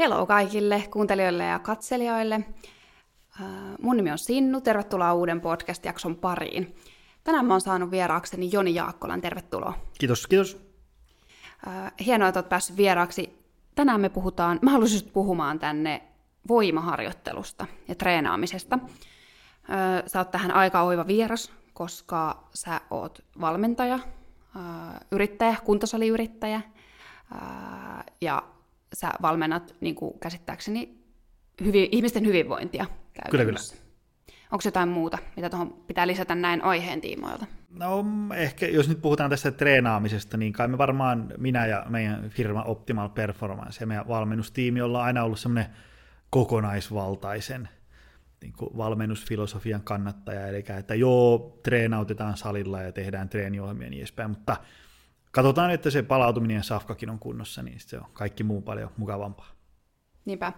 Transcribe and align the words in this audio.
Hello 0.00 0.26
kaikille 0.26 0.84
kuuntelijoille 0.90 1.44
ja 1.44 1.58
katselijoille. 1.58 2.34
Äh, 3.40 3.46
mun 3.80 3.96
nimi 3.96 4.10
on 4.10 4.18
Sinnu, 4.18 4.60
tervetuloa 4.60 5.14
uuden 5.14 5.40
podcast-jakson 5.40 6.16
pariin. 6.16 6.76
Tänään 7.24 7.46
mä 7.46 7.54
oon 7.54 7.60
saanut 7.60 7.90
vieraakseni 7.90 8.48
Joni 8.52 8.74
Jaakkolan, 8.74 9.20
tervetuloa. 9.20 9.78
Kiitos, 9.98 10.26
kiitos. 10.26 10.60
Äh, 11.66 11.92
hienoa, 12.06 12.28
että 12.28 12.40
oot 12.40 12.48
päässyt 12.48 12.76
vieraaksi. 12.76 13.38
Tänään 13.74 14.00
me 14.00 14.08
puhutaan, 14.08 14.58
mä 14.62 14.70
haluaisin 14.70 15.10
puhumaan 15.12 15.58
tänne 15.58 16.02
voimaharjoittelusta 16.48 17.66
ja 17.88 17.94
treenaamisesta. 17.94 18.78
Äh, 18.82 20.02
sä 20.06 20.18
oot 20.18 20.30
tähän 20.30 20.50
aika 20.50 20.82
oiva 20.82 21.06
vieras, 21.06 21.52
koska 21.72 22.48
sä 22.54 22.80
oot 22.90 23.24
valmentaja, 23.40 23.98
yrittäjä, 25.10 25.56
kuntosaliyrittäjä 25.64 26.60
ja 28.20 28.42
sä 28.94 29.10
valmennat 29.22 29.74
niin 29.80 29.94
kuin 29.94 30.18
käsittääkseni 30.18 31.04
hyvi, 31.64 31.88
ihmisten 31.92 32.26
hyvinvointia 32.26 32.86
Kyllä, 33.30 33.44
kyllä. 33.44 33.58
Onko 34.52 34.62
jotain 34.64 34.88
muuta, 34.88 35.18
mitä 35.36 35.50
tuohon 35.50 35.72
pitää 35.86 36.06
lisätä 36.06 36.34
näin 36.34 36.64
aiheen 36.64 37.00
tiimoilta? 37.00 37.46
No 37.78 38.04
ehkä, 38.36 38.66
jos 38.66 38.88
nyt 38.88 39.02
puhutaan 39.02 39.30
tästä 39.30 39.50
treenaamisesta, 39.50 40.36
niin 40.36 40.52
kai 40.52 40.68
me 40.68 40.78
varmaan 40.78 41.32
minä 41.36 41.66
ja 41.66 41.86
meidän 41.88 42.30
firma 42.30 42.62
Optimal 42.62 43.08
Performance 43.08 43.82
ja 43.82 43.86
meidän 43.86 44.08
valmennustiimi 44.08 44.80
ollaan 44.80 45.04
aina 45.04 45.24
ollut 45.24 45.38
semmoinen 45.38 45.70
kokonaisvaltaisen 46.30 47.68
niin 48.42 48.52
kuin 48.52 48.76
valmennusfilosofian 48.76 49.82
kannattaja, 49.82 50.46
eli 50.46 50.64
että 50.78 50.94
joo, 50.94 51.58
treenautetaan 51.62 52.36
salilla 52.36 52.82
ja 52.82 52.92
tehdään 52.92 53.28
treeniohjelmia 53.28 53.86
ja 53.86 53.90
niin 53.90 54.00
edespäin, 54.00 54.30
mutta 54.30 54.56
katsotaan, 55.30 55.70
että 55.70 55.90
se 55.90 56.02
palautuminen 56.02 56.54
ja 56.54 56.62
safkakin 56.62 57.10
on 57.10 57.18
kunnossa, 57.18 57.62
niin 57.62 57.80
se 57.80 57.98
on 57.98 58.06
kaikki 58.12 58.44
muu 58.44 58.60
paljon 58.60 58.90
mukavampaa. 58.96 59.48
Niinpä. 60.24 60.52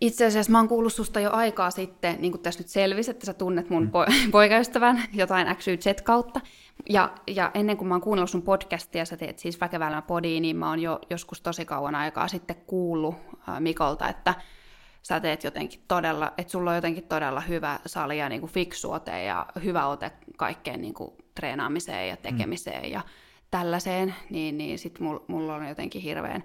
Itse 0.00 0.26
asiassa 0.26 0.52
mä 0.52 0.58
oon 0.58 0.68
kuullut 0.68 0.92
susta 0.92 1.20
jo 1.20 1.30
aikaa 1.32 1.70
sitten, 1.70 2.16
niin 2.20 2.32
kuin 2.32 2.42
tässä 2.42 2.60
nyt 2.60 2.68
selvisi, 2.68 3.10
että 3.10 3.26
sä 3.26 3.34
tunnet 3.34 3.70
mun 3.70 3.82
mm. 3.82 3.90
poikaystävän 4.30 5.02
jotain 5.12 5.56
XYZ 5.56 6.02
kautta. 6.04 6.40
Ja, 6.88 7.14
ja 7.26 7.50
ennen 7.54 7.76
kuin 7.76 7.88
mä 7.88 7.94
oon 7.94 8.00
kuunnellut 8.00 8.30
sun 8.30 8.42
podcastia, 8.42 9.04
sä 9.04 9.16
teet 9.16 9.38
siis 9.38 9.60
Väkevällä 9.60 10.02
podiin, 10.02 10.42
niin 10.42 10.56
mä 10.56 10.68
oon 10.68 10.80
jo 10.80 11.00
joskus 11.10 11.40
tosi 11.40 11.64
kauan 11.64 11.94
aikaa 11.94 12.28
sitten 12.28 12.56
kuullut 12.66 13.14
äh, 13.48 13.60
Mikolta, 13.60 14.08
että 14.08 14.34
sä 15.02 15.20
teet 15.20 15.44
jotenkin 15.44 15.80
todella, 15.88 16.32
että 16.38 16.50
sulla 16.50 16.70
on 16.70 16.76
jotenkin 16.76 17.04
todella 17.04 17.40
hyvä 17.40 17.80
sali 17.86 18.18
ja 18.18 18.28
niin 18.28 18.40
kuin 18.40 18.52
fiksu 18.52 18.92
ote 18.92 19.24
ja 19.24 19.46
hyvä 19.64 19.86
ote 19.86 20.12
kaikkeen 20.36 20.80
niin 20.80 20.94
kuin 20.94 21.10
treenaamiseen 21.34 22.08
ja 22.08 22.16
tekemiseen 22.16 22.82
mm. 22.82 22.92
ja 22.92 23.00
tällaiseen, 23.50 24.14
niin, 24.30 24.58
niin 24.58 24.78
sitten 24.78 25.04
mulla 25.04 25.24
mul 25.28 25.48
on 25.48 25.68
jotenkin 25.68 26.02
hirveän 26.02 26.44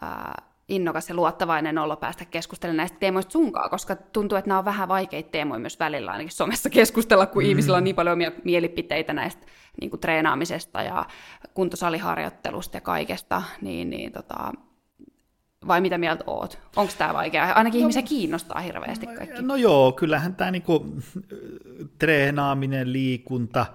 ää, 0.00 0.42
innokas 0.68 1.08
ja 1.08 1.14
luottavainen 1.14 1.78
olo 1.78 1.96
päästä 1.96 2.24
keskustelemaan 2.24 2.76
näistä 2.76 2.98
teemoista 2.98 3.32
sunkaan, 3.32 3.70
koska 3.70 3.96
tuntuu, 3.96 4.38
että 4.38 4.48
nämä 4.48 4.58
on 4.58 4.64
vähän 4.64 4.88
vaikeita 4.88 5.30
teemoja 5.30 5.58
myös 5.58 5.78
välillä 5.78 6.10
ainakin 6.10 6.32
somessa 6.32 6.70
keskustella, 6.70 7.26
kun 7.26 7.42
mm. 7.42 7.48
ihmisillä 7.48 7.76
on 7.76 7.84
niin 7.84 7.96
paljon 7.96 8.12
omia 8.12 8.32
mielipiteitä 8.44 9.12
näistä 9.12 9.46
niin 9.80 9.90
kuin 9.90 10.00
treenaamisesta 10.00 10.82
ja 10.82 11.06
kuntosaliharjoittelusta 11.54 12.76
ja 12.76 12.80
kaikesta, 12.80 13.42
niin, 13.60 13.90
niin 13.90 14.12
tota, 14.12 14.52
vai 15.66 15.80
mitä 15.80 15.98
mieltä 15.98 16.24
oot? 16.26 16.58
Onko 16.76 16.92
tämä 16.98 17.14
vaikeaa? 17.14 17.52
Ainakin 17.52 17.78
no, 17.78 17.82
ihmisiä 17.82 18.02
kiinnostaa 18.02 18.60
hirveästi 18.60 19.06
kaikki. 19.06 19.42
No 19.42 19.56
joo, 19.56 19.92
kyllähän 19.92 20.34
tämä 20.34 20.50
niinku, 20.50 20.96
treenaaminen, 21.98 22.92
liikunta, 22.92 23.66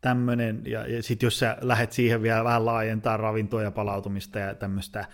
tämmöinen, 0.00 0.62
ja, 0.66 0.86
ja 0.86 1.02
sitten 1.02 1.26
jos 1.26 1.38
sä 1.38 1.56
lähdet 1.60 1.92
siihen 1.92 2.22
vielä 2.22 2.44
vähän 2.44 2.66
laajentaa 2.66 3.16
ravintoa 3.16 3.62
ja 3.62 3.70
palautumista 3.70 4.38
ja 4.38 4.54
tämmöistä, 4.54 5.04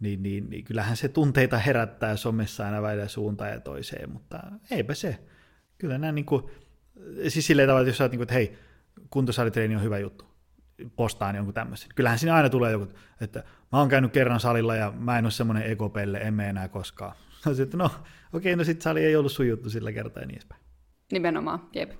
niin, 0.00 0.22
niin, 0.22 0.50
niin 0.50 0.64
kyllähän 0.64 0.96
se 0.96 1.08
tunteita 1.08 1.58
herättää 1.58 2.16
somessa 2.16 2.64
aina 2.64 2.82
välillä 2.82 3.08
suuntaan 3.08 3.50
ja 3.50 3.60
toiseen, 3.60 4.10
mutta 4.10 4.42
eipä 4.70 4.94
se. 4.94 5.18
Kyllä 5.78 5.98
nämä 5.98 6.12
niin 6.12 6.24
kuin, 6.24 6.42
siis 7.28 7.46
silleen 7.46 7.68
tavalla, 7.68 7.82
että 7.82 7.90
jos 7.90 7.98
sä 7.98 8.04
oot 8.04 8.12
niin 8.12 8.18
kuin, 8.18 8.24
että 8.24 8.34
hei, 8.34 8.58
kuntosalitreeni 9.10 9.76
on 9.76 9.82
hyvä 9.82 9.98
juttu, 9.98 10.24
postaan 10.96 11.36
jonkun 11.36 11.54
tämmöisen. 11.54 11.88
Kyllähän 11.94 12.18
siinä 12.18 12.34
aina 12.34 12.48
tulee 12.48 12.72
joku, 12.72 12.88
että 13.20 13.44
mä 13.72 13.78
oon 13.78 13.88
käynyt 13.88 14.12
kerran 14.12 14.40
salilla 14.40 14.76
ja 14.76 14.92
mä 14.98 15.18
en 15.18 15.24
ole 15.24 15.30
semmoinen 15.30 15.70
ekopelle, 15.70 16.18
emme 16.18 16.48
enää 16.48 16.68
koskaan. 16.68 17.14
No 17.46 17.54
sitten, 17.54 17.78
no 17.78 17.90
okei, 18.32 18.56
no 18.56 18.64
sitten 18.64 18.82
sali 18.82 19.04
ei 19.04 19.16
ollut 19.16 19.32
sun 19.32 19.48
juttu 19.48 19.70
sillä 19.70 19.92
kertaa 19.92 20.22
ja 20.22 20.26
niin 20.26 20.34
edespäin. 20.34 20.60
Nimenomaan, 21.12 21.68
jep 21.74 21.90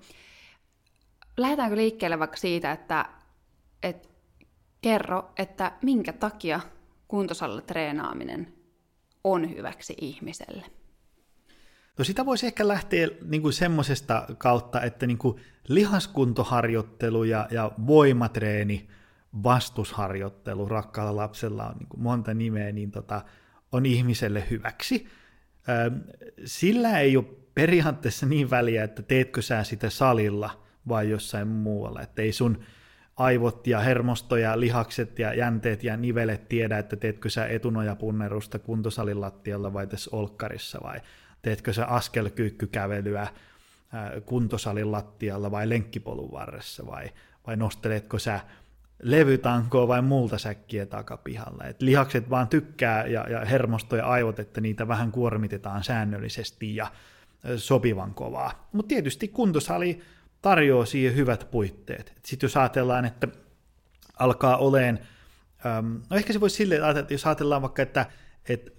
lähdetäänkö 1.38 1.76
liikkeelle 1.76 2.18
vaikka 2.18 2.36
siitä, 2.36 2.72
että, 2.72 3.06
että 3.82 4.08
kerro, 4.80 5.32
että 5.38 5.72
minkä 5.82 6.12
takia 6.12 6.60
kuntosalilla 7.08 7.60
treenaaminen 7.60 8.52
on 9.24 9.50
hyväksi 9.50 9.94
ihmiselle? 10.00 10.66
No 11.98 12.04
sitä 12.04 12.26
voisi 12.26 12.46
ehkä 12.46 12.68
lähteä 12.68 13.08
niin 13.24 13.42
kuin 13.42 13.52
semmoisesta 13.52 14.26
kautta, 14.38 14.82
että 14.82 15.06
niin 15.06 15.18
kuin 15.18 15.40
lihaskuntoharjoittelu 15.68 17.24
ja, 17.24 17.48
ja 17.50 17.72
voimatreeni, 17.86 18.88
vastusharjoittelu 19.42 20.68
rakkaalla 20.68 21.16
lapsella 21.16 21.66
on 21.66 21.76
niin 21.78 21.88
kuin 21.88 22.02
monta 22.02 22.34
nimeä, 22.34 22.72
niin 22.72 22.90
tota, 22.90 23.24
on 23.72 23.86
ihmiselle 23.86 24.44
hyväksi. 24.50 25.06
Sillä 26.44 27.00
ei 27.00 27.16
ole 27.16 27.24
periaatteessa 27.54 28.26
niin 28.26 28.50
väliä, 28.50 28.84
että 28.84 29.02
teetkö 29.02 29.42
sä 29.42 29.64
sitä 29.64 29.90
salilla– 29.90 30.50
vai 30.88 31.10
jossain 31.10 31.48
muualla. 31.48 32.02
Että 32.02 32.22
ei 32.22 32.32
sun 32.32 32.60
aivot 33.16 33.66
ja 33.66 33.80
hermosto 33.80 34.36
ja 34.36 34.60
lihakset 34.60 35.18
ja 35.18 35.34
jänteet 35.34 35.84
ja 35.84 35.96
nivelet 35.96 36.48
tiedä, 36.48 36.78
että 36.78 36.96
teetkö 36.96 37.30
sä 37.30 37.46
etunojapunnerusta 37.46 38.58
kuntosalin 38.58 39.20
lattialla 39.20 39.72
vai 39.72 39.86
tässä 39.86 40.10
olkkarissa 40.12 40.78
vai 40.82 41.00
teetkö 41.42 41.72
sä 41.72 41.86
askelkyykkykävelyä 41.86 43.26
kuntosalin 44.24 44.92
lattialla 44.92 45.50
vai 45.50 45.68
lenkkipolun 45.68 46.32
varressa 46.32 46.86
vai, 46.86 47.10
vai 47.46 47.56
nosteletko 47.56 48.18
sä 48.18 48.40
levytankoa 49.02 49.88
vai 49.88 50.02
multasäkkiä 50.02 50.86
takapihalla. 50.86 51.64
Et 51.64 51.82
lihakset 51.82 52.30
vaan 52.30 52.48
tykkää 52.48 53.06
ja, 53.06 53.30
ja 53.30 53.44
hermosto 53.44 53.96
ja 53.96 54.06
aivot, 54.06 54.38
että 54.38 54.60
niitä 54.60 54.88
vähän 54.88 55.12
kuormitetaan 55.12 55.84
säännöllisesti 55.84 56.76
ja 56.76 56.86
sopivan 57.56 58.14
kovaa. 58.14 58.68
Mutta 58.72 58.88
tietysti 58.88 59.28
kuntosali 59.28 60.00
tarjoaa 60.42 60.86
siihen 60.86 61.16
hyvät 61.16 61.50
puitteet. 61.50 62.12
Sitten 62.24 62.46
jos 62.46 62.56
ajatellaan, 62.56 63.04
että 63.04 63.28
alkaa 64.18 64.56
oleen, 64.56 64.98
no 66.10 66.16
ehkä 66.16 66.32
se 66.32 66.40
voisi 66.40 66.56
silleen 66.56 66.84
ajatella, 66.84 67.00
että 67.00 67.14
jos 67.14 67.26
ajatellaan 67.26 67.62
vaikka, 67.62 67.82
että, 67.82 68.06
että 68.48 68.70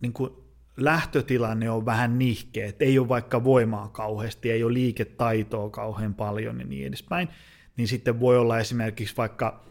niin 0.00 0.12
kuin 0.12 0.30
lähtötilanne 0.76 1.70
on 1.70 1.86
vähän 1.86 2.18
nihkeä, 2.18 2.66
että 2.66 2.84
ei 2.84 2.98
ole 2.98 3.08
vaikka 3.08 3.44
voimaa 3.44 3.88
kauheasti, 3.88 4.50
ei 4.50 4.64
ole 4.64 4.72
liiketaitoa 4.72 5.70
kauhean 5.70 6.14
paljon 6.14 6.60
ja 6.60 6.66
niin 6.66 6.86
edespäin, 6.86 7.28
niin 7.76 7.88
sitten 7.88 8.20
voi 8.20 8.38
olla 8.38 8.58
esimerkiksi 8.58 9.16
vaikka 9.16 9.64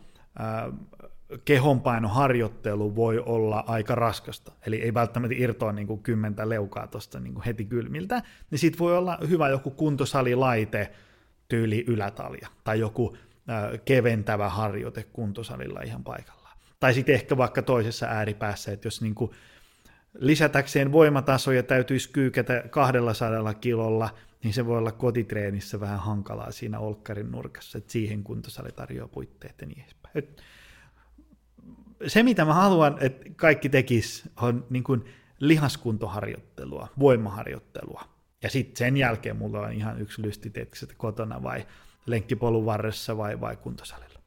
kehonpainoharjoittelu 1.46 2.96
voi 2.96 3.20
olla 3.20 3.64
aika 3.68 3.96
raskasta, 3.96 4.52
eli 4.68 4.82
ei 4.82 4.94
välttämättä 4.94 5.36
irtoa 5.38 5.72
niin 5.72 5.88
kuin 5.88 6.04
kymmentä 6.04 6.50
leukaa 6.50 6.88
tuosta 6.88 7.20
niin 7.20 7.42
heti 7.46 7.66
kylmiltä, 7.66 8.22
niin 8.52 8.60
sitten 8.60 8.80
voi 8.80 8.98
olla 8.98 9.18
hyvä 9.30 9.50
joku 9.50 9.72
kuntosalilaite 9.72 10.92
tyyli 11.48 11.86
ylätalja, 11.88 12.48
tai 12.64 12.80
joku 12.80 13.18
äh, 13.50 13.80
keventävä 13.86 14.50
harjoite 14.50 15.04
kuntosalilla 15.04 15.82
ihan 15.82 16.04
paikallaan. 16.04 16.58
Tai 16.80 16.94
sitten 16.94 17.16
ehkä 17.16 17.38
vaikka 17.38 17.62
toisessa 17.62 18.06
ääripäässä, 18.06 18.72
että 18.72 18.88
jos 18.88 19.02
niin 19.02 19.16
kuin 19.16 19.32
lisätäkseen 20.14 20.92
voimatasoja 20.92 21.64
täytyisi 21.64 22.10
kyykätä 22.10 22.64
200 22.70 23.54
kilolla, 23.54 24.10
niin 24.44 24.54
se 24.54 24.66
voi 24.66 24.78
olla 24.78 24.92
kotitreenissä 24.92 25.80
vähän 25.80 26.00
hankalaa 26.00 26.52
siinä 26.52 26.80
olkkarin 26.80 27.32
nurkassa, 27.32 27.78
että 27.78 27.92
siihen 27.92 28.24
kuntosali 28.24 28.70
tarjoaa 28.72 29.08
puitteet 29.08 29.62
ja 29.62 29.68
niin 29.68 29.82
edespäin 29.82 30.36
se, 32.08 32.24
mitä 32.24 32.46
mä 32.46 32.54
haluan, 32.54 32.98
että 33.00 33.30
kaikki 33.36 33.70
tekis, 33.70 34.30
on 34.42 34.66
niin 34.70 34.84
kuin 34.84 35.06
lihaskuntoharjoittelua, 35.40 36.88
voimaharjoittelua. 37.00 38.04
Ja 38.44 38.50
sitten 38.50 38.78
sen 38.78 38.98
jälkeen 38.98 39.36
mulla 39.36 39.60
on 39.60 39.74
ihan 39.74 40.02
yksi 40.02 40.22
lysti, 40.22 40.52
että 40.56 40.96
kotona 40.98 41.44
vai 41.44 41.66
lenkkipolun 42.06 42.66
varressa 42.66 43.18
vai, 43.18 43.42
vai 43.42 43.56
kuntosalilla. 43.56 44.20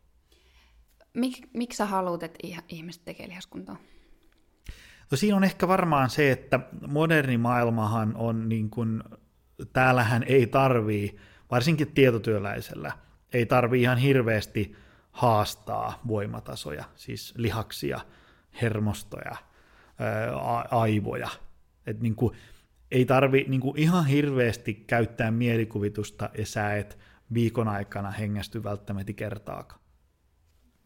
Mik, 1.15 1.49
miksi 1.53 1.77
sä 1.77 1.87
haluat, 1.87 2.23
että 2.23 2.39
ihmiset 2.69 3.05
tekee 3.05 3.29
lihaskuntoa? 3.29 3.77
No 5.11 5.17
siinä 5.17 5.37
on 5.37 5.45
ehkä 5.45 5.69
varmaan 5.69 6.11
se, 6.11 6.31
että 6.31 6.61
moderni 6.89 7.39
maailmahan 7.39 8.17
on 8.17 8.49
niin 8.49 8.71
kuin, 8.71 9.03
täällähän 9.73 10.23
ei 10.23 10.47
tarvii, 10.47 11.17
varsinkin 11.51 11.93
tietotyöläisellä, 11.95 12.93
ei 13.33 13.47
tarvii 13.47 13.83
ihan 13.83 13.99
hirveästi 13.99 14.77
haastaa 15.15 16.01
voimatasoja, 16.07 16.85
siis 16.95 17.35
lihaksia, 17.37 18.01
hermostoja, 18.63 19.37
aivoja. 20.71 21.29
Et 21.87 22.01
niin 22.01 22.15
kuin, 22.15 22.37
ei 22.91 23.05
tarvi 23.05 23.45
niin 23.49 23.61
kuin 23.61 23.79
ihan 23.79 24.07
hirveästi 24.07 24.75
käyttää 24.75 25.31
mielikuvitusta 25.31 26.31
ja 26.39 26.47
sä 26.47 26.77
et 26.77 26.99
viikon 27.35 27.69
aikana 27.69 28.11
hengästy 28.11 28.65
välttämättä 28.65 29.13
kertaakaan. 29.13 29.81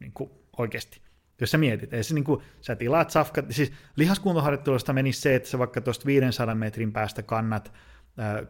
Niin 0.01 0.13
kuin 0.13 0.31
oikeasti. 0.59 1.03
Jos 1.41 1.51
sä 1.51 1.59
mietit, 1.59 1.93
ei 1.93 2.05
se 2.05 2.15
niin 2.15 2.25
kuin, 2.25 2.43
sä 2.61 2.77
tilaat 2.77 3.11
safkat, 3.11 3.45
siis 3.51 3.73
lihaskuntoharjoittelusta 3.97 4.93
menisi 4.93 5.21
se, 5.21 5.35
että 5.35 5.49
sä 5.49 5.59
vaikka 5.59 5.81
tuosta 5.81 6.07
500 6.07 6.55
metrin 6.55 6.93
päästä 6.93 7.23
kannat 7.23 7.73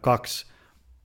kaksi 0.01 0.51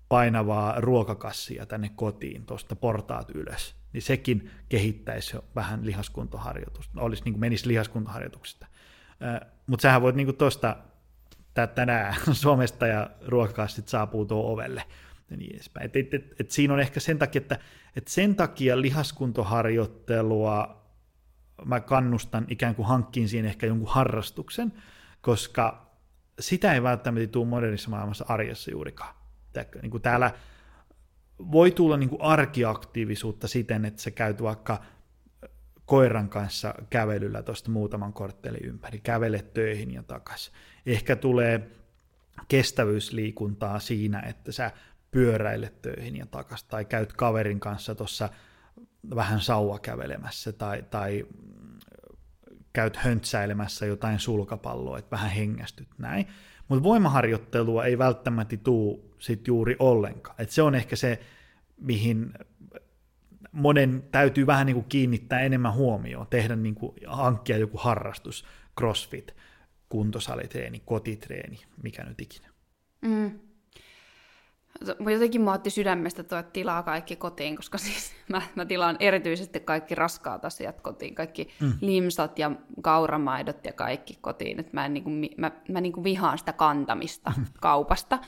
painavaa 0.09 0.81
ruokakassia 0.81 1.67
tänne 1.67 1.91
kotiin, 1.97 2.47
tuosta 2.47 2.77
portaat 2.77 3.31
ylös, 3.31 3.77
niin 3.95 4.03
sekin 4.03 4.51
kehittäisi 4.69 5.37
jo 5.37 5.45
vähän 5.55 5.87
lihaskuntoharjoitusta, 5.87 7.01
olisi 7.01 7.25
niin 7.25 7.33
kuin 7.33 7.41
menisi 7.41 7.69
lihaskuntoharjoituksesta. 7.69 8.67
Äh, 9.23 9.41
Mutta 9.67 9.83
sähän 9.83 10.03
voit 10.03 10.17
niin 10.17 10.37
tuosta 10.37 10.77
tänään 11.75 12.15
Suomesta 12.33 12.87
ja 12.87 13.11
ruokakassit 13.27 13.89
saapuu 13.89 14.25
tuo 14.25 14.53
ovelle 14.53 14.83
ja 15.31 15.37
niin 15.37 15.55
edespäin. 15.55 15.87
Et, 15.87 15.97
et, 15.97 16.15
et, 16.15 16.41
et 16.41 16.51
siinä 16.51 16.75
on 16.75 16.81
ehkä 16.81 17.01
sen 17.01 17.19
takia, 17.19 17.43
että 17.43 17.59
et 17.97 18.09
sen 18.09 18.37
takia 18.37 18.81
lihaskuntoharjoittelua 18.81 20.85
mä 21.65 21.81
kannustan 21.81 22.47
ikään 22.49 22.75
kuin 22.75 22.89
hankkiin 22.89 23.29
siinä 23.29 23.49
ehkä 23.49 23.67
jonkun 23.67 23.89
harrastuksen, 23.89 24.73
koska 25.21 25.95
sitä 26.41 26.75
ei 26.75 26.83
välttämättä 26.83 27.27
tule 27.27 27.47
modernissa 27.47 27.91
maailmassa 27.91 28.25
arjessa 28.29 28.71
juurikaan. 28.71 29.15
Niin 29.83 29.91
kuin 29.91 30.03
täällä 30.03 30.31
voi 31.39 31.71
tulla 31.71 31.97
niin 31.97 32.09
kuin 32.11 32.23
arkiaktiivisuutta 32.23 33.49
siten, 33.49 33.85
että 33.85 34.03
sä 34.03 34.11
käyt 34.11 34.43
vaikka 34.43 34.81
koiran 35.87 36.29
kanssa 36.29 36.75
kävelyllä 36.91 37.43
tuosta 37.43 37.71
muutaman 37.71 38.13
korttelin 38.13 38.65
ympäri, 38.65 39.01
kävelet 39.01 39.55
töihin 39.55 39.91
ja 39.91 40.03
takaisin. 40.03 40.55
Ehkä 40.87 41.17
tulee 41.17 41.71
kestävyysliikuntaa 42.49 43.79
siinä, 43.81 44.21
että 44.21 44.53
sä 44.53 44.71
pyöräilet 45.11 45.83
töihin 45.83 46.17
ja 46.17 46.27
takaisin, 46.27 46.69
tai 46.69 46.85
käyt 46.85 47.13
kaverin 47.13 47.61
kanssa 47.61 47.95
tuossa 47.95 48.29
vähän 49.15 49.41
sauva 49.41 49.79
kävelemässä, 49.79 50.53
tai, 50.53 50.85
tai 50.91 51.27
käyt 52.73 52.97
höntsäilemässä 52.97 53.87
jotain 53.87 54.19
sulkapalloa, 54.19 54.99
että 54.99 55.11
vähän 55.11 55.31
hengästyt 55.31 55.89
näin. 55.99 56.27
Mutta 56.69 56.83
voimaharjoittelua 56.83 57.85
ei 57.85 57.99
välttämättä 57.99 58.57
tuu 58.57 59.14
sit 59.25 59.47
juuri 59.47 59.77
ollenkaan. 59.79 60.37
Et 60.39 60.51
se 60.51 60.63
on 60.63 60.75
ehkä 60.75 60.97
se, 60.97 61.21
mihin 61.77 62.33
monen 63.53 64.05
täytyy 64.13 64.47
vähän 64.47 64.67
niin 64.67 64.75
kuin 64.75 64.87
kiinnittää 64.89 65.41
enemmän 65.41 65.75
huomioon, 65.75 66.27
tehdä 66.27 66.57
niin 66.57 66.75
kuin, 66.75 66.93
hankkia 67.07 67.57
joku 67.57 67.79
harrastus, 67.79 68.45
crossfit, 68.79 69.35
kuntosalitreeni, 69.89 70.83
kotitreeni, 70.85 71.59
mikä 71.83 72.05
nyt 72.05 72.21
ikinä. 72.21 72.49
Mm. 73.03 73.41
Jotenkin 75.13 75.41
mä 75.41 75.53
otti 75.53 75.71
sydämestä 75.71 76.23
tuo, 76.23 76.39
että 76.39 76.53
tilaa 76.53 76.83
kaikki 76.83 77.17
kotiin, 77.17 77.57
koska 77.57 77.79
siis 77.79 78.13
mä, 78.33 78.43
mä 78.55 78.65
tilaan 78.65 78.97
erityisesti 79.01 79.61
kaikki 79.61 79.95
raskaat 79.95 80.45
asiat 80.45 80.81
kotiin, 80.81 81.15
kaikki 81.15 81.49
mm. 81.61 81.73
limsat 81.81 82.39
ja 82.39 82.51
kauramaidot 82.83 83.65
ja 83.65 83.73
kaikki 83.73 84.19
kotiin. 84.21 84.61
Et 84.61 84.73
mä, 84.73 84.87
en 84.87 84.95
niinku, 84.95 85.11
mä, 85.39 85.51
mä 85.69 85.81
niinku 85.81 86.05
vihaan 86.05 86.39
sitä 86.39 86.53
kantamista 86.53 87.33
mm. 87.37 87.45
kaupasta. 87.61 88.19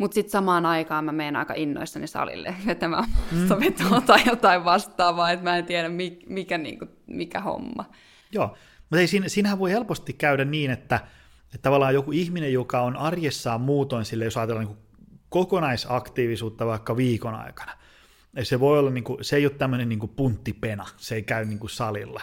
Mutta 0.00 0.14
sitten 0.14 0.30
samaan 0.30 0.66
aikaan 0.66 1.04
mä 1.04 1.12
menen 1.12 1.36
aika 1.36 1.54
innoissani 1.54 2.06
salille 2.06 2.54
vetämään 2.66 3.04
mm. 3.32 3.48
vetoa 3.60 4.00
tai 4.00 4.20
jotain 4.26 4.64
vastaavaa, 4.64 5.30
että 5.30 5.44
mä 5.44 5.56
en 5.56 5.66
tiedä 5.66 5.88
mikä, 5.88 6.26
mikä, 6.28 6.58
niinku, 6.58 6.86
mikä 7.06 7.40
homma. 7.40 7.84
Joo, 8.32 8.56
mutta 8.80 9.00
ei, 9.00 9.06
siinä, 9.06 9.28
siinähän 9.28 9.58
voi 9.58 9.70
helposti 9.70 10.12
käydä 10.12 10.44
niin, 10.44 10.70
että, 10.70 11.00
että 11.44 11.58
tavallaan 11.62 11.94
joku 11.94 12.12
ihminen, 12.12 12.52
joka 12.52 12.80
on 12.80 12.96
arjessaan 12.96 13.60
muutoin 13.60 14.04
sille, 14.04 14.24
jos 14.24 14.36
ajatellaan 14.36 14.66
niin 14.66 14.78
kokonaisaktiivisuutta 15.28 16.66
vaikka 16.66 16.96
viikon 16.96 17.34
aikana, 17.34 17.72
se 18.42 18.60
voi 18.60 18.78
olla, 18.78 18.90
niin 18.90 19.04
kuin, 19.04 19.24
se 19.24 19.36
ei 19.36 19.46
ole 19.46 19.54
tämmöinen 19.58 19.88
niin 19.88 19.98
kuin 19.98 20.12
punttipena, 20.16 20.86
se 20.96 21.14
ei 21.14 21.22
käy 21.22 21.44
niin 21.44 21.58
kuin 21.58 21.70
salilla. 21.70 22.20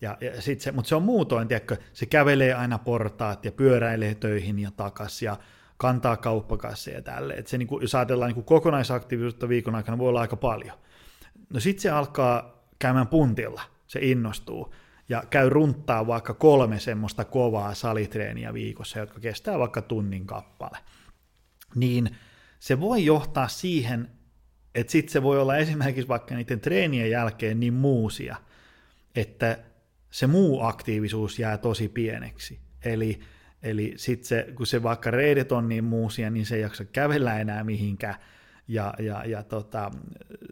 Ja, 0.00 0.16
ja 0.20 0.42
sit 0.42 0.60
se, 0.60 0.72
mutta 0.72 0.88
se 0.88 0.94
on 0.94 1.02
muutoin, 1.02 1.48
tiedätkö, 1.48 1.76
se 1.92 2.06
kävelee 2.06 2.54
aina 2.54 2.78
portaat 2.78 3.44
ja 3.44 3.52
pyöräilee 3.52 4.14
töihin 4.14 4.58
ja 4.58 4.70
takas 4.70 5.22
ja 5.22 5.36
kantaa 5.78 6.16
kauppakasseja 6.16 6.96
ja 6.98 7.02
tälle. 7.02 7.34
Et 7.34 7.46
se, 7.46 7.58
niin 7.58 7.68
kuin, 7.68 7.82
jos 7.82 7.94
ajatellaan 7.94 8.32
niin 8.32 8.44
kokonaisaktiivisuutta 8.44 9.48
viikon 9.48 9.74
aikana, 9.74 9.98
voi 9.98 10.08
olla 10.08 10.20
aika 10.20 10.36
paljon. 10.36 10.76
No 11.50 11.60
sitten 11.60 11.82
se 11.82 11.90
alkaa 11.90 12.64
käymään 12.78 13.08
puntilla, 13.08 13.62
se 13.86 13.98
innostuu 14.02 14.74
ja 15.08 15.22
käy 15.30 15.48
runttaa 15.48 16.06
vaikka 16.06 16.34
kolme 16.34 16.80
semmoista 16.80 17.24
kovaa 17.24 17.74
salitreeniä 17.74 18.54
viikossa, 18.54 18.98
jotka 18.98 19.20
kestää 19.20 19.58
vaikka 19.58 19.82
tunnin 19.82 20.26
kappale. 20.26 20.78
Niin 21.74 22.16
se 22.58 22.80
voi 22.80 23.04
johtaa 23.04 23.48
siihen, 23.48 24.10
että 24.74 24.90
sitten 24.90 25.12
se 25.12 25.22
voi 25.22 25.40
olla 25.40 25.56
esimerkiksi 25.56 26.08
vaikka 26.08 26.34
niiden 26.34 26.60
treenien 26.60 27.10
jälkeen 27.10 27.60
niin 27.60 27.74
muusia, 27.74 28.36
että 29.14 29.58
se 30.10 30.26
muu 30.26 30.62
aktiivisuus 30.62 31.38
jää 31.38 31.58
tosi 31.58 31.88
pieneksi. 31.88 32.58
Eli, 32.84 33.20
eli 33.62 33.92
sitten 33.96 34.28
se, 34.28 34.46
kun 34.54 34.66
se 34.66 34.82
vaikka 34.82 35.10
reidet 35.10 35.52
on 35.52 35.68
niin 35.68 35.84
muusia, 35.84 36.30
niin 36.30 36.46
se 36.46 36.54
ei 36.54 36.62
jaksa 36.62 36.84
kävellä 36.84 37.40
enää 37.40 37.64
mihinkään, 37.64 38.14
ja, 38.68 38.94
ja, 38.98 39.24
ja 39.24 39.42
tota, 39.42 39.90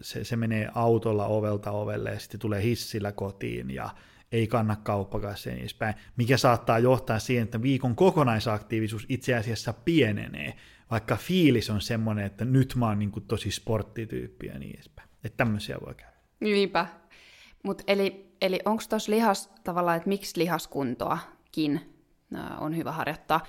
se, 0.00 0.24
se 0.24 0.36
menee 0.36 0.68
autolla 0.74 1.26
ovelta 1.26 1.70
ovelle 1.70 2.10
ja 2.10 2.18
sitten 2.18 2.40
tulee 2.40 2.62
hissillä 2.62 3.12
kotiin 3.12 3.70
ja 3.70 3.90
ei 4.32 4.46
kanna 4.46 4.76
kauppakassa 4.76 5.48
ja 5.48 5.54
niin 5.54 5.60
edespäin, 5.60 5.94
mikä 6.16 6.36
saattaa 6.36 6.78
johtaa 6.78 7.18
siihen, 7.18 7.44
että 7.44 7.62
viikon 7.62 7.96
kokonaisaktiivisuus 7.96 9.06
itse 9.08 9.34
asiassa 9.34 9.72
pienenee, 9.72 10.54
vaikka 10.90 11.16
fiilis 11.16 11.70
on 11.70 11.80
semmoinen, 11.80 12.26
että 12.26 12.44
nyt 12.44 12.74
mä 12.74 12.86
oon 12.86 12.98
niin 12.98 13.10
kuin 13.10 13.24
tosi 13.24 13.50
sporttityyppi 13.50 14.46
ja 14.46 14.58
niin 14.58 14.74
edespäin. 14.74 15.08
Että 15.24 15.36
tämmöisiä 15.36 15.76
voi 15.86 15.94
käydä. 15.94 16.16
Niinpä. 16.40 16.86
Mut 17.62 17.82
eli 17.86 18.26
eli 18.42 18.60
onko 18.64 18.82
tuossa 18.88 19.12
lihas 19.12 19.50
tavallaan, 19.64 19.96
että 19.96 20.08
miksi 20.08 20.38
lihaskuntoakin 20.38 21.95
on 22.60 22.76
hyvä 22.76 22.92
harjoittaa, 22.92 23.40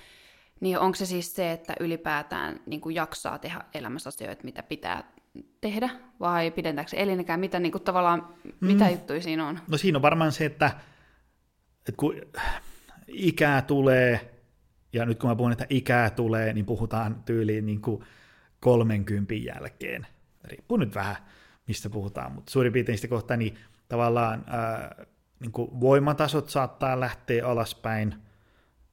niin 0.60 0.80
onko 0.80 0.96
se 0.96 1.06
siis 1.06 1.36
se, 1.36 1.52
että 1.52 1.74
ylipäätään 1.80 2.60
niin 2.66 2.82
kuin 2.82 2.96
jaksaa 2.96 3.40
tehdä 3.40 3.62
elämässä 3.74 4.08
asioita, 4.08 4.44
mitä 4.44 4.64
pitää 4.64 5.04
tehdä, 5.62 5.90
vai 6.20 6.52
pidentääkö 6.52 6.90
se 6.90 6.98
elinikään, 7.00 7.40
mitä 7.40 7.60
niin 7.60 7.72
kuin, 7.72 7.84
tavallaan, 7.84 8.28
mm. 8.44 8.68
mitä 8.68 8.90
juttuja 8.90 9.22
siinä 9.22 9.48
on? 9.48 9.60
No 9.68 9.78
siinä 9.78 9.98
on 9.98 10.02
varmaan 10.02 10.32
se, 10.32 10.46
että, 10.46 10.72
että 11.80 11.92
kun 11.98 12.16
ikää 13.08 13.62
tulee, 13.62 14.40
ja 14.94 15.06
nyt 15.06 15.20
kun 15.20 15.30
mä 15.30 15.36
puhun, 15.36 15.52
että 15.52 15.66
ikää 15.70 16.10
tulee, 16.10 16.54
niin 16.54 16.66
puhutaan 16.66 17.24
tyyliin 17.26 17.66
niin 17.66 17.82
kuin 17.82 18.04
30 18.60 19.34
jälkeen. 19.34 20.08
Riippuu 20.44 20.78
nyt 20.78 20.96
vähän, 20.96 21.16
mistä 21.68 21.90
puhutaan, 21.90 22.32
mutta 22.32 22.52
suurin 22.52 22.74
piirtein 22.74 22.98
sitä 22.98 23.08
kohtaa, 23.08 23.38
niin 23.38 23.58
tavallaan 23.88 24.44
ää, 24.48 25.06
niin 25.40 25.52
kuin 25.52 25.80
voimatasot 25.80 26.50
saattaa 26.50 27.00
lähteä 27.00 27.48
alaspäin, 27.48 28.16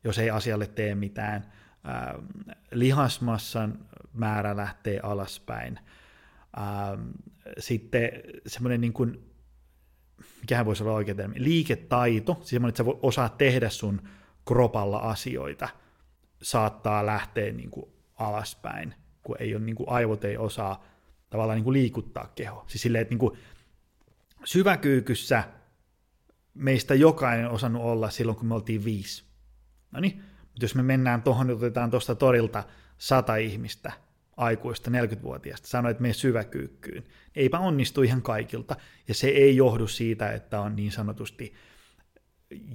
jos 0.05 0.19
ei 0.19 0.31
asialle 0.31 0.67
tee 0.67 0.95
mitään. 0.95 1.53
Ää, 1.85 2.15
lihasmassan 2.73 3.79
määrä 4.13 4.57
lähtee 4.57 5.01
alaspäin. 5.03 5.79
Ää, 6.57 6.99
sitten 7.59 8.11
semmoinen 8.47 8.81
niin 8.81 8.93
kuin, 8.93 9.31
mikähän 10.41 10.67
voisi 10.67 10.83
olla 10.83 10.95
oikein 10.95 11.17
termi, 11.17 11.35
liiketaito, 11.39 12.35
siis 12.35 12.51
semmoinen, 12.51 12.69
että 12.69 12.85
sä 12.85 12.91
osaat 13.03 13.39
tehdä 13.39 13.71
sun 13.71 14.03
kropalla 14.45 14.99
asioita– 14.99 15.69
saattaa 16.45 17.07
lähteä 17.07 17.53
niin 17.53 17.71
kuin 17.71 17.87
alaspäin, 18.15 18.95
kun 19.23 19.37
ei 19.39 19.55
ole, 19.55 19.65
niin 19.65 19.77
kuin 19.77 19.89
aivot 19.89 20.25
ei 20.25 20.37
osaa 20.37 20.85
tavallaan 21.31 21.57
niin 21.57 21.65
kuin 21.65 21.73
liikuttaa 21.73 22.33
keho. 22.35 22.65
Siis 22.67 22.83
silleen, 22.83 23.03
että 23.03 23.13
niin 23.13 23.19
kuin 23.19 23.39
syväkyykyssä 24.45 25.45
meistä 26.55 26.95
jokainen 26.95 27.47
on 27.47 27.53
osannut 27.53 27.83
olla 27.83 28.11
silloin, 28.11 28.39
kun 28.39 28.47
me 28.47 28.55
oltiin 28.55 28.85
viisi. 28.85 29.25
No 29.95 30.01
niin, 30.01 30.23
mutta 30.41 30.65
jos 30.65 30.75
me 30.75 30.83
mennään 30.83 31.23
tuohon, 31.23 31.51
otetaan 31.51 31.91
tuosta 31.91 32.15
torilta 32.15 32.65
sata 32.99 33.37
ihmistä, 33.37 33.93
aikuista, 34.37 34.91
40-vuotiaista, 34.91 35.69
sanoi, 35.69 35.91
että 35.91 36.03
mene 36.03 36.15
syväkyykkyyn. 36.15 37.05
Eipä 37.35 37.59
onnistu 37.59 38.03
ihan 38.03 38.23
kaikilta, 38.23 38.77
ja 39.09 39.15
se 39.15 39.29
ei 39.29 39.57
johdu 39.57 39.87
siitä, 39.87 40.33
että 40.33 40.61
on 40.61 40.77
niin 40.77 40.93
sanotusti 40.93 41.55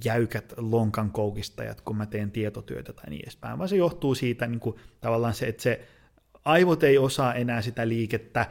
jäykät 0.04 0.52
lonkan 0.56 1.10
koukistajat, 1.10 1.80
kun 1.80 1.96
mä 1.96 2.06
teen 2.06 2.30
tietotyötä 2.30 2.92
tai 2.92 3.10
niin 3.10 3.22
edespäin, 3.22 3.58
vaan 3.58 3.68
se 3.68 3.76
johtuu 3.76 4.14
siitä 4.14 4.46
niin 4.46 4.60
kuin, 4.60 4.76
tavallaan 5.00 5.34
se, 5.34 5.46
että 5.46 5.62
se 5.62 5.88
aivot 6.44 6.82
ei 6.82 6.98
osaa 6.98 7.34
enää 7.34 7.62
sitä 7.62 7.88
liikettä, 7.88 8.46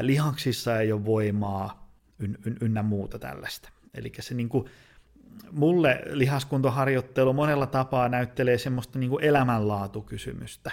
lihaksissa 0.00 0.80
ei 0.80 0.92
ole 0.92 1.04
voimaa 1.04 1.92
yn, 2.20 2.38
yn, 2.46 2.56
ynnä 2.60 2.82
muuta 2.82 3.18
tällaista. 3.18 3.68
Eli 3.94 4.12
se 4.20 4.34
niin 4.34 4.48
kuin, 4.48 4.70
mulle 5.52 6.02
lihaskuntoharjoittelu 6.10 7.32
monella 7.32 7.66
tapaa 7.66 8.08
näyttelee 8.08 8.58
semmoista 8.58 8.98
niin 8.98 9.22
elämänlaatukysymystä. 9.22 10.70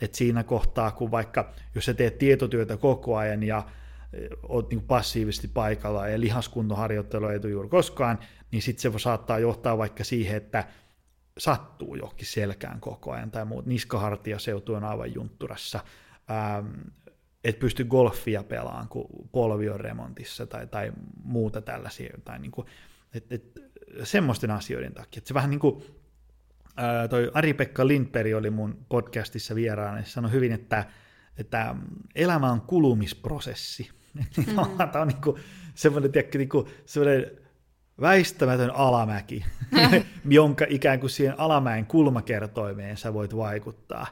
Et 0.00 0.14
siinä 0.14 0.44
kohtaa, 0.44 0.90
kun 0.90 1.10
vaikka 1.10 1.52
jos 1.74 1.84
sä 1.84 1.94
teet 1.94 2.18
tietotyötä 2.18 2.76
koko 2.76 3.16
ajan 3.16 3.42
ja 3.42 3.62
oot 4.48 4.70
niin 4.70 4.82
passiivisesti 4.82 5.48
paikalla 5.48 6.08
ja 6.08 6.20
lihaskuntoharjoittelu 6.20 7.26
ei 7.26 7.40
tule 7.40 7.52
juuri 7.52 7.68
koskaan, 7.68 8.18
niin 8.50 8.62
sitten 8.62 8.92
se 8.92 8.98
saattaa 8.98 9.38
johtaa 9.38 9.78
vaikka 9.78 10.04
siihen, 10.04 10.36
että 10.36 10.64
sattuu 11.38 11.94
johonkin 11.94 12.26
selkään 12.26 12.80
koko 12.80 13.12
ajan 13.12 13.30
tai 13.30 13.44
muut. 13.44 13.66
Niskahartiaseutu 13.66 14.74
on 14.74 14.84
aivan 14.84 15.14
juntturassa. 15.14 15.80
Ähm, 16.30 16.66
et 17.44 17.58
pysty 17.58 17.84
golfia 17.84 18.42
pelaamaan, 18.42 18.88
kun 18.88 19.06
polvi 19.32 19.68
on 19.68 19.80
remontissa 19.80 20.46
tai, 20.46 20.66
tai 20.66 20.92
muuta 21.24 21.60
tällaisia. 21.60 22.18
Tai 22.24 22.38
niin 22.38 22.50
kuin, 22.50 22.66
Et, 23.14 23.32
et, 23.32 23.67
semmoisten 24.02 24.50
asioiden 24.50 24.94
takia. 24.94 25.18
Et 25.18 25.26
se 25.26 25.34
vähän 25.34 25.50
niin 25.50 25.60
kuin, 25.60 25.84
ää, 26.76 27.08
toi 27.08 27.30
Ari-Pekka 27.34 27.86
Lindberg 27.86 28.34
oli 28.34 28.50
mun 28.50 28.86
podcastissa 28.88 29.54
vieraana, 29.54 29.98
ja 29.98 30.04
sanoi 30.04 30.32
hyvin, 30.32 30.52
että, 30.52 30.84
että 31.38 31.74
elämä 32.14 32.52
on 32.52 32.60
kulumisprosessi. 32.60 33.90
Mm-hmm. 34.18 34.76
Tämä 34.92 35.02
on 35.02 35.08
niin 35.08 35.20
kuin 35.22 35.36
semmoinen, 35.74 36.12
tiedätkö, 36.12 36.38
niin 36.38 36.48
kuin, 36.48 36.66
semmoinen 36.86 37.30
väistämätön 38.00 38.70
alamäki, 38.74 39.44
jonka 40.24 40.66
ikään 40.68 41.00
kuin 41.00 41.10
siihen 41.10 41.40
alamäen 41.40 41.86
kulmakertoimeen 41.86 42.96
sä 42.96 43.14
voit 43.14 43.36
vaikuttaa. 43.36 44.06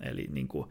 Eli 0.00 0.28
niin 0.32 0.48
kuin, 0.48 0.70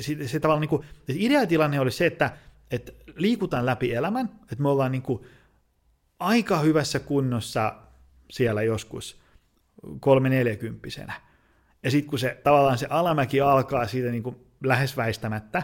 se, 0.00 0.28
se 0.28 0.40
tavallaan 0.40 0.60
niin 0.60 0.68
kuin, 0.68 0.84
ideatilanne 1.08 1.80
oli 1.80 1.90
se, 1.90 2.06
että, 2.06 2.30
että 2.70 2.92
liikutaan 3.16 3.66
läpi 3.66 3.94
elämän, 3.94 4.30
että 4.42 4.62
me 4.62 4.68
ollaan 4.68 4.92
niin 4.92 5.02
kuin 5.02 5.22
aika 6.20 6.58
hyvässä 6.58 7.00
kunnossa 7.00 7.76
siellä 8.30 8.62
joskus 8.62 9.20
kolme 10.00 10.28
neljäkymppisenä. 10.28 11.12
Ja 11.82 11.90
sitten 11.90 12.10
kun 12.10 12.18
se 12.18 12.40
tavallaan 12.44 12.78
se 12.78 12.86
alamäki 12.90 13.40
alkaa 13.40 13.86
siitä 13.86 14.10
niin 14.10 14.22
kuin 14.22 14.36
lähes 14.64 14.96
väistämättä, 14.96 15.62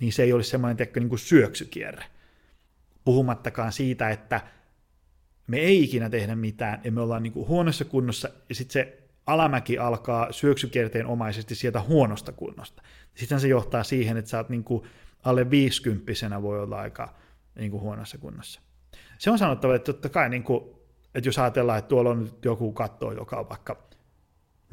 niin 0.00 0.12
se 0.12 0.22
ei 0.22 0.32
olisi 0.32 0.50
semmoinen 0.50 0.76
tiedätkö, 0.76 1.00
niin 1.00 1.08
kuin 1.08 1.18
syöksykierre. 1.18 2.04
Puhumattakaan 3.04 3.72
siitä, 3.72 4.10
että 4.10 4.40
me 5.46 5.56
ei 5.56 5.84
ikinä 5.84 6.10
tehdä 6.10 6.36
mitään, 6.36 6.80
ja 6.84 6.92
me 6.92 7.00
ollaan 7.00 7.22
niin 7.22 7.32
kuin 7.32 7.48
huonossa 7.48 7.84
kunnossa, 7.84 8.28
ja 8.48 8.54
sitten 8.54 8.72
se 8.72 9.02
alamäki 9.26 9.78
alkaa 9.78 10.32
syöksykierteen 10.32 11.06
omaisesti 11.06 11.54
sieltä 11.54 11.80
huonosta 11.80 12.32
kunnosta. 12.32 12.82
Sitten 13.14 13.40
se 13.40 13.48
johtaa 13.48 13.84
siihen, 13.84 14.16
että 14.16 14.30
sä 14.30 14.38
oot 14.38 14.48
niin 14.48 14.64
kuin 14.64 14.82
alle 15.24 15.50
viisikymppisenä 15.50 16.42
voi 16.42 16.62
olla 16.62 16.80
aika 16.80 17.14
niin 17.54 17.70
kuin 17.70 17.80
huonossa 17.80 18.18
kunnossa. 18.18 18.60
Se 19.18 19.30
on 19.30 19.38
sanottava, 19.38 19.74
että 19.74 19.92
totta 19.92 20.08
kai, 20.08 20.28
niin 20.28 20.42
kuin, 20.42 20.64
että 21.14 21.28
jos 21.28 21.38
ajatellaan, 21.38 21.78
että 21.78 21.88
tuolla 21.88 22.10
on 22.10 22.24
nyt 22.24 22.44
joku 22.44 22.72
katto, 22.72 23.12
joka 23.12 23.36
on 23.36 23.48
vaikka 23.48 23.88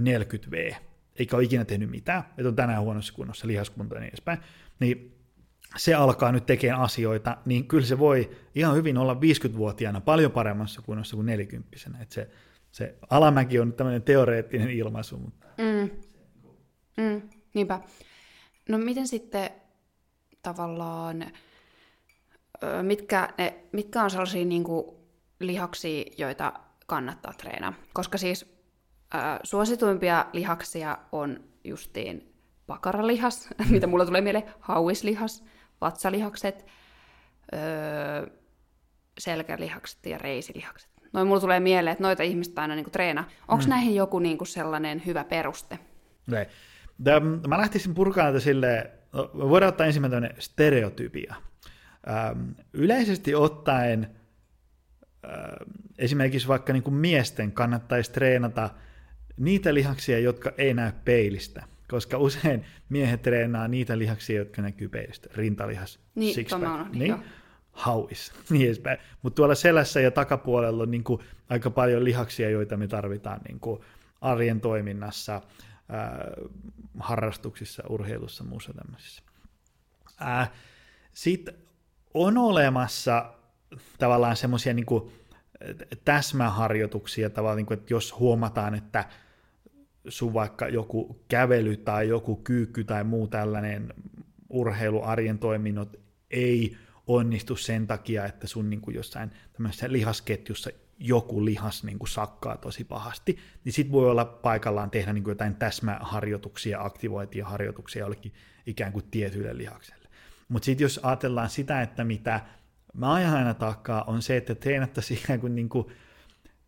40V, 0.01 0.75
eikä 1.15 1.35
ole 1.35 1.43
ikinä 1.43 1.65
tehnyt 1.65 1.89
mitään, 1.89 2.23
että 2.37 2.47
on 2.47 2.55
tänään 2.55 2.81
huonossa 2.81 3.13
kunnossa, 3.13 3.47
lihaskunto 3.47 3.95
ja 3.95 4.01
niin 4.01 4.09
edespäin, 4.09 4.39
niin 4.79 5.17
se 5.77 5.93
alkaa 5.93 6.31
nyt 6.31 6.45
tekemään 6.45 6.81
asioita, 6.81 7.37
niin 7.45 7.67
kyllä 7.67 7.85
se 7.85 7.99
voi 7.99 8.29
ihan 8.55 8.75
hyvin 8.75 8.97
olla 8.97 9.13
50-vuotiaana 9.13 10.01
paljon 10.01 10.31
paremmassa 10.31 10.81
kunnossa 10.81 11.15
kuin 11.15 11.25
40 11.25 11.69
että 12.01 12.15
se, 12.15 12.29
se 12.71 12.95
alamäki 13.09 13.59
on 13.59 13.73
tämmöinen 13.73 14.01
teoreettinen 14.01 14.69
ilmaisu. 14.69 15.17
Mutta... 15.17 15.47
Mm. 15.57 15.89
Mm, 16.97 17.21
niinpä. 17.53 17.79
No 18.69 18.77
miten 18.77 19.07
sitten 19.07 19.49
tavallaan, 20.41 21.25
mitkä, 22.81 23.29
ne, 23.37 23.55
mitkä 23.71 24.03
on 24.03 24.09
sellaisia 24.09 24.45
niin 24.45 24.63
kuin, 24.63 24.85
lihaksia, 25.39 26.03
joita 26.17 26.53
kannattaa 26.87 27.33
treenaa? 27.33 27.73
Koska 27.93 28.17
siis 28.17 28.55
äh, 29.15 29.39
suosituimpia 29.43 30.25
lihaksia 30.33 30.97
on 31.11 31.39
justiin 31.63 32.33
pakaralihas, 32.67 33.49
mitä 33.69 33.87
mulla 33.87 34.05
tulee 34.05 34.21
mieleen, 34.21 34.43
hauislihas, 34.59 35.43
vatsalihakset, 35.81 36.65
öö, 37.53 38.27
selkälihakset 39.19 40.05
ja 40.05 40.17
reisilihakset. 40.17 40.89
Noin 41.13 41.27
mulla 41.27 41.41
tulee 41.41 41.59
mieleen, 41.59 41.91
että 41.91 42.03
noita 42.03 42.23
ihmistä 42.23 42.61
aina 42.61 42.75
niin 42.75 42.91
treenaa. 42.91 43.27
Onko 43.47 43.63
mm. 43.63 43.69
näihin 43.69 43.95
joku 43.95 44.19
niin 44.19 44.37
kuin 44.37 44.47
sellainen 44.47 45.05
hyvä 45.05 45.23
peruste? 45.23 45.79
Ei. 46.37 46.45
Mä 47.47 47.57
lähtisin 47.57 47.93
purkaan 47.93 48.33
tätä 48.33 48.43
silleen, 48.43 48.89
no, 49.13 49.29
voidaan 49.33 49.69
ottaa 49.69 49.87
ensimmäinen 49.87 50.35
stereotypia. 50.39 51.35
Ähm, 52.07 52.49
yleisesti 52.73 53.35
ottaen 53.35 54.15
äh, 55.25 55.31
esimerkiksi 55.97 56.47
vaikka 56.47 56.73
niin 56.73 56.83
kuin 56.83 56.93
miesten 56.93 57.51
kannattaisi 57.51 58.11
treenata 58.11 58.69
niitä 59.37 59.73
lihaksia, 59.73 60.19
jotka 60.19 60.51
ei 60.57 60.73
näy 60.73 60.91
peilistä 61.05 61.63
koska 61.93 62.17
usein 62.17 62.65
miehet 62.89 63.21
treenaa 63.21 63.67
niitä 63.67 63.97
lihaksia, 63.97 64.37
jotka 64.37 64.61
näkyy 64.61 64.89
peilistä. 64.89 65.29
Rintalihas, 65.35 65.99
niin, 66.15 66.35
sixpack, 66.35 66.93
niin, 66.93 67.15
hauis, 67.71 68.33
niin 68.49 68.65
edespäin. 68.65 68.97
Mutta 69.21 69.35
tuolla 69.35 69.55
selässä 69.55 70.01
ja 70.01 70.11
takapuolella 70.11 70.83
on 70.83 70.91
niin 70.91 71.03
kuin 71.03 71.21
aika 71.49 71.69
paljon 71.69 72.03
lihaksia, 72.03 72.49
joita 72.49 72.77
me 72.77 72.87
tarvitaan 72.87 73.41
niin 73.47 73.59
kuin 73.59 73.81
arjen 74.21 74.61
toiminnassa, 74.61 75.41
ää, 75.89 76.31
harrastuksissa, 76.99 77.83
urheilussa, 77.89 78.43
muussa 78.43 78.73
tämmöisissä. 78.73 79.23
Sitten 81.13 81.53
on 82.13 82.37
olemassa 82.37 83.33
tavallaan 83.97 84.35
semmoisia 84.35 84.73
niin 84.73 84.85
täsmäharjoituksia, 86.05 87.29
tavallaan, 87.29 87.57
niin 87.57 87.65
kuin, 87.65 87.79
että 87.79 87.93
jos 87.93 88.19
huomataan, 88.19 88.75
että 88.75 89.05
sun 90.07 90.33
vaikka 90.33 90.67
joku 90.67 91.23
kävely 91.27 91.77
tai 91.77 92.07
joku 92.07 92.35
kyykky 92.35 92.83
tai 92.83 93.03
muu 93.03 93.27
tällainen 93.27 93.93
urheiluarjen 94.49 95.39
toiminnot 95.39 95.99
ei 96.31 96.77
onnistu 97.07 97.55
sen 97.55 97.87
takia, 97.87 98.25
että 98.25 98.47
sun 98.47 98.69
niin 98.69 98.81
kuin 98.81 98.95
jossain 98.95 99.31
tämmöisessä 99.53 99.91
lihasketjussa 99.91 100.69
joku 100.99 101.45
lihas 101.45 101.83
niin 101.83 101.99
kuin 101.99 102.09
sakkaa 102.09 102.57
tosi 102.57 102.83
pahasti, 102.83 103.37
niin 103.65 103.73
sit 103.73 103.91
voi 103.91 104.09
olla 104.09 104.25
paikallaan 104.25 104.91
tehdä 104.91 105.13
niin 105.13 105.23
kuin 105.23 105.31
jotain 105.31 105.55
täsmäharjoituksia, 105.55 106.81
aktivointiharjoituksia 106.81 107.99
jollekin 107.99 108.33
ikään 108.65 108.91
kuin 108.91 109.05
tietyille 109.11 109.57
lihakselle. 109.57 110.02
Mutta 110.47 110.65
sitten 110.65 110.85
jos 110.85 110.99
ajatellaan 111.03 111.49
sitä, 111.49 111.81
että 111.81 112.03
mitä 112.03 112.41
mä 112.93 113.13
ajan 113.13 113.33
aina 113.33 113.53
takaa, 113.53 114.03
on 114.03 114.21
se, 114.21 114.37
että 114.37 114.55
treenattaisiin 114.55 115.19
ikään 115.19 115.39
kuin, 115.39 115.55
niin 115.55 115.69
kuin 115.69 115.87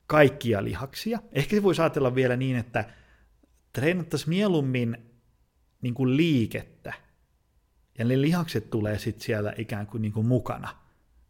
kaikkia 0.08 0.64
lihaksia. 0.64 1.20
Ehkä 1.32 1.56
se 1.56 1.64
voisi 1.64 1.82
ajatella 1.82 2.16
vielä 2.16 2.36
niin, 2.36 2.56
että 2.56 2.86
treenattaisiin 3.74 4.30
mieluummin 4.30 4.98
niin 5.82 5.94
kuin 5.94 6.18
liikettä, 6.18 6.94
ja 7.98 8.06
ne 8.06 8.22
lihakset 8.22 8.70
tulee 8.70 9.00
sitten 9.00 9.26
siellä 9.26 9.54
ikään 9.58 9.88
kuin, 9.88 10.02
niin 10.02 10.14
kuin 10.14 10.26
mukana, 10.26 10.70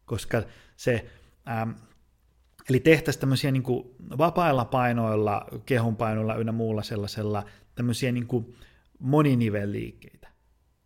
koska 0.06 0.44
se, 0.76 1.10
ähm, 1.50 1.70
eli 2.70 2.80
tehtäisiin 2.80 3.22
tämmöisiä 3.22 3.52
niin 3.52 3.64
kuin 3.64 3.88
vapailla 4.18 4.66
painoilla, 4.66 5.46
kehonpainoilla 5.66 6.36
ynnä 6.36 6.52
muulla 6.52 6.84
sellaisella, 6.84 7.46
tämmöisiä 7.76 8.12
niin 8.12 8.28
kuin 8.28 8.56
moninivelliikkeitä, 9.00 10.28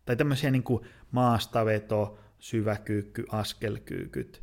tai 0.04 0.16
tämmöisiä 0.16 0.50
niin 0.50 0.62
kuin 0.62 0.84
maastaveto, 1.10 2.18
syväkyykky, 2.38 3.24
askelkyykyt, 3.30 4.42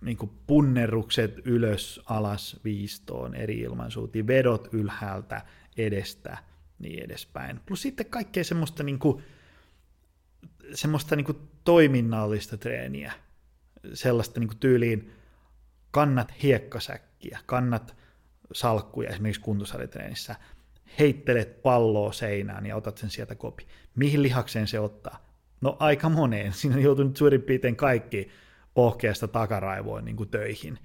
niin 0.00 0.16
kuin 0.16 0.30
punnerrukset 0.46 1.38
ylös, 1.44 2.00
alas, 2.06 2.60
viistoon, 2.64 3.34
eri 3.34 3.60
ilmansuuntiin, 3.60 4.26
vedot 4.26 4.68
ylhäältä, 4.72 5.42
edestä, 5.76 6.38
niin 6.78 7.04
edespäin. 7.04 7.60
Plus 7.66 7.82
sitten 7.82 8.06
kaikkea 8.06 8.44
semmoista, 8.44 8.82
niin 8.82 8.98
kuin, 8.98 9.22
semmoista 10.74 11.16
niin 11.16 11.24
kuin 11.24 11.38
toiminnallista 11.64 12.56
treeniä, 12.56 13.12
sellaista 13.94 14.40
niin 14.40 14.48
kuin 14.48 14.58
tyyliin 14.58 15.12
kannat 15.90 16.42
hiekkasäkkiä, 16.42 17.38
kannat 17.46 17.96
salkkuja 18.52 19.10
esimerkiksi 19.10 19.40
kuntosalitreenissä, 19.40 20.36
heittelet 20.98 21.62
palloa 21.62 22.12
seinään 22.12 22.66
ja 22.66 22.76
otat 22.76 22.98
sen 22.98 23.10
sieltä 23.10 23.34
kopi. 23.34 23.66
Mihin 23.94 24.22
lihakseen 24.22 24.66
se 24.66 24.80
ottaa? 24.80 25.25
No 25.60 25.76
aika 25.78 26.08
moneen. 26.08 26.52
Siinä 26.56 26.76
on 26.76 26.82
joutunut 26.82 27.16
suurin 27.16 27.42
piirtein 27.42 27.76
kaikki 27.76 28.28
pohkeasta 28.74 29.28
takaraivoon 29.28 30.04
niin 30.04 30.16
kuin 30.16 30.28
töihin. 30.28 30.78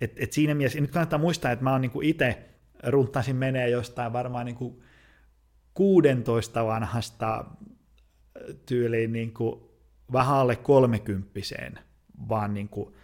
Et, 0.00 0.12
et 0.16 0.32
siinä 0.32 0.54
mielessä, 0.54 0.80
nyt 0.80 0.90
kannattaa 0.90 1.18
muistaa, 1.18 1.50
että 1.50 1.64
mä 1.64 1.72
oon 1.72 1.80
niin 1.80 2.02
itse 2.02 2.48
runtasin 2.82 3.36
menee 3.36 3.68
jostain 3.68 4.12
varmaan 4.12 4.46
niin 4.46 4.56
kuin 4.56 4.82
16 5.74 6.66
vanhasta 6.66 7.44
tyyliin 8.66 9.12
niin 9.12 9.34
kuin 9.34 9.60
vähän 10.12 10.36
alle 10.36 10.56
kolmekymppiseen 10.56 11.78
vaan 12.28 12.54
niin 12.54 12.68
kuin 12.68 12.94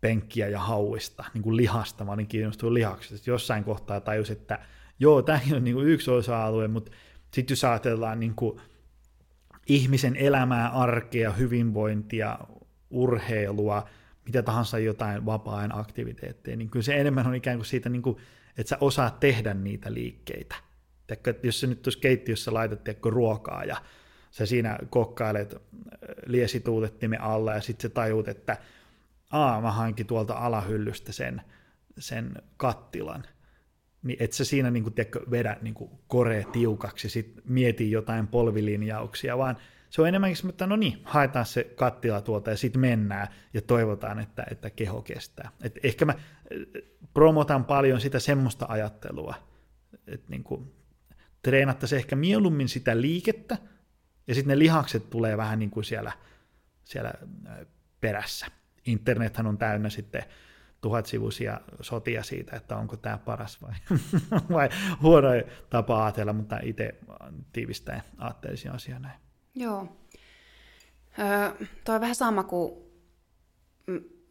penkkiä 0.00 0.48
ja 0.48 0.60
hauista, 0.60 1.24
niin 1.34 1.42
kuin 1.42 1.56
lihasta, 1.56 2.04
mä 2.04 2.12
olin 2.12 2.26
kiinnostunut 2.26 2.72
lihaksesta. 2.72 3.30
Jossain 3.30 3.64
kohtaa 3.64 4.00
tajus, 4.00 4.30
että 4.30 4.58
joo, 4.98 5.22
tämäkin 5.22 5.54
on 5.54 5.64
niin 5.64 5.74
kuin 5.74 5.88
yksi 5.88 6.10
osa-alue, 6.10 6.68
mutta 6.68 6.92
sitten 7.32 7.52
jos 7.52 7.64
ajatellaan 7.64 8.20
niin 8.20 8.34
kuin 8.34 8.60
ihmisen 9.74 10.16
elämää, 10.16 10.68
arkea, 10.68 11.32
hyvinvointia, 11.32 12.38
urheilua, 12.90 13.88
mitä 14.26 14.42
tahansa 14.42 14.78
jotain 14.78 15.26
vapaa-ajan 15.26 15.78
aktiviteetteja, 15.78 16.56
niin 16.56 16.70
kyllä 16.70 16.84
se 16.84 17.00
enemmän 17.00 17.26
on 17.26 17.34
ikään 17.34 17.58
kuin 17.58 17.66
siitä 17.66 17.88
niin 17.88 18.02
kuin 18.02 18.16
että 18.56 18.68
sä 18.68 18.78
osaat 18.80 19.20
tehdä 19.20 19.54
niitä 19.54 19.94
liikkeitä. 19.94 20.54
Teekö, 21.06 21.30
että 21.30 21.46
jos 21.46 21.60
sä 21.60 21.66
nyt 21.66 21.82
tuossa 21.82 22.00
keittiössä 22.00 22.54
laitat 22.54 22.84
teekö, 22.84 23.10
ruokaa 23.10 23.64
ja 23.64 23.76
sä 24.30 24.46
siinä 24.46 24.78
kokkailet 24.90 25.54
äh, 25.54 25.60
liesituutettimen 26.26 27.20
alla 27.20 27.54
ja 27.54 27.60
sitten 27.60 27.90
sä 27.90 27.94
tajut, 27.94 28.28
että 28.28 28.56
aa, 29.30 29.60
mä 29.60 29.70
hankin 29.70 30.06
tuolta 30.06 30.34
alahyllystä 30.34 31.12
sen, 31.12 31.42
sen 31.98 32.34
kattilan, 32.56 33.24
niin 34.02 34.16
et 34.20 34.32
sä 34.32 34.44
siinä 34.44 34.70
niin 34.70 34.82
kuin, 34.82 34.94
tiedätkö, 34.94 35.20
vedä 35.30 35.56
niin 35.60 35.74
kuin 35.74 35.90
kore 36.06 36.46
tiukaksi, 36.52 37.08
sit 37.08 37.40
mieti 37.44 37.90
jotain 37.90 38.28
polvilinjauksia, 38.28 39.38
vaan 39.38 39.56
se 39.90 40.02
on 40.02 40.08
enemmänkin, 40.08 40.48
että 40.48 40.66
no 40.66 40.76
niin, 40.76 41.00
haetaan 41.04 41.46
se 41.46 41.64
kattila 41.64 42.20
tuolta 42.20 42.50
ja 42.50 42.56
sitten 42.56 42.80
mennään 42.80 43.28
ja 43.54 43.62
toivotaan, 43.62 44.18
että, 44.18 44.44
että 44.50 44.70
keho 44.70 45.02
kestää. 45.02 45.50
Et 45.62 45.78
ehkä 45.82 46.04
mä 46.04 46.14
promotan 47.14 47.64
paljon 47.64 48.00
sitä 48.00 48.18
semmoista 48.18 48.66
ajattelua, 48.68 49.34
että 50.06 50.26
niin 50.30 50.44
kuin, 50.44 50.72
treenattaisiin 51.42 51.98
ehkä 51.98 52.16
mieluummin 52.16 52.68
sitä 52.68 53.00
liikettä, 53.00 53.58
ja 54.26 54.34
sitten 54.34 54.48
ne 54.48 54.58
lihakset 54.58 55.10
tulee 55.10 55.36
vähän 55.36 55.58
niin 55.58 55.70
kuin 55.70 55.84
siellä, 55.84 56.12
siellä 56.84 57.12
perässä. 58.00 58.46
Internethän 58.86 59.46
on 59.46 59.58
täynnä 59.58 59.90
sitten 59.90 60.24
tuhatsivuisia 60.82 61.60
sotia 61.80 62.22
siitä, 62.22 62.56
että 62.56 62.76
onko 62.76 62.96
tämä 62.96 63.18
paras 63.18 63.62
vai, 63.62 63.72
vai 64.56 64.68
huono 65.02 65.28
tapa 65.70 66.04
ajatella, 66.04 66.32
mutta 66.32 66.58
itse 66.62 66.94
tiivistäen 67.52 68.02
ajattelisin 68.18 68.72
asiaa 68.72 68.98
näin. 68.98 69.20
Joo. 69.54 69.96
Öö, 71.18 71.66
toi 71.84 71.94
on 71.94 72.00
vähän 72.00 72.14
sama 72.14 72.44
kuin, 72.44 72.72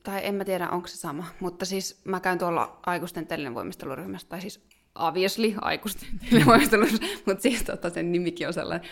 tai 0.03 0.25
en 0.25 0.35
mä 0.35 0.45
tiedä 0.45 0.69
onko 0.69 0.87
se 0.87 0.97
sama, 0.97 1.25
mutta 1.39 1.65
siis 1.65 2.01
mä 2.05 2.19
käyn 2.19 2.39
tuolla 2.39 2.79
aikuisten 2.85 3.27
telinevoimisteluryhmässä, 3.27 4.29
tai 4.29 4.41
siis 4.41 4.67
obviously 4.95 5.53
aikuisten 5.61 6.09
telinevoimisteluryhmässä, 6.29 7.23
mutta 7.25 7.41
siis 7.41 7.63
tota, 7.63 7.89
sen 7.89 8.11
nimikin 8.11 8.47
on 8.47 8.53
sellainen. 8.53 8.89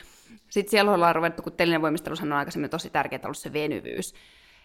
Sitten 0.50 0.72
siellä 0.72 0.92
ollaan 0.92 1.16
ruvettu, 1.16 1.42
kun 1.42 1.52
telinevoimistelussa 1.52 2.26
on 2.26 2.34
aikaisemmin 2.34 2.70
tosi 2.70 2.90
tärkeää 2.90 3.22
ollut 3.24 3.38
se 3.38 3.54
venyvyys, 3.54 4.14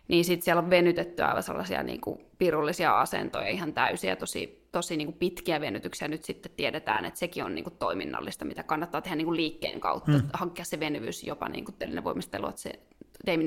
niin 0.09 0.25
sitten 0.25 0.45
siellä 0.45 0.63
on 0.63 0.71
venytetty 0.71 1.23
aivan 1.23 1.43
sellaisia 1.43 1.83
niin 1.83 2.01
kuin 2.01 2.21
pirullisia 2.39 3.01
asentoja 3.01 3.49
ihan 3.49 3.75
täysiä, 3.75 4.17
tosi, 4.17 4.69
tosi 4.73 4.97
niin 4.97 5.07
kuin 5.07 5.19
pitkiä 5.19 5.61
venytyksiä. 5.61 6.09
Nyt 6.09 6.25
sitten 6.25 6.53
tiedetään, 6.57 7.05
että 7.05 7.21
sekin 7.21 7.45
on 7.45 7.55
niin 7.55 7.65
kuin 7.65 7.77
toiminnallista, 7.79 8.45
mitä 8.45 8.63
kannattaa 8.63 9.01
tehdä 9.01 9.17
niin 9.17 9.27
kuin 9.27 9.37
liikkeen 9.37 9.81
kautta, 9.81 10.13
mm. 10.13 10.29
hankkia 10.33 10.65
se 10.65 10.81
venyvyys 10.81 11.25
jopa 11.25 11.49
niin 11.49 11.65
kuin 11.65 12.05
voimistelu, 12.05 12.49
että 12.49 12.61
se 12.61 12.81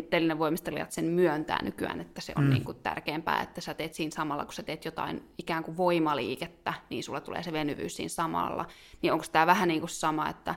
telinen 0.10 0.40
voimistelijat 0.40 0.92
sen 0.92 1.06
myöntää 1.06 1.60
nykyään, 1.64 2.02
että 2.02 2.22
se 2.22 2.34
on 2.36 2.44
mm. 2.44 2.50
niin 2.50 2.64
kuin 2.64 2.78
tärkeämpää, 2.84 3.42
että 3.42 3.62
sä 3.62 3.74
teet 3.74 3.94
siinä 3.94 4.12
samalla, 4.12 4.46
kun 4.46 4.54
sä 4.54 4.64
teet 4.64 4.86
jotain 4.86 5.24
ikään 5.38 5.64
kuin 5.64 5.78
voimaliikettä, 5.78 6.74
niin 6.90 7.04
sulla 7.04 7.22
tulee 7.22 7.44
se 7.44 7.52
venyvyys 7.52 7.96
siinä 7.96 8.10
samalla. 8.10 8.66
Niin 9.02 9.14
onko 9.14 9.26
tämä 9.32 9.48
vähän 9.48 9.68
niin 9.68 9.80
kuin 9.80 9.90
sama, 9.90 10.30
että, 10.30 10.56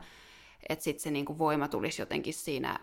että 0.68 0.84
sitten 0.84 1.02
se 1.02 1.10
niin 1.10 1.24
kuin 1.24 1.38
voima 1.38 1.68
tulisi 1.68 2.02
jotenkin 2.02 2.34
siinä 2.34 2.78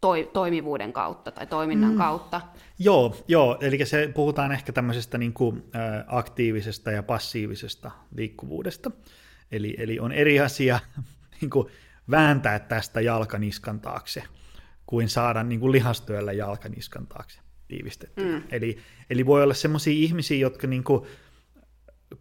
toi, 0.00 0.30
toimivuuden 0.32 0.92
kautta 0.92 1.30
tai 1.30 1.46
toiminnan 1.46 1.90
mm. 1.90 1.98
kautta. 1.98 2.40
Joo, 2.78 3.16
joo, 3.28 3.58
eli 3.60 3.86
se 3.86 4.10
puhutaan 4.14 4.52
ehkä 4.52 4.72
tämmöisestä 4.72 5.18
niin 5.18 5.32
kuin, 5.32 5.62
ä, 5.74 6.04
aktiivisesta 6.06 6.90
ja 6.90 7.02
passiivisesta 7.02 7.90
liikkuvuudesta. 8.16 8.90
Eli, 9.52 9.74
eli 9.78 10.00
on 10.00 10.12
eri 10.12 10.40
asia 10.40 10.80
niin 11.40 11.50
kuin, 11.50 11.66
vääntää 12.10 12.58
tästä 12.58 13.00
jalkaniskan 13.00 13.80
taakse, 13.80 14.22
kuin 14.86 15.08
saada 15.08 15.42
niin 15.42 15.60
kuin, 15.60 15.72
lihastyöllä 15.72 16.32
jalkaniskan 16.32 17.06
taakse 17.06 17.40
tiivistettyä. 17.68 18.24
Mm. 18.24 18.42
Eli, 18.50 18.78
eli 19.10 19.26
voi 19.26 19.42
olla 19.42 19.54
semmoisia 19.54 19.92
ihmisiä, 19.92 20.38
jotka 20.38 20.66
niin 20.66 20.84
kuin, 20.84 21.06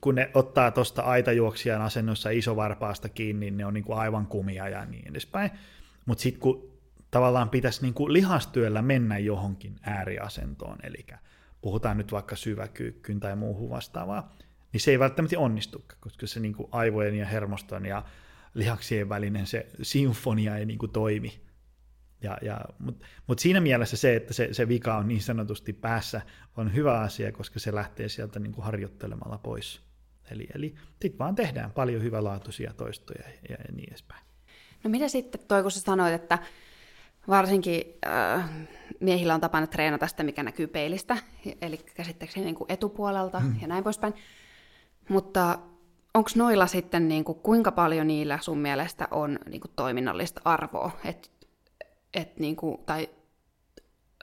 kun 0.02 0.16
ne 0.16 0.32
ottaa 0.34 0.72
tuosta 0.72 1.02
aitajuoksijan 1.02 1.82
asennossa 1.82 2.30
isovarpaasta 2.30 3.10
kiinni, 3.10 3.46
niin 3.46 3.58
ne 3.58 3.66
on 3.66 3.74
niin 3.74 3.84
kuin 3.84 4.00
aivan 4.00 4.28
kumia 4.28 4.70
ja 4.70 4.86
niin 4.86 5.08
edespäin. 5.08 5.52
Mutta 6.06 6.22
sitten 6.22 6.42
kun 6.42 6.69
tavallaan 7.12 7.50
pitäisi 7.50 7.82
niin 7.82 7.94
kuin 7.94 8.14
lihastyöllä 8.14 8.82
mennä 8.82 9.18
johonkin 9.18 9.76
ääriasentoon, 9.82 10.78
eli 10.84 11.06
puhutaan 11.62 11.98
nyt 11.98 12.12
vaikka 12.12 12.36
syväkyykkyyn 12.36 13.20
tai 13.20 13.36
muuhun 13.36 13.70
vastaavaa, 13.70 14.36
niin 14.74 14.82
se 14.82 14.92
ei 14.92 15.00
välttämättä 15.00 15.40
onnistu, 15.40 15.86
koska 16.00 16.28
se 16.28 16.40
niin 16.40 16.54
kuin 16.54 16.70
aivojen 16.72 17.16
ja 17.16 17.26
hermoston 17.26 17.86
ja 17.86 18.04
lihaksien 18.54 19.10
välinen 19.10 19.48
se 19.48 19.68
sinfonia 19.82 20.58
ei 20.58 20.66
niin 20.66 20.80
kuin 20.80 20.92
toimi. 20.92 21.42
Ja, 22.22 22.38
ja, 22.42 22.62
Mutta 22.80 23.06
mut 23.28 23.40
siinä 23.40 23.62
mielessä 23.62 23.98
se, 23.98 24.16
että 24.16 24.34
se, 24.34 24.50
se 24.52 24.68
vika 24.68 24.98
on 24.98 25.08
niin 25.08 25.22
sanotusti 25.22 25.74
päässä, 25.74 26.22
on 26.58 26.74
hyvä 26.74 27.00
asia, 27.00 27.32
koska 27.32 27.60
se 27.60 27.76
lähtee 27.76 28.10
sieltä 28.10 28.40
niin 28.40 28.52
kuin 28.52 28.66
harjoittelemalla 28.66 29.38
pois. 29.38 29.82
Eli, 30.32 30.48
eli 30.56 30.76
sitten 31.02 31.20
vaan 31.20 31.36
tehdään 31.36 31.72
paljon 31.72 32.04
hyvälaatuisia 32.04 32.74
toistoja 32.74 33.24
ja, 33.28 33.34
ja 33.50 33.58
niin 33.74 33.90
edespäin. 33.90 34.26
No 34.84 34.90
mitä 34.90 35.08
sitten 35.08 35.42
toi, 35.48 35.62
kun 35.62 35.72
sä 35.72 35.80
sanoit, 35.80 36.14
että 36.14 36.40
Varsinkin 37.30 37.84
äh, 38.08 38.50
miehillä 39.00 39.34
on 39.34 39.42
tapana 39.42 39.68
treenata 39.68 40.08
sitä, 40.08 40.24
mikä 40.24 40.44
näkyy 40.44 40.68
peilistä, 40.68 41.18
eli 41.62 41.78
käsittääkseni 41.78 42.46
niin 42.46 42.56
kuin 42.56 42.72
etupuolelta 42.72 43.40
hmm. 43.40 43.56
ja 43.62 43.68
näin 43.68 43.84
poispäin. 43.84 44.14
Mutta 45.10 45.60
onko 46.14 46.30
noilla 46.36 46.68
sitten, 46.68 47.08
niin 47.08 47.24
kuin, 47.24 47.40
kuinka 47.40 47.72
paljon 47.72 48.08
niillä 48.08 48.40
sun 48.42 48.58
mielestä 48.58 49.08
on 49.12 49.40
niin 49.50 49.62
kuin, 49.62 49.72
toiminnallista 49.76 50.42
arvoa? 50.46 50.92
Et, 51.06 51.32
et, 52.14 52.40
niin 52.40 52.56
kuin, 52.56 52.78
tai 52.86 53.10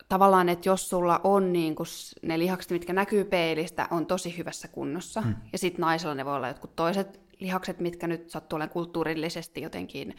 tavallaan, 0.08 0.48
että 0.48 0.68
jos 0.68 0.88
sulla 0.88 1.20
on 1.24 1.52
niin 1.52 1.74
kuin, 1.74 1.86
ne 2.22 2.38
lihakset, 2.38 2.70
mitkä 2.70 2.92
näkyy 2.92 3.24
peilistä, 3.24 3.88
on 3.90 4.06
tosi 4.06 4.38
hyvässä 4.38 4.68
kunnossa, 4.68 5.20
hmm. 5.20 5.34
ja 5.52 5.58
sitten 5.58 5.80
naisella 5.80 6.14
ne 6.14 6.24
voi 6.24 6.36
olla 6.36 6.48
jotkut 6.48 6.76
toiset 6.76 7.20
lihakset, 7.38 7.80
mitkä 7.80 8.06
nyt 8.06 8.30
sattuu 8.30 8.56
olemaan 8.56 8.72
kulttuurillisesti 8.72 9.60
jotenkin 9.60 10.14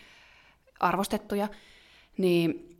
arvostettuja, 0.80 1.48
niin 2.18 2.77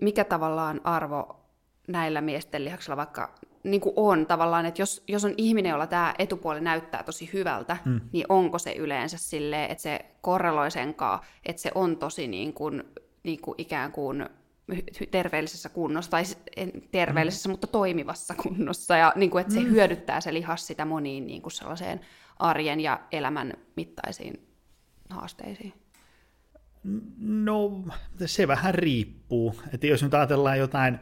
mikä 0.00 0.24
tavallaan 0.24 0.80
arvo 0.84 1.40
näillä 1.88 2.20
miesten 2.20 2.64
lihaksilla 2.64 2.96
vaikka 2.96 3.34
niin 3.62 3.80
kuin 3.80 3.92
on 3.96 4.26
tavallaan, 4.26 4.66
että 4.66 4.82
jos, 4.82 5.04
jos 5.08 5.24
on 5.24 5.34
ihminen, 5.36 5.70
jolla 5.70 5.86
tämä 5.86 6.14
etupuoli 6.18 6.60
näyttää 6.60 7.02
tosi 7.02 7.30
hyvältä, 7.32 7.76
mm. 7.84 8.00
niin 8.12 8.26
onko 8.28 8.58
se 8.58 8.72
yleensä 8.72 9.18
silleen, 9.18 9.70
että 9.70 9.82
se 9.82 10.04
korreloi 10.20 10.70
senkaan, 10.70 11.20
että 11.46 11.62
se 11.62 11.70
on 11.74 11.96
tosi 11.96 12.28
niin 12.28 12.52
kuin, 12.52 12.84
niin 13.22 13.40
kuin 13.40 13.54
ikään 13.58 13.92
kuin 13.92 14.28
terveellisessä 15.10 15.68
kunnossa, 15.68 16.10
tai 16.10 16.22
terveellisessä, 16.90 17.48
mm. 17.48 17.50
mutta 17.50 17.66
toimivassa 17.66 18.34
kunnossa, 18.42 18.96
ja 18.96 19.12
niin 19.16 19.30
kuin, 19.30 19.40
että 19.40 19.54
se 19.54 19.60
mm. 19.60 19.70
hyödyttää 19.70 20.20
se 20.20 20.34
lihas 20.34 20.66
sitä 20.66 20.84
moniin 20.84 21.26
niin 21.26 21.42
kuin 21.42 21.52
sellaiseen 21.52 22.00
arjen 22.38 22.80
ja 22.80 23.00
elämän 23.12 23.54
mittaisiin 23.76 24.48
haasteisiin. 25.10 25.81
No, 27.18 27.84
se 28.26 28.48
vähän 28.48 28.74
riippuu. 28.74 29.60
Että 29.74 29.86
jos 29.86 30.02
nyt 30.02 30.14
ajatellaan 30.14 30.58
jotain 30.58 30.98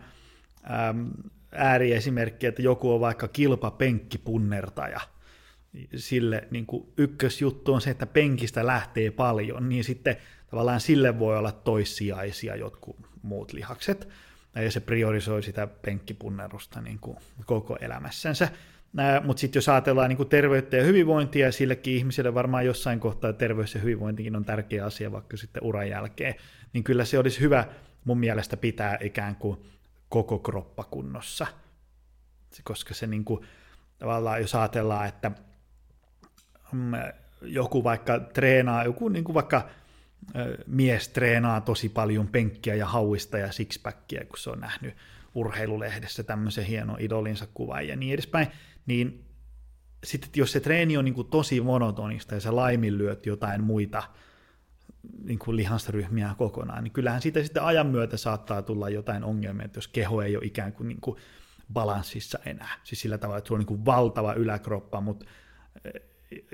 äm, 0.88 1.10
ääriesimerkkiä, 1.52 2.48
että 2.48 2.62
joku 2.62 2.94
on 2.94 3.00
vaikka 3.00 3.28
kilpapenkkipunnertaja, 3.28 5.00
sille 5.96 6.48
niin 6.50 6.66
kuin 6.66 6.92
ykkösjuttu 6.96 7.74
on 7.74 7.80
se, 7.80 7.90
että 7.90 8.06
penkistä 8.06 8.66
lähtee 8.66 9.10
paljon, 9.10 9.68
niin 9.68 9.84
sitten 9.84 10.16
tavallaan 10.50 10.80
sille 10.80 11.18
voi 11.18 11.38
olla 11.38 11.52
toissijaisia 11.52 12.56
jotkut 12.56 12.96
muut 13.22 13.52
lihakset, 13.52 14.08
ja 14.54 14.70
se 14.70 14.80
priorisoi 14.80 15.42
sitä 15.42 15.66
penkkipunnerusta 15.66 16.80
niin 16.80 16.98
kuin 16.98 17.16
koko 17.46 17.76
elämässänsä. 17.80 18.48
Mutta 19.24 19.40
sitten 19.40 19.58
jos 19.58 19.68
ajatellaan 19.68 20.08
niin 20.08 20.16
kuin 20.16 20.28
terveyttä 20.28 20.76
ja 20.76 20.84
hyvinvointia, 20.84 21.52
sillekin 21.52 21.94
ihmiselle 21.94 22.34
varmaan 22.34 22.66
jossain 22.66 23.00
kohtaa 23.00 23.32
terveys 23.32 23.74
ja 23.74 23.80
hyvinvointikin 23.80 24.36
on 24.36 24.44
tärkeä 24.44 24.84
asia 24.84 25.12
vaikka 25.12 25.36
sitten 25.36 25.64
uran 25.64 25.88
jälkeen, 25.88 26.34
niin 26.72 26.84
kyllä 26.84 27.04
se 27.04 27.18
olisi 27.18 27.40
hyvä 27.40 27.64
mun 28.04 28.18
mielestä 28.18 28.56
pitää 28.56 28.98
ikään 29.00 29.36
kuin 29.36 29.58
koko 30.08 30.38
kroppa 30.38 30.84
kunnossa. 30.84 31.46
Koska 32.64 32.94
se 32.94 33.06
niin 33.06 33.24
kuin, 33.24 33.46
tavallaan, 33.98 34.40
jos 34.40 34.54
ajatellaan, 34.54 35.08
että 35.08 35.30
mm, 36.72 36.92
joku 37.42 37.84
vaikka 37.84 38.20
treenaa, 38.20 38.84
joku 38.84 39.08
niin 39.08 39.24
kuin 39.24 39.34
vaikka 39.34 39.68
mies 40.66 41.08
treenaa 41.08 41.60
tosi 41.60 41.88
paljon 41.88 42.28
penkkiä 42.28 42.74
ja 42.74 42.86
hauista 42.86 43.38
ja 43.38 43.52
sixpackia, 43.52 44.24
kun 44.24 44.38
se 44.38 44.50
on 44.50 44.60
nähnyt 44.60 44.94
urheilulehdessä 45.34 46.22
tämmöisen 46.22 46.64
hienon 46.64 47.00
idolinsa 47.00 47.46
kuvan 47.54 47.88
ja 47.88 47.96
niin 47.96 48.14
edespäin, 48.14 48.46
niin 48.86 49.24
sitten 50.04 50.30
jos 50.36 50.52
se 50.52 50.60
treeni 50.60 50.96
on 50.96 51.04
niin 51.04 51.14
kuin 51.14 51.28
tosi 51.28 51.60
monotonista 51.60 52.34
ja 52.34 52.40
sä 52.40 52.56
laiminlyöt 52.56 53.26
jotain 53.26 53.64
muita 53.64 54.02
niin 55.24 55.38
kuin 55.38 55.56
lihasryhmiä 55.56 56.34
kokonaan, 56.38 56.84
niin 56.84 56.92
kyllähän 56.92 57.22
siitä 57.22 57.42
sitten 57.42 57.62
ajan 57.62 57.86
myötä 57.86 58.16
saattaa 58.16 58.62
tulla 58.62 58.88
jotain 58.88 59.24
ongelmia, 59.24 59.64
että 59.64 59.78
jos 59.78 59.88
keho 59.88 60.22
ei 60.22 60.36
ole 60.36 60.44
ikään 60.44 60.72
kuin, 60.72 60.88
niin 60.88 61.00
kuin 61.00 61.16
balanssissa 61.72 62.38
enää. 62.44 62.80
Siis 62.84 63.00
sillä 63.00 63.18
tavalla, 63.18 63.38
että 63.38 63.48
sulla 63.48 63.56
on 63.56 63.60
niin 63.60 63.66
kuin 63.66 63.84
valtava 63.84 64.34
yläkroppa, 64.34 65.00
mutta 65.00 65.26
eh, 65.84 66.02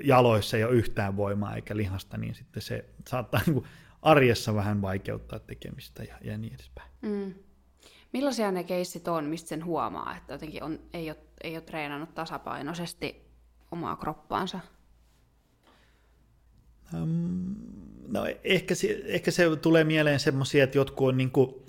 jaloissa 0.03 0.57
ei 0.57 0.63
ole 0.63 0.73
yhtään 0.73 1.17
voimaa 1.17 1.55
eikä 1.55 1.77
lihasta, 1.77 2.17
niin 2.17 2.35
sitten 2.35 2.61
se 2.61 2.85
saattaa 3.07 3.41
niin 3.45 3.53
kuin 3.53 3.65
arjessa 4.01 4.55
vähän 4.55 4.81
vaikeuttaa 4.81 5.39
tekemistä 5.39 6.03
ja, 6.03 6.17
ja 6.21 6.37
niin 6.37 6.53
edespäin. 6.53 6.91
Mm. 7.01 7.33
Millaisia 8.17 8.51
ne 8.51 8.63
keissit 8.63 9.07
on, 9.07 9.25
mistä 9.25 9.49
sen 9.49 9.65
huomaa, 9.65 10.15
että 10.15 10.33
jotenkin 10.33 10.63
on, 10.63 10.79
ei, 10.93 11.09
ole, 11.09 11.17
ei 11.43 11.55
ole 11.55 11.61
treenannut 11.61 12.15
tasapainoisesti 12.15 13.21
omaa 13.71 13.95
kroppaansa? 13.95 14.59
Um, 16.93 17.55
no 18.07 18.25
ehkä 18.43 18.75
se, 18.75 19.01
ehkä 19.05 19.31
se 19.31 19.55
tulee 19.55 19.83
mieleen 19.83 20.19
semmoisia, 20.19 20.63
että 20.63 20.77
jotkut 20.77 21.07
on 21.07 21.17
niinku 21.17 21.65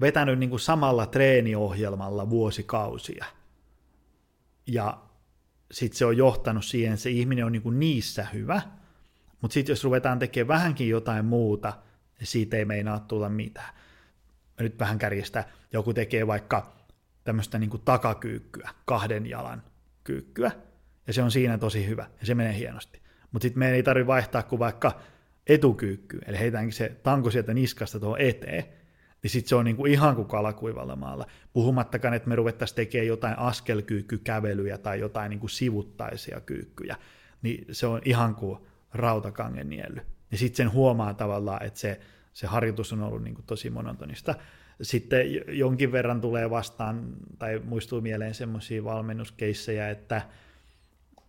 vetänyt 0.00 0.38
niinku 0.38 0.58
samalla 0.58 1.06
treeniohjelmalla 1.06 2.30
vuosikausia. 2.30 3.24
Ja 4.66 5.02
sitten 5.72 5.98
se 5.98 6.06
on 6.06 6.16
johtanut 6.16 6.64
siihen, 6.64 6.92
että 6.92 7.02
se 7.02 7.10
ihminen 7.10 7.44
on 7.44 7.52
niinku 7.52 7.70
niissä 7.70 8.26
hyvä, 8.32 8.62
mutta 9.40 9.54
sitten 9.54 9.72
jos 9.72 9.84
ruvetaan 9.84 10.18
tekemään 10.18 10.58
vähänkin 10.58 10.88
jotain 10.88 11.24
muuta, 11.24 11.72
niin 12.18 12.26
siitä 12.26 12.56
ei 12.56 12.64
meinaa 12.64 13.00
tulla 13.00 13.28
mitään 13.28 13.75
nyt 14.60 14.78
vähän 14.78 14.98
kärjistä, 14.98 15.44
joku 15.72 15.94
tekee 15.94 16.26
vaikka 16.26 16.76
tämmöistä 17.24 17.58
niin 17.58 17.70
takakyykkyä, 17.84 18.70
kahden 18.84 19.26
jalan 19.26 19.62
kyykkyä, 20.04 20.50
ja 21.06 21.12
se 21.12 21.22
on 21.22 21.30
siinä 21.30 21.58
tosi 21.58 21.86
hyvä, 21.86 22.06
ja 22.20 22.26
se 22.26 22.34
menee 22.34 22.56
hienosti. 22.56 23.02
Mutta 23.32 23.44
sitten 23.44 23.58
meidän 23.58 23.76
ei 23.76 23.82
tarvitse 23.82 24.06
vaihtaa 24.06 24.42
kuin 24.42 24.58
vaikka 24.58 25.00
etukyykky, 25.46 26.18
eli 26.26 26.38
heitäänkin 26.38 26.72
se 26.72 26.96
tanko 27.02 27.30
sieltä 27.30 27.54
niskasta 27.54 28.00
tuohon 28.00 28.20
eteen, 28.20 28.64
niin 29.22 29.30
sitten 29.30 29.48
se 29.48 29.54
on 29.54 29.64
niinku 29.64 29.86
ihan 29.86 30.16
kuin 30.16 30.28
kalakuivalla 30.28 30.96
maalla. 30.96 31.26
Puhumattakaan, 31.52 32.14
että 32.14 32.28
me 32.28 32.36
ruvettaisiin 32.36 32.76
tekemään 32.76 33.06
jotain 33.06 33.38
askelkyykkykävelyjä 33.38 34.78
tai 34.78 35.00
jotain 35.00 35.30
niinku 35.30 35.48
sivuttaisia 35.48 36.40
kyykkyjä, 36.40 36.96
niin 37.42 37.66
se 37.72 37.86
on 37.86 38.00
ihan 38.04 38.34
kuin 38.34 38.58
rautakangen 38.92 39.68
nielly. 39.68 40.00
Ja 40.30 40.38
sitten 40.38 40.56
sen 40.56 40.72
huomaa 40.72 41.14
tavallaan, 41.14 41.62
että 41.62 41.80
se, 41.80 42.00
se 42.36 42.46
harjoitus 42.46 42.92
on 42.92 43.02
ollut 43.02 43.22
niinku 43.22 43.42
tosi 43.42 43.70
monotonista. 43.70 44.34
Sitten 44.82 45.26
jonkin 45.48 45.92
verran 45.92 46.20
tulee 46.20 46.50
vastaan, 46.50 47.16
tai 47.38 47.60
muistuu 47.64 48.00
mieleen 48.00 48.34
semmoisia 48.34 48.84
valmennuskeissejä, 48.84 49.90
että, 49.90 50.22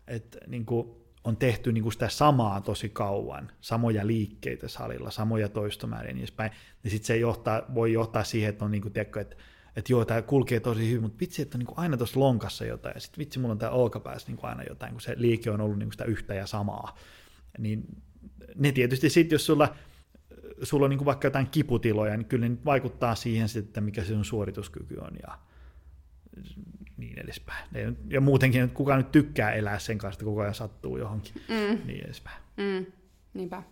että 0.08 0.40
niinku, 0.48 1.06
on 1.24 1.38
tehty 1.38 1.72
niin 1.72 1.84
kuin 1.84 1.94
sitä 1.94 2.10
samaa 2.10 2.62
tosi 2.62 2.90
kauan, 2.90 3.52
samoja 3.62 4.08
liikkeitä 4.08 4.68
salilla, 4.68 5.12
samoja 5.12 5.50
toistomääriä 5.50 6.10
ja 6.10 6.14
niin 6.14 6.22
edespäin, 6.22 6.52
niin 6.84 6.92
sitten 6.92 7.08
se 7.08 7.18
johtaa, 7.18 7.62
voi 7.74 7.94
johtaa 7.94 8.24
siihen, 8.24 8.50
että 8.50 8.66
on 8.66 8.72
niin 8.72 8.82
kuin, 8.82 8.94
tiedätkö, 8.94 9.22
että 9.22 9.36
että 9.76 9.94
joo, 9.94 10.06
tämä 10.06 10.22
kulkee 10.22 10.60
tosi 10.60 10.90
hyvin, 10.90 11.02
mutta 11.02 11.20
vitsi, 11.20 11.42
että 11.42 11.56
on 11.56 11.60
niin 11.60 11.68
kuin 11.68 11.80
aina 11.80 11.98
tuossa 11.98 12.20
lonkassa 12.20 12.66
jotain, 12.66 12.94
ja 12.96 13.02
sitten 13.02 13.20
vitsi, 13.20 13.40
mulla 13.40 13.52
on 13.52 13.58
tämä 13.58 13.72
olkapäässä 13.72 14.28
niin 14.28 14.38
kuin 14.38 14.50
aina 14.50 14.64
jotain, 14.64 14.92
kun 14.92 15.02
se 15.02 15.14
liike 15.18 15.52
on 15.52 15.62
ollut 15.62 15.80
niin 15.80 15.88
kuin 15.88 15.94
sitä 15.94 16.06
yhtä 16.06 16.34
ja 16.34 16.48
samaa. 16.48 16.98
Niin 17.58 17.86
ne 18.56 18.72
tietysti 18.72 19.10
sitten, 19.10 19.36
jos 19.36 19.46
sulla, 19.46 19.76
sulla 20.64 20.86
on 20.86 20.90
niin 20.90 20.98
kuin 20.98 21.06
vaikka 21.06 21.28
jotain 21.28 21.48
kiputiloja, 21.48 22.18
niin 22.18 22.26
kyllä 22.26 22.50
ne 22.50 22.58
vaikuttaa 22.66 23.16
siihen 23.16 23.50
sitten, 23.50 23.84
mikä 23.84 24.04
se 24.04 24.08
sun 24.08 24.26
suorituskyky 24.26 24.98
on, 24.98 25.12
ja 25.28 25.38
niin 26.98 27.20
edespäin. 27.20 27.70
Ja 28.10 28.22
muutenkin, 28.22 28.64
että 28.64 28.76
kuka 28.76 28.98
nyt 28.98 29.12
tykkää 29.12 29.52
elää 29.52 29.80
sen 29.80 29.98
kanssa, 29.98 30.16
että 30.16 30.26
koko 30.26 30.42
ajan 30.42 30.54
sattuu 30.54 30.98
johonkin, 30.98 31.34
mm. 31.50 31.88
niin 31.88 32.06
edespäin. 32.06 32.38
Mm. 32.58 32.86
Niinpä. 33.34 33.64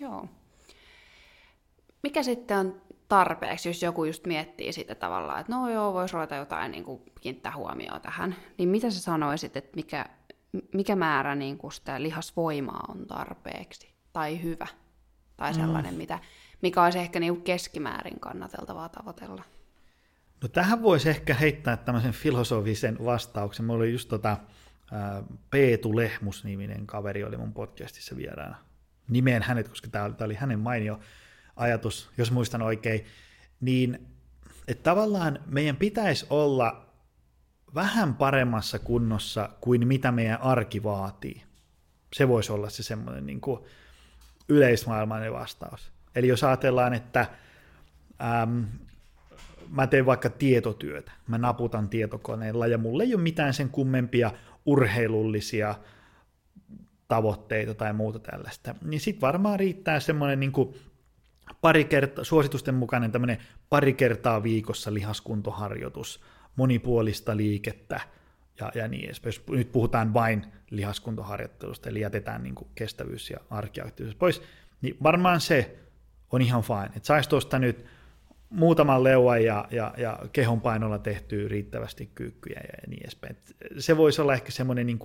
Joo. 0.00 0.28
Mikä 2.02 2.22
sitten 2.22 2.58
on 2.58 2.82
tarpeeksi, 3.08 3.68
jos 3.68 3.82
joku 3.82 4.04
just 4.04 4.26
miettii 4.26 4.72
sitä 4.72 4.94
tavallaan, 4.94 5.40
että 5.40 5.52
no 5.52 5.70
joo, 5.70 5.92
voisi 5.94 6.14
ruveta 6.14 6.34
jotain 6.34 6.72
niin 6.72 6.84
kuin, 6.84 7.02
kiinnittää 7.20 7.56
huomioon 7.56 8.00
tähän, 8.00 8.36
niin 8.58 8.68
mitä 8.68 8.90
sä 8.90 9.00
sanoisit, 9.00 9.56
että 9.56 9.76
mikä, 9.76 10.06
mikä 10.74 10.96
määrä 10.96 11.34
niin 11.34 11.58
kuin 11.58 11.72
sitä 11.72 12.02
lihasvoimaa 12.02 12.84
on 12.88 13.06
tarpeeksi 13.06 13.94
tai 14.12 14.42
hyvä 14.42 14.66
tai 15.38 15.52
mm. 15.52 15.60
sellainen, 15.60 15.94
mm. 15.94 15.98
mitä, 15.98 16.18
mikä 16.62 16.82
olisi 16.84 16.98
ehkä 16.98 17.20
niin 17.20 17.42
keskimäärin 17.42 18.20
kannateltavaa 18.20 18.88
tavoitella? 18.88 19.44
No 20.42 20.48
tähän 20.48 20.82
voisi 20.82 21.08
ehkä 21.08 21.34
heittää 21.34 21.76
tämmöisen 21.76 22.12
filosofisen 22.12 22.96
vastauksen. 23.04 23.66
Mulla 23.66 23.78
oli 23.78 23.92
just 23.92 24.08
tota, 24.08 24.36
Peetu 25.50 25.96
Lehmus-niminen 25.96 26.86
kaveri 26.86 27.24
oli 27.24 27.36
mun 27.36 27.52
podcastissa 27.52 28.16
vieraana. 28.16 28.56
Nimeen 29.08 29.42
hänet, 29.42 29.68
koska 29.68 29.88
tämä 29.88 30.10
oli 30.20 30.34
hänen 30.34 30.58
mainio 30.58 31.00
ajatus, 31.56 32.10
jos 32.18 32.30
muistan 32.30 32.62
oikein. 32.62 33.04
Niin, 33.60 34.08
että 34.68 34.82
tavallaan 34.82 35.38
meidän 35.46 35.76
pitäisi 35.76 36.26
olla 36.30 36.86
vähän 37.74 38.14
paremmassa 38.14 38.78
kunnossa 38.78 39.48
kuin 39.60 39.88
mitä 39.88 40.12
meidän 40.12 40.42
arki 40.42 40.82
vaatii. 40.82 41.42
Se 42.12 42.28
voisi 42.28 42.52
olla 42.52 42.70
se 42.70 42.82
semmoinen 42.82 43.26
niin 43.26 43.40
kuin 43.40 43.64
yleismaailmainen 44.48 45.32
vastaus. 45.32 45.92
Eli 46.14 46.28
jos 46.28 46.44
ajatellaan, 46.44 46.94
että 46.94 47.26
äm, 48.42 48.64
mä 49.70 49.86
teen 49.86 50.06
vaikka 50.06 50.30
tietotyötä, 50.30 51.12
mä 51.26 51.38
naputan 51.38 51.88
tietokoneella 51.88 52.66
ja 52.66 52.78
mulla 52.78 53.02
ei 53.02 53.14
ole 53.14 53.22
mitään 53.22 53.54
sen 53.54 53.68
kummempia 53.68 54.30
urheilullisia 54.66 55.74
tavoitteita 57.08 57.74
tai 57.74 57.92
muuta 57.92 58.18
tällaista, 58.18 58.74
niin 58.84 59.00
sitten 59.00 59.20
varmaan 59.20 59.60
riittää 59.60 60.00
semmoinen 60.00 60.40
niin 60.40 60.52
pari 61.60 61.84
kertaa, 61.84 62.24
suositusten 62.24 62.74
mukainen 62.74 63.12
tämmöinen 63.12 63.38
pari 63.68 63.92
kertaa 63.92 64.42
viikossa 64.42 64.94
lihaskuntoharjoitus, 64.94 66.20
monipuolista 66.56 67.36
liikettä 67.36 68.00
ja, 68.60 68.72
ja 68.74 68.88
niin 68.88 69.04
edespäin. 69.04 69.34
Nyt 69.50 69.72
puhutaan 69.72 70.14
vain 70.14 70.46
lihaskuntoharjoittelusta, 70.70 71.88
eli 71.88 72.00
jätetään 72.00 72.42
niin 72.42 72.54
kuin 72.54 72.68
kestävyys 72.74 73.30
ja 73.30 73.38
arkiaktiivisuus 73.50 74.18
pois, 74.18 74.42
niin 74.82 74.96
varmaan 75.02 75.40
se 75.40 75.78
on 76.32 76.42
ihan 76.42 76.62
fine. 76.62 76.86
Että 76.96 77.06
saisi 77.06 77.28
tuosta 77.28 77.58
nyt 77.58 77.84
muutaman 78.50 79.04
leuan 79.04 79.44
ja, 79.44 79.68
ja, 79.70 79.94
ja 79.96 80.18
kehon 80.32 80.60
painolla 80.60 80.98
tehtyä 80.98 81.48
riittävästi 81.48 82.10
kyykkyjä 82.14 82.60
ja 82.60 82.88
niin 82.88 83.02
edespäin. 83.02 83.36
Se 83.78 83.96
voisi 83.96 84.20
olla 84.20 84.34
ehkä 84.34 84.50
semmoinen 84.50 84.86
niin 84.86 84.98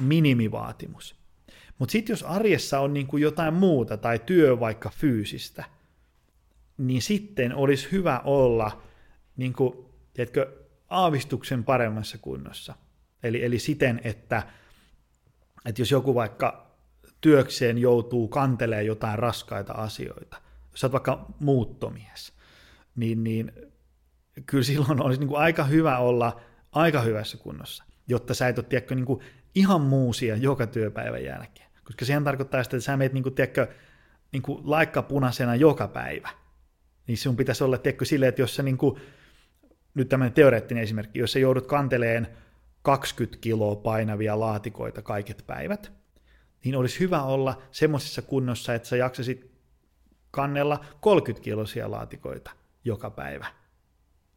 minimivaatimus. 0.00 1.16
Mutta 1.78 1.92
sitten 1.92 2.12
jos 2.12 2.22
arjessa 2.22 2.80
on 2.80 2.94
niin 2.94 3.06
kuin 3.06 3.22
jotain 3.22 3.54
muuta 3.54 3.96
tai 3.96 4.18
työ 4.18 4.60
vaikka 4.60 4.90
fyysistä, 4.90 5.64
niin 6.78 7.02
sitten 7.02 7.54
olisi 7.54 7.88
hyvä 7.92 8.20
olla 8.24 8.82
niin 9.36 9.52
kuin, 9.52 9.76
tiedätkö, 10.14 10.63
aavistuksen 10.94 11.64
paremmassa 11.64 12.18
kunnossa. 12.18 12.74
Eli, 13.22 13.44
eli 13.44 13.58
siten, 13.58 14.00
että, 14.04 14.42
että 15.66 15.80
jos 15.80 15.90
joku 15.90 16.14
vaikka 16.14 16.76
työkseen 17.20 17.78
joutuu 17.78 18.28
kantelemaan 18.28 18.86
jotain 18.86 19.18
raskaita 19.18 19.72
asioita, 19.72 20.36
jos 20.70 20.84
olet 20.84 20.92
vaikka 20.92 21.26
muuttomies, 21.40 22.32
niin, 22.96 23.24
niin 23.24 23.52
kyllä 24.46 24.64
silloin 24.64 25.02
olisi 25.02 25.20
niin 25.20 25.28
kuin 25.28 25.40
aika 25.40 25.64
hyvä 25.64 25.98
olla 25.98 26.40
aika 26.72 27.00
hyvässä 27.00 27.36
kunnossa, 27.36 27.84
jotta 28.08 28.34
sä 28.34 28.48
et 28.48 28.58
ole 28.58 28.66
tiedätkö, 28.68 28.94
niin 28.94 29.04
kuin 29.04 29.20
ihan 29.54 29.80
muusia 29.80 30.36
joka 30.36 30.66
työpäivän 30.66 31.24
jälkeen. 31.24 31.70
Koska 31.84 32.04
sehän 32.04 32.24
tarkoittaa 32.24 32.64
sitä, 32.64 32.76
että 32.76 32.84
sä 32.84 32.96
meet 32.96 33.12
niin 33.12 33.22
kuin, 33.22 33.34
tiedätkö, 33.34 33.68
niin 34.32 34.42
kuin 34.42 34.70
laikka 34.70 35.02
punaisena 35.02 35.54
joka 35.54 35.88
päivä. 35.88 36.28
Niin 37.06 37.18
sun 37.18 37.36
pitäisi 37.36 37.64
olla 37.64 37.78
tiedätkö, 37.78 38.04
silleen, 38.04 38.28
että 38.28 38.42
jos 38.42 38.56
sä 38.56 38.62
niin 38.62 38.78
kuin, 38.78 39.00
nyt 39.94 40.08
tämmöinen 40.08 40.32
teoreettinen 40.32 40.84
esimerkki, 40.84 41.18
jos 41.18 41.32
sä 41.32 41.38
joudut 41.38 41.66
kanteleen 41.66 42.28
20 42.82 43.38
kiloa 43.40 43.76
painavia 43.76 44.40
laatikoita 44.40 45.02
kaiket 45.02 45.44
päivät, 45.46 45.92
niin 46.64 46.76
olisi 46.76 47.00
hyvä 47.00 47.22
olla 47.22 47.62
semmoisessa 47.70 48.22
kunnossa, 48.22 48.74
että 48.74 48.88
sä 48.88 48.96
jaksasit 48.96 49.50
kannella 50.30 50.84
30 51.00 51.44
kilosia 51.44 51.90
laatikoita 51.90 52.50
joka 52.84 53.10
päivä. 53.10 53.46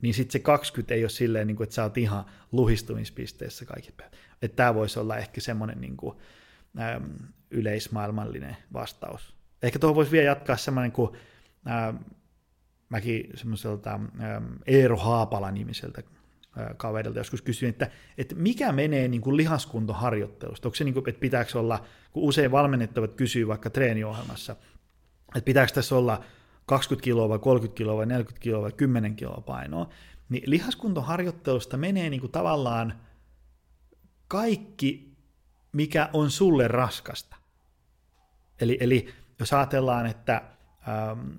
Niin 0.02 0.13
sitten 0.13 0.32
se 0.32 0.39
20 0.39 0.93
ei 0.93 1.04
ole 1.04 1.10
silleen, 1.10 1.48
niin 1.48 1.58
kuin, 1.58 1.65
että 1.65 1.76
sä 1.76 1.84
oot 1.84 1.98
ihan 1.98 2.26
luhistumispisteessä 2.52 3.65
kaikki 3.65 3.91
päivät. 3.91 4.15
Että 4.41 4.56
tämä 4.56 4.76
voisi 4.76 5.00
olla 5.00 5.17
ehkä 5.17 5.41
semmoinen 5.41 5.82
niin 5.82 5.98
kuin, 5.98 6.17
äm, 6.80 7.10
yleismaailmallinen 7.52 8.58
vastaus. 8.74 9.36
Ehkä 9.63 9.80
tuohon 9.80 9.96
voisi 9.96 10.12
vielä 10.12 10.26
jatkaa 10.26 10.58
semmoinen 10.58 10.91
kuin 10.91 11.17
äm, 11.67 12.00
mäkin 12.89 13.30
semmoiselta 13.36 13.93
äm, 13.93 14.10
Eero 14.65 14.97
Haapala-nimiseltä 14.97 16.04
kaverilta 16.78 17.19
joskus 17.19 17.41
kysyin, 17.41 17.69
että, 17.69 17.89
että 18.17 18.36
mikä 18.36 18.71
menee 18.71 19.08
niin 19.08 19.21
kuin 19.21 19.38
lihaskuntoharjoittelusta? 19.38 20.67
Onko 20.67 20.76
se, 20.76 20.84
niin 20.84 20.93
kuin, 20.93 21.10
että 21.10 21.19
pitääkö 21.19 21.60
olla, 21.60 21.86
kun 22.13 22.23
usein 22.23 22.52
valmennettavat 22.52 23.13
kysyy 23.13 23.47
vaikka 23.47 23.69
treeniohjelmassa, 23.69 24.56
että 25.36 25.45
pitääkö 25.45 25.73
tässä 25.73 25.95
olla 25.95 26.23
20 26.65 27.04
kiloa 27.04 27.30
vai 27.30 27.39
30 27.39 27.78
kiloa 27.78 27.97
vai 27.97 28.06
40 28.06 28.43
kiloa 28.43 28.62
vai 28.62 28.71
10 28.71 29.15
kiloa 29.15 29.41
painoa, 29.41 29.89
niin 30.30 30.43
lihaskuntoharjoittelusta 30.45 31.78
menee 31.78 32.10
niin 32.10 32.21
kuin 32.21 32.32
tavallaan 32.32 33.02
kaikki, 34.28 35.17
mikä 35.71 36.10
on 36.13 36.32
sulle 36.32 36.67
raskasta. 36.67 37.36
Eli, 38.62 38.78
eli 38.80 39.08
jos 39.39 39.54
ajatellaan, 39.54 40.06
että 40.06 40.41
ähm, 40.88 41.30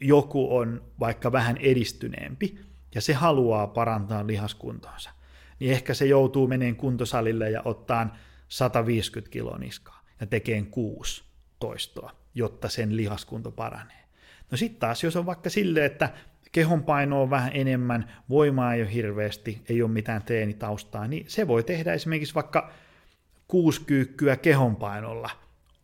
joku 0.00 0.56
on 0.56 0.82
vaikka 1.00 1.32
vähän 1.32 1.56
edistyneempi 1.56 2.58
ja 2.94 3.00
se 3.00 3.12
haluaa 3.12 3.66
parantaa 3.66 4.26
lihaskuntoonsa, 4.26 5.10
niin 5.60 5.72
ehkä 5.72 5.94
se 5.94 6.06
joutuu 6.06 6.48
meneen 6.48 6.76
kuntosalille 6.76 7.50
ja 7.50 7.62
ottaa 7.64 8.16
150 8.48 9.32
kiloa 9.32 9.58
niskaa 9.58 10.04
ja 10.20 10.26
tekee 10.26 10.62
kuusi 10.62 11.24
toistoa, 11.58 12.12
jotta 12.34 12.68
sen 12.68 12.96
lihaskunto 12.96 13.50
paranee. 13.50 14.04
No 14.50 14.56
sitten 14.56 14.80
taas, 14.80 15.04
jos 15.04 15.16
on 15.16 15.26
vaikka 15.26 15.50
silleen, 15.50 15.86
että 15.86 16.10
kehon 16.52 16.82
paino 16.82 17.22
on 17.22 17.30
vähän 17.30 17.50
enemmän, 17.54 18.12
voimaa 18.28 18.74
ei 18.74 18.82
ole 18.82 18.92
hirveästi, 18.92 19.62
ei 19.68 19.82
ole 19.82 19.90
mitään 19.90 20.22
treenitaustaa, 20.22 21.08
niin 21.08 21.24
se 21.28 21.48
voi 21.48 21.62
tehdä 21.62 21.92
esimerkiksi 21.92 22.34
vaikka 22.34 22.70
kuusi 23.48 23.84
kyykkyä 23.84 24.36
kehonpainolla 24.36 25.30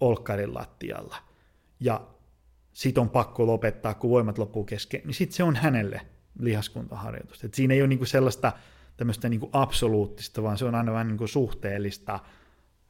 olkkarin 0.00 0.54
lattialla. 0.54 1.16
Ja 1.80 2.00
sit 2.74 2.98
on 2.98 3.10
pakko 3.10 3.46
lopettaa, 3.46 3.94
kun 3.94 4.10
voimat 4.10 4.38
loppuu 4.38 4.64
kesken, 4.64 5.00
niin 5.04 5.14
sitten 5.14 5.36
se 5.36 5.42
on 5.42 5.56
hänelle 5.56 6.00
lihaskuntaharjoitus. 6.38 7.44
Et 7.44 7.54
siinä 7.54 7.74
ei 7.74 7.82
ole 7.82 7.88
niinku 7.88 8.04
sellaista 8.04 8.52
tämmöistä 8.96 9.28
niinku 9.28 9.50
absoluuttista, 9.52 10.42
vaan 10.42 10.58
se 10.58 10.64
on 10.64 10.74
aina 10.74 10.92
vähän 10.92 11.08
niinku 11.08 11.26
suhteellista 11.26 12.20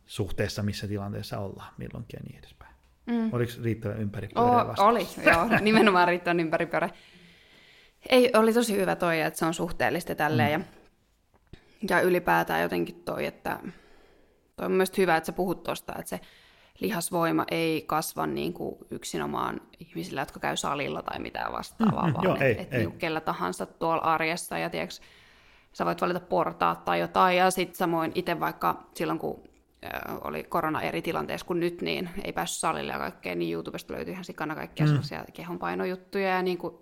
suhteessa, 0.06 0.62
missä 0.62 0.88
tilanteessa 0.88 1.38
ollaan 1.38 1.74
milloinkin 1.78 2.18
ja 2.18 2.22
niin 2.24 2.38
edespäin. 2.38 2.74
Mm. 3.06 3.32
Oliko 3.32 3.52
riittävän 3.62 4.00
ympäripyöreä 4.00 4.66
vastaus? 4.66 4.78
Oli, 4.78 5.08
joo, 5.26 5.48
nimenomaan 5.60 6.08
riittävän 6.08 6.40
ympäripyöreä. 6.40 6.90
Ei, 8.08 8.30
oli 8.34 8.52
tosi 8.52 8.76
hyvä 8.76 8.96
toi, 8.96 9.20
että 9.20 9.38
se 9.38 9.46
on 9.46 9.54
suhteellista 9.54 10.14
tälleen 10.14 10.60
mm. 10.60 10.66
ja, 11.88 11.96
ja 11.96 12.02
ylipäätään 12.02 12.62
jotenkin 12.62 13.02
toi, 13.04 13.26
että 13.26 13.60
toi 14.56 14.66
on 14.66 14.72
mielestäni 14.72 15.02
hyvä, 15.02 15.16
että 15.16 15.26
sä 15.26 15.32
puhut 15.32 15.62
tuosta, 15.62 15.94
että 15.98 16.08
se 16.08 16.20
lihasvoima 16.80 17.44
ei 17.50 17.82
kasva 17.82 18.26
niin 18.26 18.52
kuin 18.52 18.76
yksinomaan 18.90 19.60
ihmisillä, 19.80 20.20
jotka 20.20 20.40
käy 20.40 20.56
salilla 20.56 21.02
tai 21.02 21.18
mitään 21.18 21.52
vastaavaa, 21.52 22.06
mm, 22.06 22.14
vaan 22.14 22.24
joo, 22.24 22.36
ei, 22.36 22.60
että 22.60 22.76
ei. 22.76 22.86
Niin 22.86 22.98
kellä 22.98 23.20
tahansa 23.20 23.66
tuolla 23.66 24.02
arjessa 24.02 24.58
ja 24.58 24.70
tiiäks, 24.70 25.00
sä 25.72 25.84
voit 25.84 26.00
valita 26.00 26.20
portaat 26.20 26.84
tai 26.84 27.00
jotain 27.00 27.36
ja 27.36 27.50
sitten 27.50 27.76
samoin 27.76 28.12
itse 28.14 28.40
vaikka 28.40 28.86
silloin 28.94 29.18
kun 29.18 29.42
oli 30.24 30.44
korona 30.44 30.82
eri 30.82 31.02
tilanteessa 31.02 31.46
kuin 31.46 31.60
nyt, 31.60 31.82
niin 31.82 32.10
ei 32.24 32.32
päässyt 32.32 32.60
salille 32.60 32.92
ja 32.92 32.98
kaikkea, 32.98 33.34
niin 33.34 33.52
YouTubesta 33.52 33.94
löytyy 33.94 34.12
ihan 34.12 34.24
sikana 34.24 34.54
kaikkia 34.54 34.86
mm. 34.86 34.88
sellaisia 34.88 35.24
kehonpainojuttuja 35.32 36.28
ja 36.28 36.42
niin 36.42 36.58
kuin, 36.58 36.74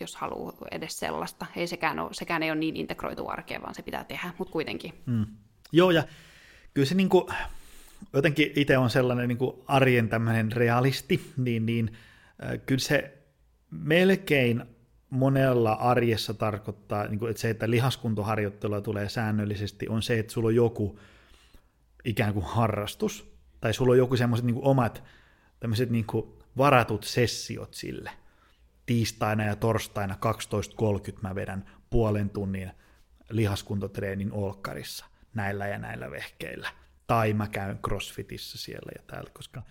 jos 0.00 0.16
haluaa 0.16 0.52
edes 0.70 0.98
sellaista. 0.98 1.46
Ei 1.56 1.66
sekään, 1.66 1.98
ole, 1.98 2.08
sekään 2.12 2.42
ei 2.42 2.50
ole 2.50 2.58
niin 2.58 2.76
integroitu 2.76 3.28
arkeen, 3.28 3.62
vaan 3.62 3.74
se 3.74 3.82
pitää 3.82 4.04
tehdä, 4.04 4.32
mutta 4.38 4.52
kuitenkin. 4.52 4.92
Mm. 5.06 5.26
Joo, 5.72 5.90
ja 5.90 6.04
kyllä 6.74 6.86
se 6.86 6.94
niin 6.94 7.08
kuin, 7.08 7.24
jotenkin 8.12 8.52
itse 8.56 8.78
on 8.78 8.90
sellainen 8.90 9.28
niin 9.28 9.38
kuin 9.38 9.56
arjen 9.66 10.08
tämmöinen 10.08 10.52
realisti, 10.52 11.32
niin, 11.36 11.66
niin 11.66 11.92
äh, 12.44 12.60
kyllä 12.66 12.80
se 12.80 13.18
melkein 13.70 14.64
monella 15.10 15.72
arjessa 15.72 16.34
tarkoittaa, 16.34 17.06
niin 17.06 17.18
kuin, 17.18 17.30
että 17.30 17.40
se, 17.40 17.50
että 17.50 17.70
lihaskuntoharjoittelua 17.70 18.80
tulee 18.80 19.08
säännöllisesti, 19.08 19.88
on 19.88 20.02
se, 20.02 20.18
että 20.18 20.32
sulla 20.32 20.46
on 20.46 20.54
joku 20.54 20.98
ikään 22.04 22.32
kuin 22.32 22.46
harrastus, 22.46 23.36
tai 23.60 23.74
sulla 23.74 23.92
on 23.92 23.98
joku 23.98 24.16
semmoiset 24.16 24.46
niin 24.46 24.58
omat 24.62 25.04
tämmöiset 25.60 25.90
niin 25.90 26.04
kuin 26.04 26.26
varatut 26.56 27.04
sessiot 27.04 27.74
sille. 27.74 28.10
Tiistaina 28.86 29.44
ja 29.44 29.56
torstaina 29.56 30.14
12.30 31.12 31.18
mä 31.22 31.34
vedän 31.34 31.64
puolen 31.90 32.30
tunnin 32.30 32.70
lihaskuntotreenin 33.30 34.32
olkkarissa 34.32 35.06
näillä 35.34 35.66
ja 35.66 35.78
näillä 35.78 36.10
vehkeillä– 36.10 36.68
tai 37.06 37.32
mä 37.32 37.48
käyn 37.48 37.78
crossfitissä 37.78 38.58
siellä 38.58 38.92
ja 38.96 39.02
täällä, 39.06 39.30
koska 39.30 39.62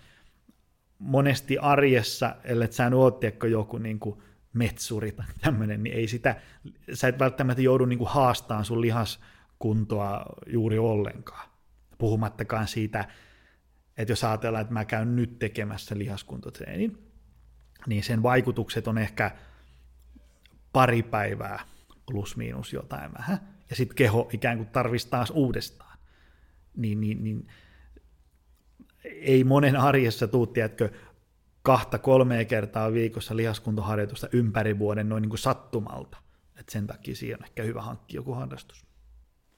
monesti 1.00 1.58
arjessa, 1.58 2.36
ellei 2.44 2.72
sä 2.72 2.92
oot 2.96 3.22
joku 3.50 3.78
niin 3.78 4.00
kuin 4.00 4.22
metsuri 4.54 5.12
tai 5.12 5.26
tämmöinen, 5.42 5.84
niin 5.84 5.96
ei 5.96 6.08
sitä, 6.08 6.42
sä 6.94 7.08
et 7.08 7.20
välttämättä 7.20 7.62
joudu 7.62 7.86
niin 7.86 8.00
kuin 8.00 8.10
haastaan 8.10 8.66
sun 8.66 8.82
lihaskuntoa 8.82 10.26
juuri 10.48 10.78
ollenkaan. 10.78 11.50
Puhumattakaan 11.98 12.68
siitä, 12.68 13.08
että 13.98 14.12
jos 14.12 14.24
ajatellaan, 14.24 14.62
että 14.62 14.74
mä 14.74 14.86
käyn 14.86 15.16
nyt 15.16 15.40
tekemässä 15.40 15.98
lihaskuntotreenin, 15.98 16.98
niin 17.88 18.04
sen 18.04 18.24
vaikutukset 18.24 18.88
on 18.88 18.98
ehkä 18.98 19.32
pari 20.74 21.04
päivää 21.04 21.60
plus 22.06 22.38
miinus 22.38 22.74
jotain 22.74 23.14
vähän, 23.18 23.40
ja 23.70 23.76
sitten 23.76 23.96
keho 23.96 24.30
ikään 24.34 24.58
kuin 24.58 24.70
tarvitsisi 24.70 25.12
taas 25.12 25.32
uudestaan 25.32 25.85
niin, 26.76 27.02
niin, 27.02 27.24
niin 27.24 27.48
ei 29.04 29.44
monen 29.44 29.76
arjessa 29.76 30.28
tuu, 30.28 30.48
tiedätkö, 30.48 30.90
kahta 31.62 31.98
kolmea 31.98 32.46
kertaa 32.46 32.94
viikossa 32.94 33.36
lihaskuntoharjoitusta 33.36 34.28
ympäri 34.32 34.80
vuoden 34.80 35.10
noin 35.10 35.22
niin 35.22 35.30
kuin 35.30 35.40
sattumalta. 35.40 36.18
Et 36.60 36.70
sen 36.70 36.88
takia 36.88 37.16
siihen 37.16 37.40
on 37.40 37.46
ehkä 37.46 37.64
hyvä 37.64 37.82
hankkia 37.82 38.18
joku 38.18 38.34
harrastus. 38.34 38.86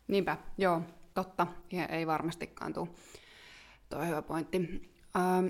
Niinpä, 0.08 0.38
joo, 0.58 0.82
totta. 1.13 1.47
Ja 1.71 1.86
ei 1.86 2.08
varmastikaan 2.08 2.73
tule. 2.73 2.88
Tuo 3.89 4.06
hyvä 4.06 4.21
pointti. 4.21 4.91
Ähm, 5.15 5.47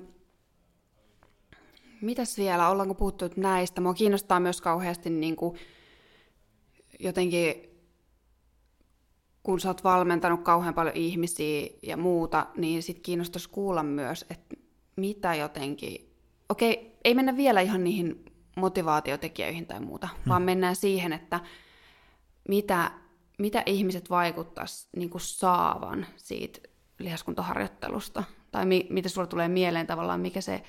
mitäs 2.01 2.37
vielä, 2.37 2.69
ollaanko 2.69 2.95
puhuttu 2.95 3.25
näistä? 3.35 3.81
Mua 3.81 3.93
kiinnostaa 3.93 4.39
myös 4.39 4.61
kauheasti 4.61 5.09
niin 5.09 5.35
kuin 5.35 5.57
jotenkin 6.99 7.66
kun 9.47 9.59
sä 9.59 9.69
oot 9.69 9.83
valmentanut 9.83 10.41
kauhean 10.41 10.73
paljon 10.73 10.95
ihmisiä 10.95 11.67
ja 11.83 11.97
muuta, 11.97 12.47
niin 12.57 12.83
sit 12.83 12.99
kiinnostaisi 12.99 13.49
kuulla 13.49 13.83
myös, 13.83 14.25
että 14.29 14.55
mitä 14.95 15.35
jotenkin, 15.35 16.13
okei, 16.49 16.97
ei 17.03 17.13
mennä 17.13 17.37
vielä 17.37 17.61
ihan 17.61 17.83
niihin 17.83 18.25
motivaatiotekijöihin 18.55 19.65
tai 19.65 19.79
muuta, 19.79 20.07
hmm. 20.07 20.29
vaan 20.29 20.41
mennään 20.41 20.75
siihen, 20.75 21.13
että 21.13 21.39
mitä, 22.49 22.91
mitä 23.39 23.63
ihmiset 23.65 24.09
vaikuttaisi 24.09 24.89
niin 24.95 25.09
kuin 25.09 25.21
saavan 25.21 26.05
siitä 26.15 26.59
lihaskuntoharjoittelusta, 26.99 28.23
tai 28.51 28.65
mi, 28.65 28.87
mitä 28.89 29.09
sulla 29.09 29.27
tulee 29.27 29.47
mieleen 29.47 29.87
tavallaan, 29.87 30.19
mikä 30.19 30.41
se 30.41 30.63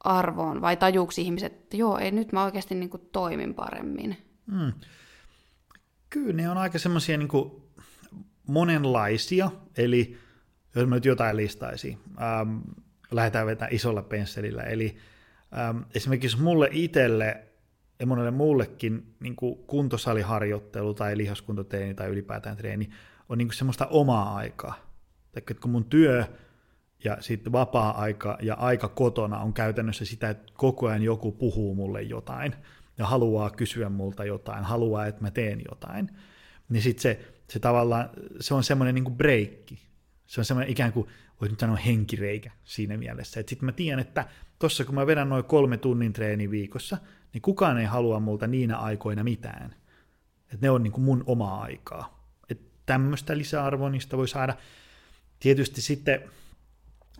arvo 0.00 0.42
on, 0.42 0.60
vai 0.60 0.76
tajuuksi 0.76 1.22
ihmiset, 1.22 1.52
että 1.52 1.76
joo, 1.76 1.98
ei 1.98 2.10
nyt 2.10 2.32
mä 2.32 2.44
oikeasti 2.44 2.74
niin 2.74 2.90
kuin 2.90 3.08
toimin 3.12 3.54
paremmin. 3.54 4.16
Hmm. 4.50 4.72
Kyllä 6.10 6.32
ne 6.32 6.50
on 6.50 6.56
aika 6.56 6.78
semmoisia 6.78 7.18
niin 7.18 7.28
monenlaisia, 8.46 9.50
eli 9.76 10.18
jos 10.74 10.86
mä 10.86 10.94
nyt 10.94 11.04
jotain 11.04 11.36
listaisin, 11.36 11.98
ähm, 12.22 12.58
lähdetään 13.10 13.46
vetämään 13.46 13.74
isolla 13.74 14.02
pensselillä, 14.02 14.62
eli 14.62 14.96
ähm, 15.58 15.78
esimerkiksi 15.94 16.40
mulle 16.40 16.68
itselle 16.72 17.44
ja 18.00 18.06
monelle 18.06 18.30
muullekin 18.30 19.14
niin 19.20 19.36
kuntosaliharjoittelu 19.66 20.94
tai 20.94 21.16
lihaskuntoteeni 21.16 21.94
tai 21.94 22.08
ylipäätään 22.08 22.56
treeni 22.56 22.90
on 23.28 23.38
niin 23.38 23.52
semmoista 23.52 23.86
omaa 23.86 24.36
aikaa. 24.36 24.74
että 25.34 25.54
kun 25.54 25.70
mun 25.70 25.84
työ 25.84 26.24
ja 27.04 27.16
sitten 27.20 27.52
vapaa-aika 27.52 28.38
ja 28.42 28.54
aika 28.54 28.88
kotona 28.88 29.38
on 29.38 29.52
käytännössä 29.52 30.04
sitä, 30.04 30.30
että 30.30 30.52
koko 30.54 30.86
ajan 30.86 31.02
joku 31.02 31.32
puhuu 31.32 31.74
mulle 31.74 32.02
jotain– 32.02 32.54
ja 33.00 33.06
haluaa 33.06 33.50
kysyä 33.50 33.88
multa 33.88 34.24
jotain, 34.24 34.64
haluaa, 34.64 35.06
että 35.06 35.22
mä 35.22 35.30
teen 35.30 35.62
jotain, 35.70 36.10
niin 36.68 36.82
sitten 36.82 37.02
se, 37.02 37.20
se 37.48 37.58
tavallaan, 37.58 38.10
se 38.40 38.54
on 38.54 38.64
semmoinen 38.64 38.94
niin 38.94 39.16
breikki. 39.16 39.78
Se 40.26 40.40
on 40.40 40.44
semmoinen 40.44 40.72
ikään 40.72 40.92
kuin, 40.92 41.06
voisi 41.40 41.52
nyt 41.52 41.60
sanoa 41.60 41.76
henkireikä 41.76 42.50
siinä 42.64 42.96
mielessä. 42.96 43.42
Sitten 43.46 43.64
mä 43.64 43.72
tiedän, 43.72 44.00
että 44.00 44.28
tossa 44.58 44.84
kun 44.84 44.94
mä 44.94 45.06
vedän 45.06 45.28
noin 45.28 45.44
kolme 45.44 45.76
tunnin 45.76 46.12
treeni 46.12 46.50
viikossa, 46.50 46.98
niin 47.32 47.42
kukaan 47.42 47.78
ei 47.78 47.84
halua 47.84 48.20
multa 48.20 48.46
niinä 48.46 48.76
aikoina 48.76 49.24
mitään. 49.24 49.74
Että 50.42 50.66
ne 50.66 50.70
on 50.70 50.82
niin 50.82 50.92
kuin 50.92 51.04
mun 51.04 51.24
omaa 51.26 51.62
aikaa. 51.62 52.30
Että 52.48 52.64
tämmöistä 52.86 53.38
lisäarvoa 53.38 53.90
niistä 53.90 54.16
voi 54.16 54.28
saada. 54.28 54.56
Tietysti 55.38 55.80
sitten 55.80 56.30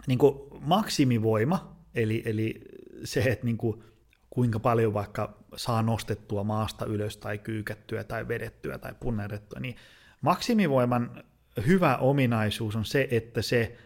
niin 0.07 0.19
kuin 0.19 0.39
maksimivoima, 0.61 1.77
eli, 1.95 2.23
eli 2.25 2.61
se, 3.05 3.21
että 3.21 3.45
niin 3.45 3.59
kuin 3.59 3.83
kuinka 4.31 4.61
paljon 4.61 4.95
vaikka 4.95 5.39
saa 5.57 5.83
nostettua 5.83 6.45
maasta 6.45 6.85
ylös 6.85 7.17
tai 7.17 7.39
kyykättyä 7.39 8.05
tai 8.05 8.29
vedettyä 8.29 8.79
tai 8.79 8.95
punnerettua, 9.01 9.61
niin 9.61 9.77
maksimivoiman 10.21 11.25
hyvä 11.67 11.97
ominaisuus 11.97 12.77
on 12.77 12.85
se, 12.85 13.09
että 13.11 13.43
se, 13.43 13.77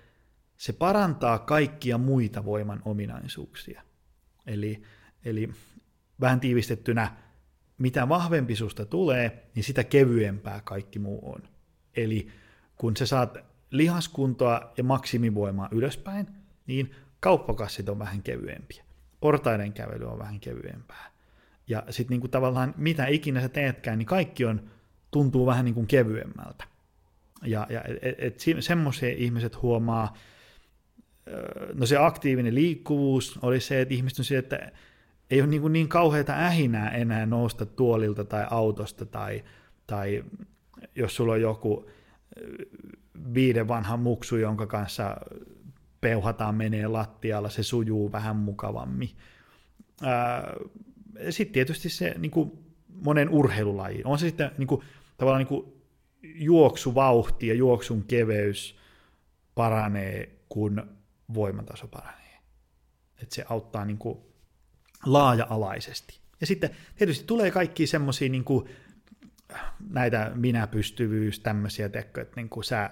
se 0.57 0.73
parantaa 0.73 1.39
kaikkia 1.39 1.99
muita 1.99 2.45
voiman 2.45 2.83
ominaisuuksia. 2.85 3.83
Eli, 4.47 4.83
eli 5.25 5.53
vähän 6.21 6.41
tiivistettynä, 6.41 7.17
mitä 7.79 8.09
vahvempi 8.09 8.57
susta 8.57 8.87
tulee, 8.87 9.51
niin 9.55 9.65
sitä 9.65 9.85
kevyempää 9.85 10.61
kaikki 10.65 10.99
muu 10.99 11.33
on. 11.33 11.43
Eli 11.97 12.29
kun 12.77 12.97
sä 12.97 13.07
saat 13.07 13.39
lihaskuntoa 13.71 14.73
ja 14.77 14.85
maksimivoimaa 14.85 15.69
ylöspäin, 15.73 16.27
niin 16.67 16.95
kauppakassit 17.21 17.89
on 17.89 17.99
vähän 17.99 18.23
kevyempiä 18.23 18.84
portaiden 19.25 19.73
kävely 19.73 20.05
on 20.05 20.19
vähän 20.19 20.41
kevyempää. 20.41 21.11
Ja 21.69 21.83
sitten 21.91 22.15
niinku 22.15 22.29
tavallaan 22.29 22.75
mitä 22.77 23.07
ikinä 23.07 23.41
sä 23.41 23.49
teetkään, 23.49 23.99
niin 23.99 24.07
kaikki 24.07 24.45
on, 24.45 24.71
tuntuu 25.11 25.47
vähän 25.47 25.65
niinku 25.65 25.85
kevyemmältä. 25.89 26.65
Ja, 27.43 27.67
ja 27.71 27.83
semmoisia 28.61 29.09
ihmiset 29.17 29.63
huomaa, 29.63 30.15
no 31.75 31.87
se 31.87 31.97
aktiivinen 31.97 32.55
liikkuvuus 32.55 33.39
oli 33.43 33.61
se, 33.61 33.81
että 33.81 33.95
ihmiset 33.95 34.19
on 34.19 34.25
se, 34.25 34.39
että 34.39 34.73
ei 35.31 35.41
ole 35.41 35.51
niin, 35.51 35.73
niin 35.73 35.89
kauheita 35.89 36.33
ähinää 36.33 36.91
enää 36.91 37.27
nousta 37.27 37.67
tuolilta 37.67 38.25
tai 38.25 38.47
autosta 38.51 39.07
tai, 39.07 39.45
tai 39.87 40.25
jos 40.95 41.17
sulla 41.17 41.33
on 41.33 41.41
joku 41.41 41.91
viiden 43.35 43.69
vanha 43.69 43.97
muksu, 43.97 44.37
jonka 44.37 44.67
kanssa 44.67 45.17
peuhataan 46.05 46.55
menee 46.55 46.87
lattialla, 46.87 47.51
se 47.51 47.63
sujuu 47.63 48.13
vähän 48.13 48.37
mukavammin. 48.37 49.11
Sitten 51.31 51.53
tietysti 51.53 51.89
se 51.89 52.15
niin 52.19 52.31
kuin 52.31 52.53
monen 52.89 53.29
urheilulaji, 53.29 54.03
on 54.05 54.19
se 54.19 54.27
sitten 54.27 54.51
niin 54.59 54.67
kuin, 54.67 54.81
tavallaan 55.17 55.39
niin 55.39 55.49
kuin 55.49 55.73
juoksuvauhti 56.23 57.47
ja 57.47 57.55
juoksun 57.55 58.05
keveys 58.05 58.77
paranee, 59.55 60.39
kun 60.49 60.89
voimataso 61.35 61.89
paranee. 61.89 62.39
Et 63.23 63.33
se 63.33 63.45
auttaa 63.49 63.85
niin 63.85 63.99
kuin 63.99 64.19
laaja-alaisesti. 65.07 66.21
Ja 66.41 66.47
sitten 66.47 66.71
tietysti 66.97 67.27
tulee 67.27 67.51
kaikki 67.51 67.87
semmoisia 67.87 68.29
niin 68.29 68.45
näitä 69.91 70.33
minäpystyvyys, 70.35 71.41
tämmöisiä, 71.41 71.87
että 71.87 72.27
niin 72.37 72.49
kuin 72.49 72.65
sä 72.65 72.91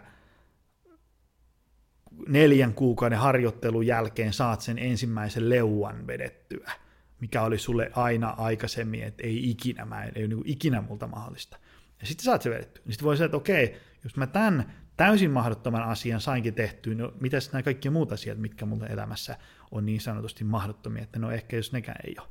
neljän 2.28 2.74
kuukauden 2.74 3.18
harjoittelun 3.18 3.86
jälkeen 3.86 4.32
saat 4.32 4.60
sen 4.60 4.78
ensimmäisen 4.78 5.48
leuan 5.50 6.06
vedettyä, 6.06 6.72
mikä 7.20 7.42
oli 7.42 7.58
sulle 7.58 7.90
aina 7.94 8.28
aikaisemmin, 8.28 9.02
että 9.02 9.22
ei 9.26 9.50
ikinä, 9.50 9.84
mä 9.84 10.04
en, 10.04 10.12
ei 10.14 10.22
ole 10.22 10.34
niin 10.34 10.42
ikinä 10.44 10.80
multa 10.80 11.06
mahdollista. 11.06 11.58
Ja 12.00 12.06
sitten 12.06 12.24
saat 12.24 12.42
se 12.42 12.50
vedetty. 12.50 12.80
Niin 12.84 12.92
sitten 12.92 13.06
voi 13.06 13.16
sanoa, 13.16 13.26
että 13.26 13.36
okei, 13.36 13.76
jos 14.04 14.16
mä 14.16 14.26
tämän 14.26 14.72
täysin 14.96 15.30
mahdottoman 15.30 15.82
asian 15.82 16.20
sainkin 16.20 16.54
tehtyä, 16.54 16.94
no 16.94 17.12
mitäs 17.20 17.52
nämä 17.52 17.62
kaikki 17.62 17.90
muut 17.90 18.12
asiat, 18.12 18.38
mitkä 18.38 18.66
mulle 18.66 18.86
elämässä 18.86 19.36
on 19.70 19.86
niin 19.86 20.00
sanotusti 20.00 20.44
mahdottomia, 20.44 21.02
että 21.02 21.18
no 21.18 21.30
ehkä 21.30 21.56
jos 21.56 21.72
nekään 21.72 22.00
ei 22.06 22.14
ole. 22.18 22.28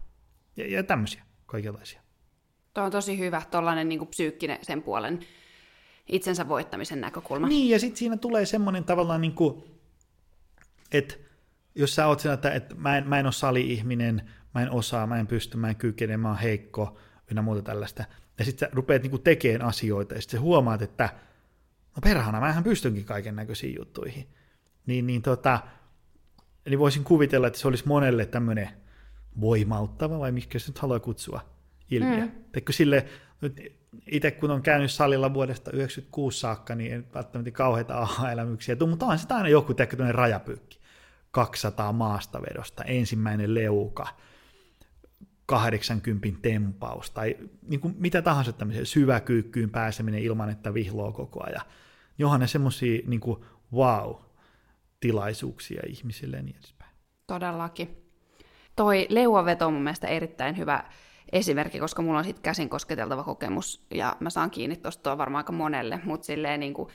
Ja, 0.58 0.72
ja 0.72 0.84
tämmöisiä 0.84 1.24
kaikenlaisia. 1.46 2.02
Tuo 2.74 2.84
on 2.84 2.92
tosi 2.92 3.20
hyvä, 3.20 3.42
tuollainen 3.52 3.90
niin 3.90 4.08
psyykkinen 4.08 4.58
sen 4.62 4.84
puolen 4.84 5.20
itsensä 6.08 6.48
voittamisen 6.48 7.02
näkökulma. 7.02 7.48
Niin, 7.48 7.70
ja 7.70 7.80
sitten 7.80 7.98
siinä 7.98 8.18
tulee 8.18 8.46
semmoinen 8.46 8.84
tavallaan, 8.84 9.22
niin 9.22 9.34
kuin, 9.34 9.64
että 10.92 11.16
jos 11.76 11.96
sä 11.96 12.08
oot 12.08 12.20
siinä, 12.20 12.34
että, 12.34 12.52
että 12.52 12.76
mä, 12.76 12.98
en, 12.98 13.08
mä 13.08 13.20
en 13.20 13.26
ole 13.26 13.34
sali-ihminen, 13.34 14.30
mä 14.56 14.62
en 14.62 14.72
osaa, 14.72 15.08
mä 15.08 15.20
en 15.20 15.28
pysty, 15.28 15.58
mä 15.58 15.70
en 15.70 15.76
kykene, 15.76 16.18
mä 16.18 16.28
oon 16.28 16.38
heikko, 16.38 16.98
ynnä 17.32 17.42
muuta 17.42 17.62
tällaista, 17.62 18.04
ja 18.40 18.46
sitten 18.46 18.70
sä 18.70 18.76
rupeat 18.76 19.04
niin 19.04 19.22
tekemään 19.22 19.62
asioita, 19.62 20.16
ja 20.16 20.22
sitten 20.22 20.42
huomaat, 20.42 20.82
että 20.82 21.10
no 21.96 22.02
perhana, 22.04 22.40
mähän 22.40 22.64
pystynkin 22.64 23.06
kaiken 23.06 23.36
näköisiin 23.36 23.76
juttuihin. 23.80 24.28
Niin, 24.86 25.08
niin 25.08 25.22
tota, 25.22 25.60
eli 26.66 26.80
voisin 26.80 27.04
kuvitella, 27.04 27.48
että 27.48 27.60
se 27.60 27.68
olisi 27.68 27.88
monelle 27.88 28.26
tämmöinen 28.26 28.70
voimauttava, 29.42 30.20
vai 30.20 30.32
mikä 30.32 30.60
se 30.60 30.68
nyt 30.68 30.80
haluaa 30.80 31.00
kutsua, 31.00 31.42
ilmiö. 31.92 32.26
Mm. 32.26 32.32
Teikö 32.52 32.74
sille, 32.74 33.06
itse 34.12 34.32
kun 34.32 34.52
on 34.52 34.62
käynyt 34.62 34.92
salilla 34.92 35.34
vuodesta 35.34 35.72
1996 35.72 36.40
saakka, 36.40 36.76
niin 36.76 36.94
en 36.94 37.08
välttämättä 37.14 37.52
kauheita 37.52 37.98
aha-elämyksiä 37.98 38.76
tule, 38.76 38.90
mutta 38.90 39.06
on 39.06 39.20
sitä 39.20 39.36
aina 39.36 39.50
joku 39.50 39.74
teikö 39.74 39.98
rajapyykki. 40.12 40.82
200 41.32 41.94
maastavedosta, 41.94 42.84
ensimmäinen 42.84 43.54
leuka, 43.54 44.08
80 45.46 46.28
tempaus 46.42 47.12
tai 47.12 47.38
niin 47.68 47.80
kuin 47.80 47.96
mitä 47.98 48.22
tahansa 48.22 48.54
tämmöisen 48.54 48.86
syväkyykkyyn 48.86 49.70
pääseminen 49.70 50.24
ilman, 50.24 50.50
että 50.50 50.74
vihloo 50.74 51.12
koko 51.12 51.44
ajan. 51.44 51.66
Johan 52.18 52.40
ne 52.40 52.48
semmoisia 52.48 53.02
niin 53.08 53.22
wow-tilaisuuksia 53.74 55.82
ihmisille 55.88 56.38
ja 56.38 56.44
niin 56.44 56.56
edespäin. 56.56 56.92
Todellakin. 57.28 57.98
Toi 58.76 59.08
leuaveto 59.10 59.68
on 59.68 59.74
mun 59.74 59.84
mielestä 59.84 60.08
erittäin 60.08 60.58
hyvä 60.58 60.84
esimerkki, 61.34 61.80
koska 61.80 62.02
mulla 62.02 62.20
on 62.20 62.26
sitten 62.26 62.44
käsin 62.44 62.70
kosketeltava 62.70 63.24
kokemus, 63.24 63.86
ja 63.94 64.16
mä 64.20 64.30
saan 64.30 64.52
kiinni 64.52 64.76
tuosta 64.76 65.18
varmaan 65.18 65.40
aika 65.40 65.52
monelle, 65.52 66.00
mutta 66.04 66.26
silleen 66.26 66.60
niin 66.60 66.74
kuin, 66.74 66.90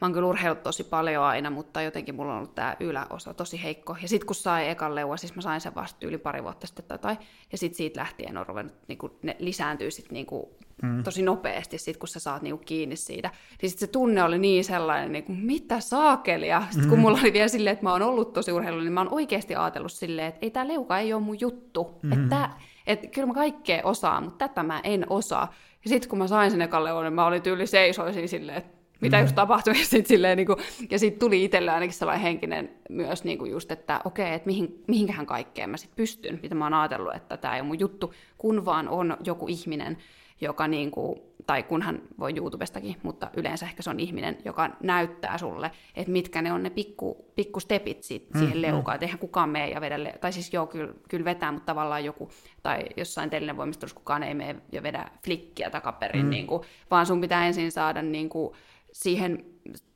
mä 0.00 0.06
oon 0.06 0.12
kyllä 0.12 0.28
urheillut 0.28 0.62
tosi 0.62 0.84
paljon 0.84 1.24
aina, 1.24 1.50
mutta 1.50 1.82
jotenkin 1.82 2.14
mulla 2.14 2.32
on 2.32 2.38
ollut 2.38 2.54
tämä 2.54 2.76
yläosa 2.80 3.34
tosi 3.34 3.62
heikko. 3.62 3.96
Ja 4.02 4.08
sitten 4.08 4.26
kun 4.26 4.36
sai 4.36 4.68
ekan 4.68 4.94
leua, 4.94 5.16
siis 5.16 5.34
mä 5.34 5.42
sain 5.42 5.60
sen 5.60 5.74
vasta 5.74 6.06
yli 6.06 6.18
pari 6.18 6.42
vuotta 6.42 6.66
sitten 6.66 6.84
tai 6.84 6.94
jotain, 6.94 7.16
ja 7.52 7.58
sitten 7.58 7.76
siitä 7.76 8.00
lähtien 8.00 8.36
on 8.36 8.46
ruvennut, 8.46 8.74
niin 8.88 8.98
kuin, 8.98 9.12
ne 9.22 9.36
lisääntyy 9.38 9.90
sit 9.90 10.10
niin 10.10 10.26
kuin, 10.26 10.46
mm. 10.82 11.02
tosi 11.02 11.22
nopeasti, 11.22 11.78
sit 11.78 11.96
kun 11.96 12.08
sä 12.08 12.20
saat 12.20 12.42
niin 12.42 12.56
kuin, 12.56 12.66
kiinni 12.66 12.96
siitä. 12.96 13.30
Niin 13.62 13.70
sitten 13.70 13.88
se 13.88 13.92
tunne 13.92 14.22
oli 14.22 14.38
niin 14.38 14.64
sellainen, 14.64 15.12
niin 15.12 15.24
kuin, 15.24 15.38
mitä 15.38 15.80
saakelia. 15.80 16.62
Sitten 16.62 16.84
mm. 16.84 16.90
kun 16.90 16.98
mulla 16.98 17.18
oli 17.20 17.32
vielä 17.32 17.48
silleen, 17.48 17.72
että 17.72 17.84
mä 17.84 17.92
oon 17.92 18.02
ollut 18.02 18.32
tosi 18.32 18.52
urheilu, 18.52 18.80
niin 18.80 18.92
mä 18.92 19.00
oon 19.00 19.14
oikeasti 19.14 19.54
ajatellut 19.54 19.92
silleen, 19.92 20.28
että 20.28 20.38
ei 20.42 20.50
tämä 20.50 20.68
leuka 20.68 20.98
ei 20.98 21.12
ole 21.12 21.22
mun 21.22 21.40
juttu. 21.40 21.98
Mm. 22.02 22.12
Että 22.12 22.50
että 22.86 23.06
kyllä 23.06 23.26
mä 23.26 23.34
kaikkea 23.34 23.80
osaan, 23.84 24.24
mutta 24.24 24.48
tätä 24.48 24.62
mä 24.62 24.80
en 24.84 25.06
osaa. 25.10 25.54
Ja 25.84 25.88
sitten 25.88 26.10
kun 26.10 26.18
mä 26.18 26.26
sain 26.26 26.50
sen 26.50 26.62
ekalle 26.62 27.02
niin 27.02 27.12
mä 27.12 27.26
olin 27.26 27.42
tyyli 27.42 27.66
seisoisin 27.66 28.28
silleen, 28.28 28.58
että 28.58 28.82
mitä 29.02 29.16
mm. 29.16 29.22
just 29.22 29.34
tapahtui. 29.34 29.74
Ja 29.78 29.84
sitten 29.84 30.08
silleen, 30.08 30.36
niin 30.36 30.46
kuin, 30.46 30.58
ja 30.90 30.98
sit 30.98 31.18
tuli 31.18 31.44
itselle 31.44 31.70
ainakin 31.70 31.94
sellainen 31.94 32.22
henkinen 32.22 32.70
myös 32.88 33.24
niin 33.24 33.38
kuin 33.38 33.50
just, 33.50 33.70
että 33.70 34.00
okei, 34.04 34.24
okay, 34.24 34.34
että 34.34 34.46
mihin, 34.46 34.84
mihinkähän 34.86 35.26
kaikkeen 35.26 35.70
mä 35.70 35.76
sitten 35.76 35.96
pystyn, 35.96 36.38
mitä 36.42 36.54
mä 36.54 36.64
oon 36.64 36.74
ajatellut, 36.74 37.14
että 37.14 37.36
tämä 37.36 37.54
ei 37.54 37.60
ole 37.60 37.68
mun 37.68 37.80
juttu, 37.80 38.14
kun 38.38 38.64
vaan 38.64 38.88
on 38.88 39.16
joku 39.24 39.48
ihminen, 39.48 39.98
joka 40.40 40.68
niin 40.68 40.90
kuin, 40.90 41.20
tai 41.46 41.62
kunhan 41.62 42.02
voi 42.18 42.32
YouTubestakin, 42.36 42.96
mutta 43.02 43.30
yleensä 43.36 43.66
ehkä 43.66 43.82
se 43.82 43.90
on 43.90 44.00
ihminen, 44.00 44.38
joka 44.44 44.70
näyttää 44.82 45.38
sulle, 45.38 45.70
että 45.94 46.12
mitkä 46.12 46.42
ne 46.42 46.52
on 46.52 46.62
ne 46.62 46.70
pikku, 46.70 47.32
pikku 47.34 47.60
stepit 47.60 48.02
siitä, 48.02 48.26
mm, 48.34 48.38
siihen 48.38 48.62
leukaan, 48.62 48.94
että 48.94 49.04
eihän 49.06 49.18
kukaan 49.18 49.48
mene 49.48 49.68
ja 49.68 49.80
vedä, 49.80 50.12
tai 50.20 50.32
siis 50.32 50.52
joo, 50.52 50.66
kyllä, 50.66 50.94
kyllä 51.08 51.24
vetää, 51.24 51.52
mutta 51.52 51.66
tavallaan 51.66 52.04
joku, 52.04 52.30
tai 52.62 52.84
jossain 52.96 53.30
voimistelussa 53.56 53.96
kukaan 53.96 54.22
ei 54.22 54.34
mene 54.34 54.56
ja 54.72 54.82
vedä 54.82 55.04
flikkiä 55.24 55.70
takaperin, 55.70 56.24
mm. 56.24 56.30
niin 56.30 56.46
kuin, 56.46 56.62
vaan 56.90 57.06
sun 57.06 57.20
pitää 57.20 57.46
ensin 57.46 57.72
saada 57.72 58.02
niin 58.02 58.28
kuin, 58.28 58.54
siihen 58.92 59.44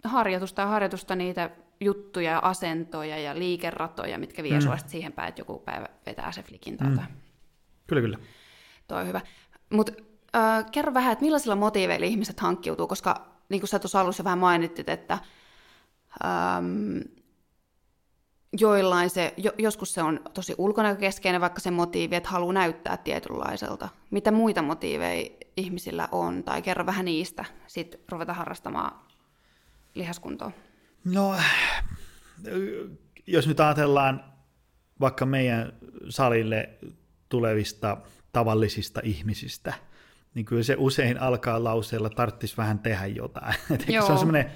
harjoitusta 0.05 0.63
ja 0.63 0.69
harjoitusta 0.69 1.17
niitä 1.17 1.51
juttuja 1.81 2.31
ja 2.31 2.39
asentoja 2.39 3.19
ja 3.19 3.39
liikeratoja, 3.39 4.19
mitkä 4.19 4.43
vie 4.43 4.55
mm. 4.55 4.61
sua 4.61 4.77
siihen 4.77 5.13
päin, 5.13 5.29
että 5.29 5.41
joku 5.41 5.59
päivä 5.59 5.87
vetää 6.07 6.33
se 6.33 6.43
flikin 6.43 6.77
tai 6.77 6.89
mm. 6.89 6.99
Kyllä, 7.87 8.03
kyllä. 8.03 8.19
Toi 8.89 9.01
on 9.01 9.09
hyvä. 9.09 9.21
Mutta 9.73 9.93
äh, 10.37 10.71
kerro 10.73 10.95
vähän, 10.95 11.13
että 11.13 11.25
millaisilla 11.25 11.57
motiiveilla 11.57 12.07
ihmiset 12.07 12.41
hankkiutuu, 12.41 12.87
koska 12.87 13.27
niin 13.49 13.61
kuin 13.61 13.69
sä 13.69 13.79
tuossa 13.79 14.01
alussa 14.01 14.25
vähän 14.25 14.39
mainittit, 14.39 14.89
että 14.89 15.19
ähm, 16.25 16.99
joillain 18.61 19.11
se, 19.11 19.35
jo, 19.37 19.53
joskus 19.59 19.93
se 19.93 20.03
on 20.03 20.21
tosi 20.35 20.55
ulkonäkökeskeinen, 20.59 21.41
vaikka 21.41 21.61
se 21.61 21.71
motiivi, 21.71 22.17
että 22.17 22.29
haluaa 22.29 22.53
näyttää 22.53 22.97
tietynlaiselta. 22.97 23.89
Mitä 24.11 24.31
muita 24.31 24.63
motiiveja 24.63 25.31
ihmisillä 25.57 26.09
on, 26.13 26.45
tai 26.45 26.63
kerro 26.63 26.87
vähän 26.87 27.05
niistä, 27.05 27.45
sitten 27.67 28.01
ruveta 28.11 28.35
harrastamaan 28.35 29.01
lihaskuntoa. 29.95 30.53
No, 31.05 31.35
jos 33.27 33.49
nyt 33.49 33.61
ajatellaan 33.61 34.25
vaikka 35.01 35.27
meidän 35.27 35.73
salille 36.09 36.69
tulevista 37.29 37.97
tavallisista 38.33 39.01
ihmisistä, 39.05 39.75
niin 40.37 40.47
kyllä 40.47 40.63
se 40.63 40.75
usein 40.79 41.21
alkaa 41.21 41.65
lauseella, 41.65 42.11
tarttis 42.11 42.59
vähän 42.59 42.79
tehdä 42.79 43.07
jotain. 43.07 43.55
se 44.07 44.13
on 44.13 44.19
semmoinen 44.19 44.51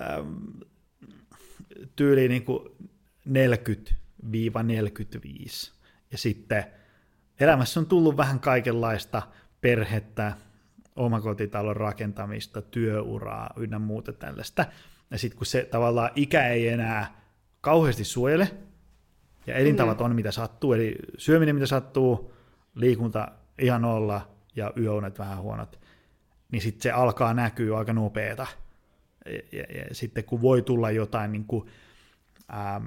ähm, 0.00 0.34
tyyli 1.96 2.28
niin 2.28 2.44
kuin 2.44 2.68
40-45. 3.28 3.32
Ja 6.10 6.18
sitten 6.18 6.64
elämässä 7.40 7.80
on 7.80 7.86
tullut 7.86 8.16
vähän 8.16 8.40
kaikenlaista 8.40 9.22
perhettä, 9.60 10.32
omakotitalon 10.96 11.76
rakentamista, 11.76 12.62
työuraa 12.62 13.50
ynnä 13.56 13.78
muuta 13.78 14.12
tällaista. 14.12 14.66
Ja 15.10 15.18
sitten 15.18 15.38
kun 15.38 15.46
se 15.46 15.68
tavallaan 15.70 16.10
ikä 16.14 16.48
ei 16.48 16.68
enää 16.68 17.22
kauheasti 17.60 18.04
suojele, 18.04 18.50
ja 19.46 19.54
elintavat 19.54 19.98
mm. 19.98 20.04
on 20.04 20.14
mitä 20.14 20.30
sattuu, 20.30 20.72
eli 20.72 20.96
syöminen 21.18 21.54
mitä 21.54 21.66
sattuu, 21.66 22.32
liikunta 22.74 23.28
ihan 23.58 23.84
olla 23.84 24.35
ja 24.56 24.72
yöunet 24.80 25.18
vähän 25.18 25.38
huonot, 25.38 25.80
niin 26.52 26.62
sitten 26.62 26.82
se 26.82 26.90
alkaa 26.90 27.34
näkyä 27.34 27.78
aika 27.78 27.92
nopeeta. 27.92 28.46
Ja, 29.26 29.32
ja, 29.52 29.78
ja 29.78 29.94
sitten 29.94 30.24
kun 30.24 30.42
voi 30.42 30.62
tulla 30.62 30.90
jotain 30.90 31.32
niin 31.32 31.44
kuin, 31.44 31.70
ähm, 32.54 32.86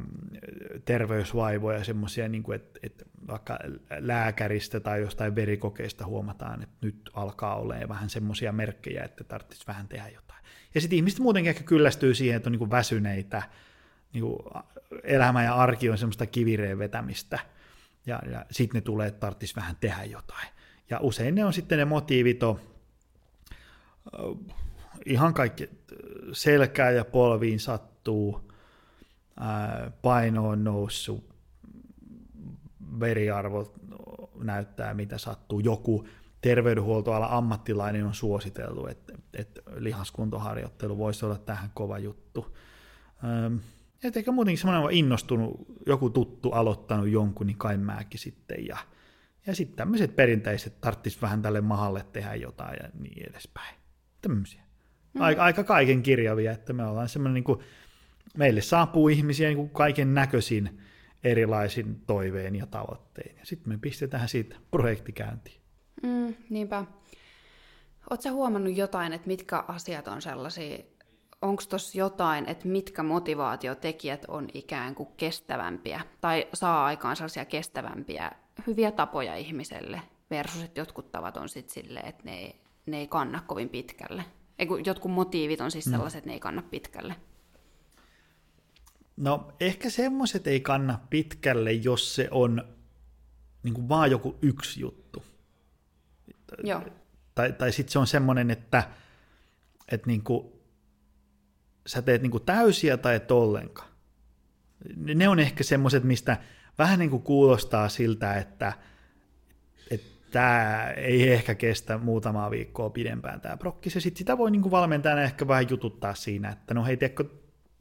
terveysvaivoja, 0.86 1.84
semmoisia, 1.84 2.28
niin 2.28 2.54
että, 2.56 2.80
että 2.84 3.06
vaikka 3.28 3.60
lääkäristä 4.00 4.80
tai 4.80 5.02
jostain 5.02 5.36
verikokeista 5.36 6.06
huomataan, 6.06 6.64
että 6.64 6.76
nyt 6.82 7.10
alkaa 7.14 7.56
olemaan 7.56 7.90
vähän 7.90 8.10
semmoisia 8.10 8.52
merkkejä, 8.52 9.04
että 9.04 9.24
tarvitsisi 9.24 9.68
vähän 9.68 9.88
tehdä 9.88 10.08
jotain. 10.08 10.44
Ja 10.76 10.82
sitten 10.82 10.98
ihmiset 10.98 11.20
muutenkin 11.20 11.50
ehkä 11.50 11.64
kyllästyy 11.64 12.14
siihen, 12.14 12.38
että 12.38 12.50
on 12.50 12.52
niin 12.52 12.60
kuin 12.60 12.72
väsyneitä, 12.72 13.44
niin 14.14 14.24
kuin 14.24 14.40
elämä 15.04 15.44
ja 15.44 15.56
arki 15.56 15.90
on 15.90 15.98
semmoista 15.98 16.26
kivireen 16.26 16.80
vetämistä, 16.80 17.40
ja, 18.06 18.20
ja 18.32 18.46
sitten 18.52 18.78
ne 18.78 18.82
tulee, 18.82 19.08
että 19.08 19.20
tarvitsisi 19.20 19.56
vähän 19.56 19.76
tehdä 19.80 20.04
jotain. 20.04 20.48
Ja 20.89 20.99
usein 21.02 21.36
ne 21.36 21.45
on 21.45 21.54
sitten 21.54 21.78
ne 21.78 21.86
motiivit 21.86 22.43
on, 22.43 22.60
ihan 25.06 25.34
kaikki 25.34 25.69
selkää 26.32 26.91
ja 26.91 27.06
polviin 27.06 27.60
sattuu, 27.60 28.52
paino 30.02 30.49
on 30.49 30.63
noussut, 30.63 31.30
veriarvo 32.99 33.73
näyttää 34.43 34.93
mitä 34.93 35.17
sattuu, 35.17 35.60
joku 35.60 36.08
terveydenhuoltoala 36.41 37.27
ammattilainen 37.31 38.06
on 38.06 38.13
suositellut, 38.13 38.90
että, 38.90 39.13
että 39.33 39.62
lihaskuntoharjoittelu 39.75 40.98
voisi 40.98 41.25
olla 41.25 41.37
tähän 41.37 41.71
kova 41.73 42.00
juttu. 42.00 42.58
Et 44.04 44.17
eikä 44.17 44.31
muutenkin 44.31 44.58
semmoinen 44.58 44.98
innostunut, 44.98 45.65
joku 45.85 46.10
tuttu 46.10 46.52
aloittanut 46.52 47.08
jonkun, 47.08 47.48
niin 47.48 47.58
kai 47.58 47.77
mäkin 47.77 48.19
sitten. 48.19 48.67
Ja, 48.67 48.77
ja 49.48 49.56
sitten 49.56 49.77
tämmöiset 49.77 50.15
perinteiset 50.15 50.81
tarttis 50.81 51.21
vähän 51.21 51.42
tälle 51.42 51.62
mahalle 51.62 52.06
tehdä 52.13 52.35
jotain 52.35 52.77
ja 52.83 52.90
niin 53.00 53.29
edespäin. 53.29 53.75
Tämmöisiä. 54.21 54.62
Aika, 55.19 55.42
mm. 55.42 55.46
aika 55.46 55.63
kaiken 55.63 56.04
kirjavia, 56.04 56.52
että 56.52 56.73
me 56.73 56.85
ollaan 56.85 57.10
semmoinen 57.10 57.33
niin 57.33 57.44
kuin, 57.44 57.60
meille 58.37 58.62
saapuu 58.62 59.08
ihmisiä 59.08 59.48
niin 59.48 59.58
kuin 59.58 59.69
kaiken 59.69 60.13
näköisin 60.13 60.81
erilaisin 61.23 62.02
toiveen 62.08 62.56
ja 62.56 62.65
tavoittein. 62.65 63.35
Ja 63.40 63.46
sitten 63.46 63.73
me 63.73 63.77
pistetään 63.77 64.29
siitä 64.29 64.56
projekti 64.71 65.12
käyntiin. 65.12 65.62
Mm, 66.04 66.35
niinpä. 66.50 66.85
Oletko 68.10 68.31
huomannut 68.31 68.77
jotain, 68.77 69.13
että 69.13 69.27
mitkä 69.27 69.63
asiat 69.67 70.08
on 70.08 70.21
sellaisia, 70.21 70.77
onko 71.42 71.63
tuossa 71.69 71.98
jotain, 71.98 72.50
että 72.50 72.67
mitkä 72.67 73.04
motivaatiotekijät 73.04 74.25
on 74.27 74.48
ikään 74.54 74.96
kuin 74.96 75.10
kestävämpiä 75.17 76.02
tai 76.21 76.48
saa 76.54 76.85
aikaan 76.85 77.15
sellaisia 77.15 77.46
kestävämpiä 77.46 78.31
hyviä 78.68 78.92
tapoja 78.92 79.36
ihmiselle, 79.36 80.02
versus 80.30 80.64
että 80.64 80.80
jotkut 80.80 81.12
tavat 81.12 81.38
on 81.38 81.50
sitten 81.50 81.74
silleen, 81.74 82.06
että 82.06 82.24
ne 82.24 82.38
ei, 82.38 82.62
ne 82.86 82.98
ei 82.98 83.08
kanna 83.08 83.44
kovin 83.48 83.70
pitkälle. 83.70 84.26
Eiku, 84.60 84.78
jotkut 84.78 85.12
motiivit 85.12 85.62
on 85.62 85.72
siis 85.72 85.86
mm. 85.86 85.92
sellaiset, 85.92 86.18
että 86.18 86.28
ne 86.28 86.34
ei 86.34 86.40
kanna 86.40 86.62
pitkälle. 86.62 87.16
No 89.18 89.52
ehkä 89.60 89.90
semmoiset 89.90 90.48
ei 90.48 90.60
kanna 90.60 91.00
pitkälle, 91.10 91.72
jos 91.72 92.16
se 92.16 92.28
on 92.32 92.64
niin 93.64 93.74
kuin 93.74 93.90
vaan 93.90 94.12
joku 94.12 94.38
yksi 94.42 94.80
juttu. 94.82 95.24
Joo. 96.64 96.84
Tai, 97.36 97.54
tai 97.54 97.72
sitten 97.72 97.92
se 97.92 98.00
on 98.00 98.08
semmoinen, 98.08 98.52
että, 98.52 98.84
että 99.92 100.08
niin 100.08 100.24
kuin, 100.24 100.48
sä 101.88 102.02
teet 102.02 102.22
niin 102.22 102.32
kuin 102.32 102.46
täysiä 102.46 102.98
tai 102.98 103.16
et 103.16 103.32
ollenkaan. 103.32 103.90
Ne 104.96 105.30
on 105.30 105.40
ehkä 105.40 105.64
semmoiset, 105.64 106.04
mistä 106.04 106.38
vähän 106.80 107.00
niin 107.00 107.10
kuin 107.10 107.23
kuulostaa 107.23 107.90
siltä, 107.90 108.34
että, 108.34 108.73
tämä 110.32 110.90
ei 110.98 111.32
ehkä 111.32 111.56
kestä 111.56 111.98
muutamaa 111.98 112.52
viikkoa 112.52 112.90
pidempään 112.90 113.42
tämä 113.42 113.58
prokkis, 113.58 113.96
ja 113.96 114.02
sitten 114.02 114.17
sitä 114.17 114.38
voi 114.38 114.52
niin 114.52 114.62
kuin 114.62 114.71
valmentajana 114.71 115.21
ehkä 115.21 115.48
vähän 115.48 115.69
jututtaa 115.69 116.15
siinä, 116.15 116.50
että 116.50 116.73
no 116.73 116.86
hei, 116.86 116.98
tiedätkö, 116.98 117.25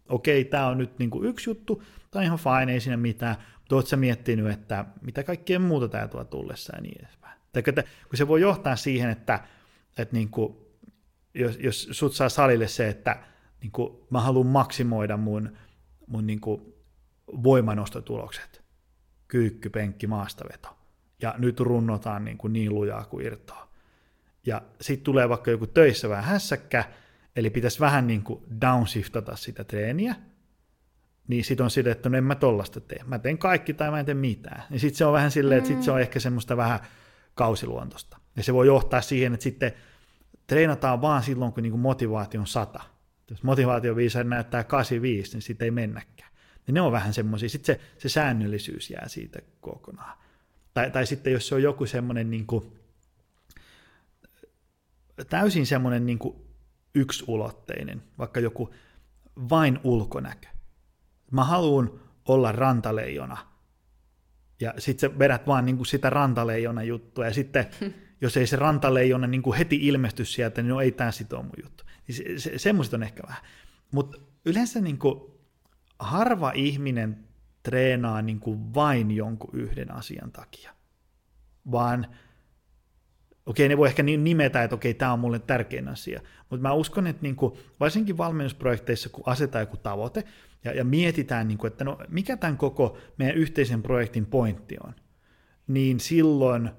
okei, 0.09 0.45
tämä 0.45 0.67
on 0.67 0.79
nyt 0.79 0.99
niin 0.99 1.11
kuin 1.11 1.29
yksi 1.29 1.51
juttu, 1.51 1.83
on 2.15 2.23
ihan 2.23 2.39
fine, 2.39 2.73
ei 2.73 2.81
siinä 2.81 2.97
mitään, 2.97 3.37
mutta 3.59 3.77
oletko 3.77 3.97
miettinyt, 3.97 4.51
että 4.51 4.85
mitä 5.03 5.23
kaikkea 5.23 5.59
muuta 5.59 5.89
tämä 5.89 6.09
tuo 6.09 6.25
tullessa 6.25 6.77
ja 6.77 6.83
niin 6.83 7.05
edespäin. 7.05 7.39
Että, 7.55 7.83
kun 7.83 8.17
se 8.17 8.29
voi 8.29 8.41
johtaa 8.41 8.77
siihen, 8.77 9.11
että, 9.11 9.41
että 9.99 10.17
niin 10.17 10.29
kuin, 10.29 10.57
jos, 11.35 11.59
jos 11.61 11.89
sut 11.91 12.15
saa 12.15 12.29
salille 12.29 12.69
se, 12.69 12.89
että 12.89 13.23
niin 13.61 13.73
kuin, 13.73 13.99
mä 14.11 14.21
haluan 14.21 14.47
maksimoida 14.47 15.17
mun, 15.17 15.57
mun 16.07 16.27
niin 16.27 16.41
kuin, 16.41 16.63
voimanostotulokset, 17.43 18.58
kyykky, 19.29 19.71
penkki, 19.71 20.07
maastaveto, 20.07 20.79
ja 21.23 21.35
nyt 21.39 21.61
runnotaan 21.61 22.25
niin, 22.25 22.39
kuin 22.39 22.53
niin 22.53 22.75
lujaa 22.75 23.05
kuin 23.05 23.27
irtoa. 23.27 23.69
Ja 24.47 24.63
sitten 24.81 25.05
tulee 25.05 25.29
vaikka 25.29 25.51
joku 25.51 25.67
töissä 25.67 26.09
vähän 26.09 26.25
hässäkkä, 26.25 26.85
eli 27.37 27.51
pitäisi 27.51 27.81
vähän 27.81 28.07
niin 28.07 28.23
kuin 28.23 28.43
downshiftata 28.61 29.37
sitä 29.37 29.65
treeniä, 29.65 30.15
niin 31.29 31.45
sit 31.45 31.61
on 31.61 31.71
sille, 31.71 31.91
että 31.91 32.09
no 32.09 32.19
en 32.19 32.25
mä 32.25 32.35
tollasta 32.35 32.81
tee. 32.81 33.01
Mä 33.07 33.19
teen 33.19 33.39
kaikki 33.39 33.75
tai 33.75 33.91
mä 33.91 34.01
en 34.01 34.07
tee 34.07 34.15
mitään. 34.15 34.63
Niin 34.71 34.81
sitten 34.81 34.99
se 34.99 35.05
on 35.05 35.13
vähän 35.13 35.31
silleen, 35.31 35.59
että 35.59 35.69
sit 35.69 35.83
se 35.83 35.91
on 35.91 36.01
ehkä 36.01 36.21
semmoista 36.21 36.57
vähän 36.57 36.81
kausiluontosta. 37.35 38.19
Ja 38.37 38.43
se 38.43 38.55
voi 38.55 38.67
johtaa 38.67 39.01
siihen, 39.01 39.35
että 39.35 39.45
sitten 39.45 39.73
treenataan 40.47 41.01
vaan 41.01 41.23
silloin, 41.23 41.53
kun 41.53 41.63
niin 41.63 41.79
motivaatio 41.79 42.41
on 42.41 42.47
sata. 42.47 42.81
Jos 43.31 43.43
motivaatio 43.43 43.97
viisa 43.97 44.25
näyttää 44.25 44.65
85, 44.65 45.33
niin 45.33 45.43
siitä 45.43 45.65
ei 45.65 45.71
mennäkään. 45.71 46.28
Niin 46.69 46.75
ne 46.75 46.81
on 46.81 46.93
vähän 46.93 47.15
semmoisia. 47.15 47.49
Sitten 47.49 47.77
se, 47.77 47.81
se 47.99 48.09
säännöllisyys 48.09 48.91
jää 48.91 49.09
siitä 49.09 49.39
kokonaan. 49.61 50.19
Tai, 50.75 50.91
tai 50.91 51.07
sitten 51.07 51.33
jos 51.33 51.49
se 51.49 51.55
on 51.55 51.63
joku 51.63 51.87
semmoinen 51.87 52.31
niin 52.31 52.47
kuin, 52.47 52.73
täysin 55.31 55.67
semmoinen 55.67 56.07
niin 56.07 56.19
kuin 56.19 56.37
yksulotteinen, 56.95 58.03
vaikka 58.19 58.41
joku 58.41 58.75
vain 59.51 59.81
ulkonäkö. 59.85 60.49
Mä 61.31 61.45
haluan 61.45 62.01
olla 62.29 62.53
rantaleijona. 62.53 63.37
Ja 64.61 64.75
sitten 64.79 65.11
sä 65.11 65.19
vedät 65.19 65.47
vaan 65.47 65.67
niin 65.67 65.77
kuin 65.77 65.87
sitä 65.87 66.11
rantaleijona 66.11 66.83
juttua, 66.83 67.25
ja 67.25 67.35
sitten 67.35 67.67
jos 68.21 68.37
ei 68.37 68.47
se 68.47 68.57
rantaleijona 68.57 69.27
niin 69.27 69.43
kuin 69.43 69.59
heti 69.59 69.77
ilmesty 69.77 70.25
sieltä, 70.25 70.63
niin 70.63 70.71
no 70.71 70.81
ei 70.81 70.93
tämä 70.93 71.11
sit 71.11 71.31
mun 71.33 71.51
juttu. 71.63 71.85
Niin 72.09 72.15
se, 72.17 72.39
se, 72.39 72.59
semmoiset 72.59 72.95
on 72.95 73.03
ehkä 73.03 73.23
vähän. 73.23 73.43
Mutta 73.93 74.19
yleensä 74.45 74.81
niin 74.81 74.99
kuin 74.99 75.38
harva 75.99 76.53
ihminen 76.55 77.25
treenaa 77.63 78.23
niin 78.23 78.41
kuin 78.41 78.75
vain 78.75 79.11
jonkun 79.11 79.51
yhden 79.53 79.95
asian 79.95 80.33
takia, 80.33 80.73
vaan 81.71 82.07
okei, 83.47 83.69
ne 83.69 83.77
voi 83.77 83.89
ehkä 83.89 84.03
nimetä, 84.03 84.63
että 84.63 84.75
okei, 84.75 84.95
tämä 84.95 85.13
on 85.13 85.21
mulle 85.21 85.39
tärkein 85.39 85.89
asia, 85.89 86.21
mutta 86.51 86.69
mä 86.69 86.73
uskon, 86.73 87.07
että 87.07 87.23
niin 87.23 87.37
kuin, 87.37 87.55
varsinkin 87.81 88.19
valmennusprojekteissa, 88.19 89.09
kun 89.09 89.25
asetetaan 89.27 89.63
joku 89.63 89.77
tavoite 89.77 90.25
ja, 90.65 90.73
ja 90.73 90.85
mietitään, 90.85 91.49
niin 91.49 91.59
kuin, 91.59 91.71
että 91.73 91.85
no, 91.85 91.99
mikä 92.09 92.37
tämän 92.37 92.57
koko 92.57 92.99
meidän 93.17 93.37
yhteisen 93.37 93.83
projektin 93.83 94.27
pointti 94.27 94.77
on, 94.85 94.95
niin 95.67 96.01
silloin 96.01 96.71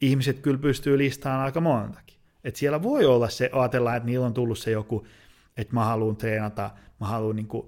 ihmiset 0.00 0.38
kyllä 0.38 0.58
pystyy 0.58 0.98
listaamaan 0.98 1.44
aika 1.44 1.60
montakin. 1.60 2.18
Et 2.44 2.56
siellä 2.56 2.82
voi 2.82 3.04
olla 3.04 3.28
se, 3.28 3.50
ajatellaan, 3.52 3.96
että 3.96 4.06
niillä 4.06 4.26
on 4.26 4.34
tullut 4.34 4.58
se 4.58 4.70
joku, 4.70 5.06
että 5.56 5.74
mä 5.74 5.84
haluan 5.84 6.16
treenata, 6.16 6.70
mä 7.00 7.06
haluan 7.06 7.36
niin 7.36 7.48
kuin, 7.48 7.66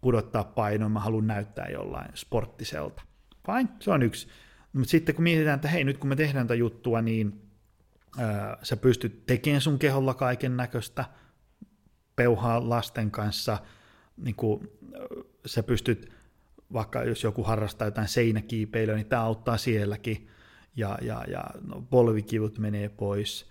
pudottaa 0.00 0.44
painoa, 0.44 0.88
mä 0.88 1.00
haluan 1.00 1.26
näyttää 1.26 1.68
jollain 1.68 2.10
sporttiselta. 2.14 3.02
Fine, 3.46 3.68
se 3.80 3.90
on 3.90 4.02
yksi. 4.02 4.28
Mutta 4.72 4.90
sitten 4.90 5.14
kun 5.14 5.22
mietitään, 5.22 5.54
että 5.54 5.68
hei, 5.68 5.84
nyt 5.84 5.98
kun 5.98 6.08
me 6.08 6.16
tehdään 6.16 6.46
tätä 6.46 6.54
juttua, 6.54 7.02
niin 7.02 7.42
ää, 8.18 8.58
sä 8.62 8.76
pystyt 8.76 9.26
tekemään 9.26 9.60
sun 9.60 9.78
keholla 9.78 10.14
kaiken 10.14 10.56
näköistä, 10.56 11.04
peuhaa 12.16 12.68
lasten 12.68 13.10
kanssa, 13.10 13.58
niin 14.16 14.34
kuin, 14.34 14.68
sä 15.46 15.62
pystyt, 15.62 16.12
vaikka 16.72 17.04
jos 17.04 17.24
joku 17.24 17.42
harrastaa 17.42 17.86
jotain 17.86 18.08
seinäkiipeilyä, 18.08 18.94
niin 18.94 19.06
tämä 19.06 19.22
auttaa 19.22 19.56
sielläkin, 19.56 20.28
ja, 20.76 20.98
ja, 21.02 21.24
ja 21.28 21.44
no, 21.66 21.82
polvikivut 21.90 22.58
menee 22.58 22.88
pois, 22.88 23.50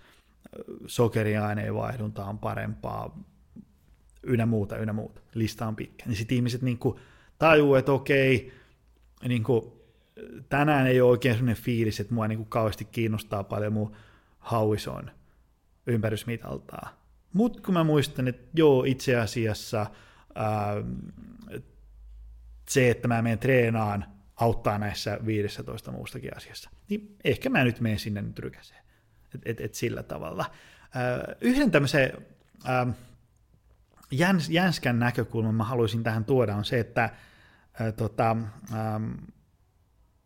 sokeriaineen 0.86 1.74
vaihdunta 1.74 2.24
on 2.24 2.38
parempaa, 2.38 3.24
ynnä 4.22 4.46
muuta, 4.46 4.76
ynnä 4.76 4.92
muuta. 4.92 5.20
Lista 5.34 5.66
on 5.66 5.76
pitkä. 5.76 6.04
Niin 6.06 6.16
sitten 6.16 6.36
ihmiset 6.36 6.62
niin 6.62 6.78
kuin 6.78 6.98
tajuu, 7.38 7.74
että 7.74 7.92
okei, 7.92 8.52
niin 9.28 9.42
kuin, 9.42 9.72
tänään 10.48 10.86
ei 10.86 11.00
ole 11.00 11.10
oikein 11.10 11.34
sellainen 11.34 11.62
fiilis, 11.62 12.00
että 12.00 12.14
mua 12.14 12.28
niin 12.28 12.38
kuin 12.38 12.48
kauheasti 12.48 12.84
kiinnostaa 12.84 13.44
paljon 13.44 13.72
mun 13.72 13.96
hauison 14.38 15.10
ympärysmitaltaa. 15.86 16.98
Mutta 17.32 17.62
kun 17.62 17.74
mä 17.74 17.84
muistan, 17.84 18.28
että 18.28 18.46
joo, 18.54 18.84
itse 18.84 19.16
asiassa 19.16 19.86
ää, 20.34 20.74
se, 22.68 22.90
että 22.90 23.08
mä 23.08 23.22
menen 23.22 23.38
treenaan, 23.38 24.04
auttaa 24.36 24.78
näissä 24.78 25.18
15 25.26 25.92
muustakin 25.92 26.36
asiassa. 26.36 26.70
Niin 26.88 27.16
ehkä 27.24 27.50
mä 27.50 27.64
nyt 27.64 27.80
menen 27.80 27.98
sinne 27.98 28.22
nyt 28.22 28.38
rykäseen. 28.38 28.82
Et, 29.34 29.40
et, 29.44 29.60
et 29.60 29.74
sillä 29.74 30.02
tavalla. 30.02 30.44
Ää, 30.94 31.34
yhden 31.40 31.70
tämmöisen 31.70 32.12
ää, 32.64 32.86
jäns, 34.10 34.50
jänskän 34.50 34.98
näkökulman 34.98 35.54
mä 35.54 35.64
haluaisin 35.64 36.02
tähän 36.02 36.24
tuoda 36.24 36.56
on 36.56 36.64
se, 36.64 36.80
että 36.80 37.10
ää, 37.80 37.92
tota, 37.92 38.36
ää, 38.72 39.00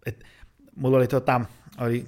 et, 0.06 0.24
mulla 0.76 0.96
oli, 0.96 1.08
tota, 1.08 1.40
oli 1.78 2.06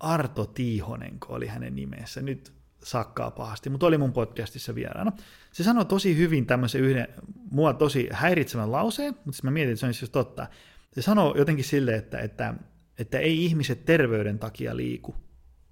Arto 0.00 0.46
Tiihonen, 0.46 1.20
kun 1.20 1.36
oli 1.36 1.46
hänen 1.46 1.74
nimensä, 1.74 2.22
nyt 2.22 2.52
sakkaa 2.84 3.30
pahasti, 3.30 3.70
mutta 3.70 3.86
oli 3.86 3.98
mun 3.98 4.12
podcastissa 4.12 4.74
vieraana. 4.74 5.12
Se 5.52 5.64
sanoi 5.64 5.84
tosi 5.84 6.16
hyvin 6.16 6.46
tämmöisen 6.46 6.80
yhden, 6.80 7.08
mua 7.50 7.74
tosi 7.74 8.08
häiritsevän 8.12 8.72
lauseen, 8.72 9.14
mutta 9.24 9.40
mä 9.42 9.50
mietin, 9.50 9.72
että 9.72 9.80
se 9.80 9.86
on 9.86 9.94
siis 9.94 10.10
totta. 10.10 10.46
Se 10.92 11.02
sanoi 11.02 11.38
jotenkin 11.38 11.64
silleen, 11.64 11.98
että, 11.98 12.18
että, 12.18 12.54
että 12.98 13.18
ei 13.18 13.44
ihmiset 13.44 13.84
terveyden 13.84 14.38
takia 14.38 14.76
liiku. 14.76 15.14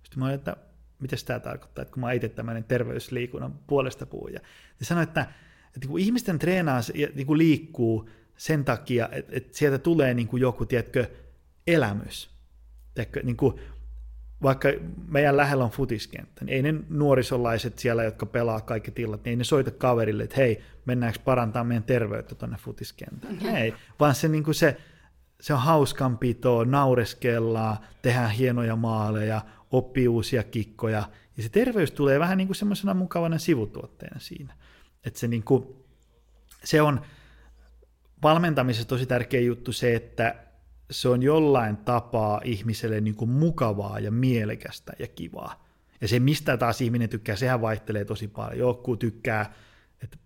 Sitten 0.03 0.19
mä 0.19 0.25
olin, 0.25 0.35
että 0.35 0.57
mitä 1.03 1.17
tämä 1.27 1.41
tarkoittaa, 1.41 1.83
että 1.83 1.93
kun 1.93 2.01
mä 2.01 2.13
itse 2.13 2.29
tämmöinen 2.29 2.65
terveysliikunnan 2.65 3.53
puolesta 3.67 4.07
puhuja. 4.07 4.41
Ja 4.81 4.87
sanoin, 4.87 5.09
että, 5.09 5.27
että 5.77 5.89
kun 5.89 6.01
ihmisten 6.01 6.39
treenaa 6.39 6.81
ja 6.95 7.09
niin 7.15 7.27
kuin 7.27 7.39
liikkuu 7.39 8.09
sen 8.37 8.65
takia, 8.65 9.09
että, 9.13 9.33
että 9.37 9.59
sieltä 9.59 9.79
tulee 9.79 10.15
niin 10.15 10.29
kuin 10.29 10.41
joku, 10.41 10.67
tiedätkö, 10.67 11.07
elämys. 11.67 12.31
Tiedätkö, 12.95 13.21
niin 13.23 13.37
kuin, 13.37 13.61
vaikka 14.43 14.69
meidän 15.09 15.37
lähellä 15.37 15.65
on 15.65 15.71
futiskenttä, 15.71 16.45
niin 16.45 16.57
ei 16.57 16.73
ne 16.73 16.81
nuorisolaiset 16.89 17.79
siellä, 17.79 18.05
jotka 18.05 18.27
pelaa 18.27 18.61
kaikki 18.61 18.91
tilat, 18.91 19.25
niin 19.25 19.31
ei 19.31 19.37
ne 19.37 19.45
soita 19.45 19.71
kaverille, 19.71 20.23
että 20.23 20.37
hei, 20.37 20.63
mennäänkö 20.85 21.19
parantaa 21.25 21.65
meidän 21.65 21.83
terveyttä 21.83 22.35
tuonne 22.35 22.57
futiskenttään. 22.57 23.35
Mm-hmm. 23.35 23.55
Ei, 23.55 23.75
vaan 24.01 24.15
se, 24.15 24.29
niin 24.29 24.45
kuin 24.45 24.55
se, 24.55 24.77
se 25.41 25.55
on 25.55 25.61
hauskanpitoa, 25.61 26.65
naureskellaan, 26.65 27.77
tehdään 28.03 28.31
hienoja 28.31 28.77
maaleja, 28.77 29.41
oppii 29.73 30.09
uusia 30.09 30.43
kikkoja, 30.43 31.09
ja 31.37 31.43
se 31.43 31.49
terveys 31.49 31.91
tulee 31.91 32.19
vähän 32.19 32.39
niin 32.39 32.49
kuin 32.49 32.57
semmoisena 32.57 32.95
mukavana 32.95 33.39
sivutuotteena 33.39 34.21
siinä. 34.21 34.57
Että 35.05 35.21
se, 35.21 35.29
niin 35.29 35.43
kuin, 35.43 35.67
se 36.65 36.83
on 36.83 37.01
valmentamisessa 38.23 38.89
tosi 38.89 39.07
tärkeä 39.07 39.41
juttu 39.41 39.73
se, 39.73 39.95
että 39.95 40.35
se 40.91 41.09
on 41.09 41.23
jollain 41.23 41.77
tapaa 41.77 42.41
ihmiselle 42.45 43.01
niin 43.01 43.17
kuin 43.17 43.31
mukavaa 43.31 43.99
ja 43.99 44.11
mielekästä 44.11 44.93
ja 44.99 45.09
kivaa. 45.09 45.65
Ja 46.01 46.09
se, 46.09 46.19
mistä 46.19 46.57
taas 46.57 46.81
ihminen 46.81 47.09
tykkää, 47.09 47.37
sehän 47.37 47.61
vaihtelee 47.61 48.05
tosi 48.05 48.29
paljon. 48.29 48.59
Joku 48.59 48.97
tykkää, 48.97 49.55
että 50.03 50.17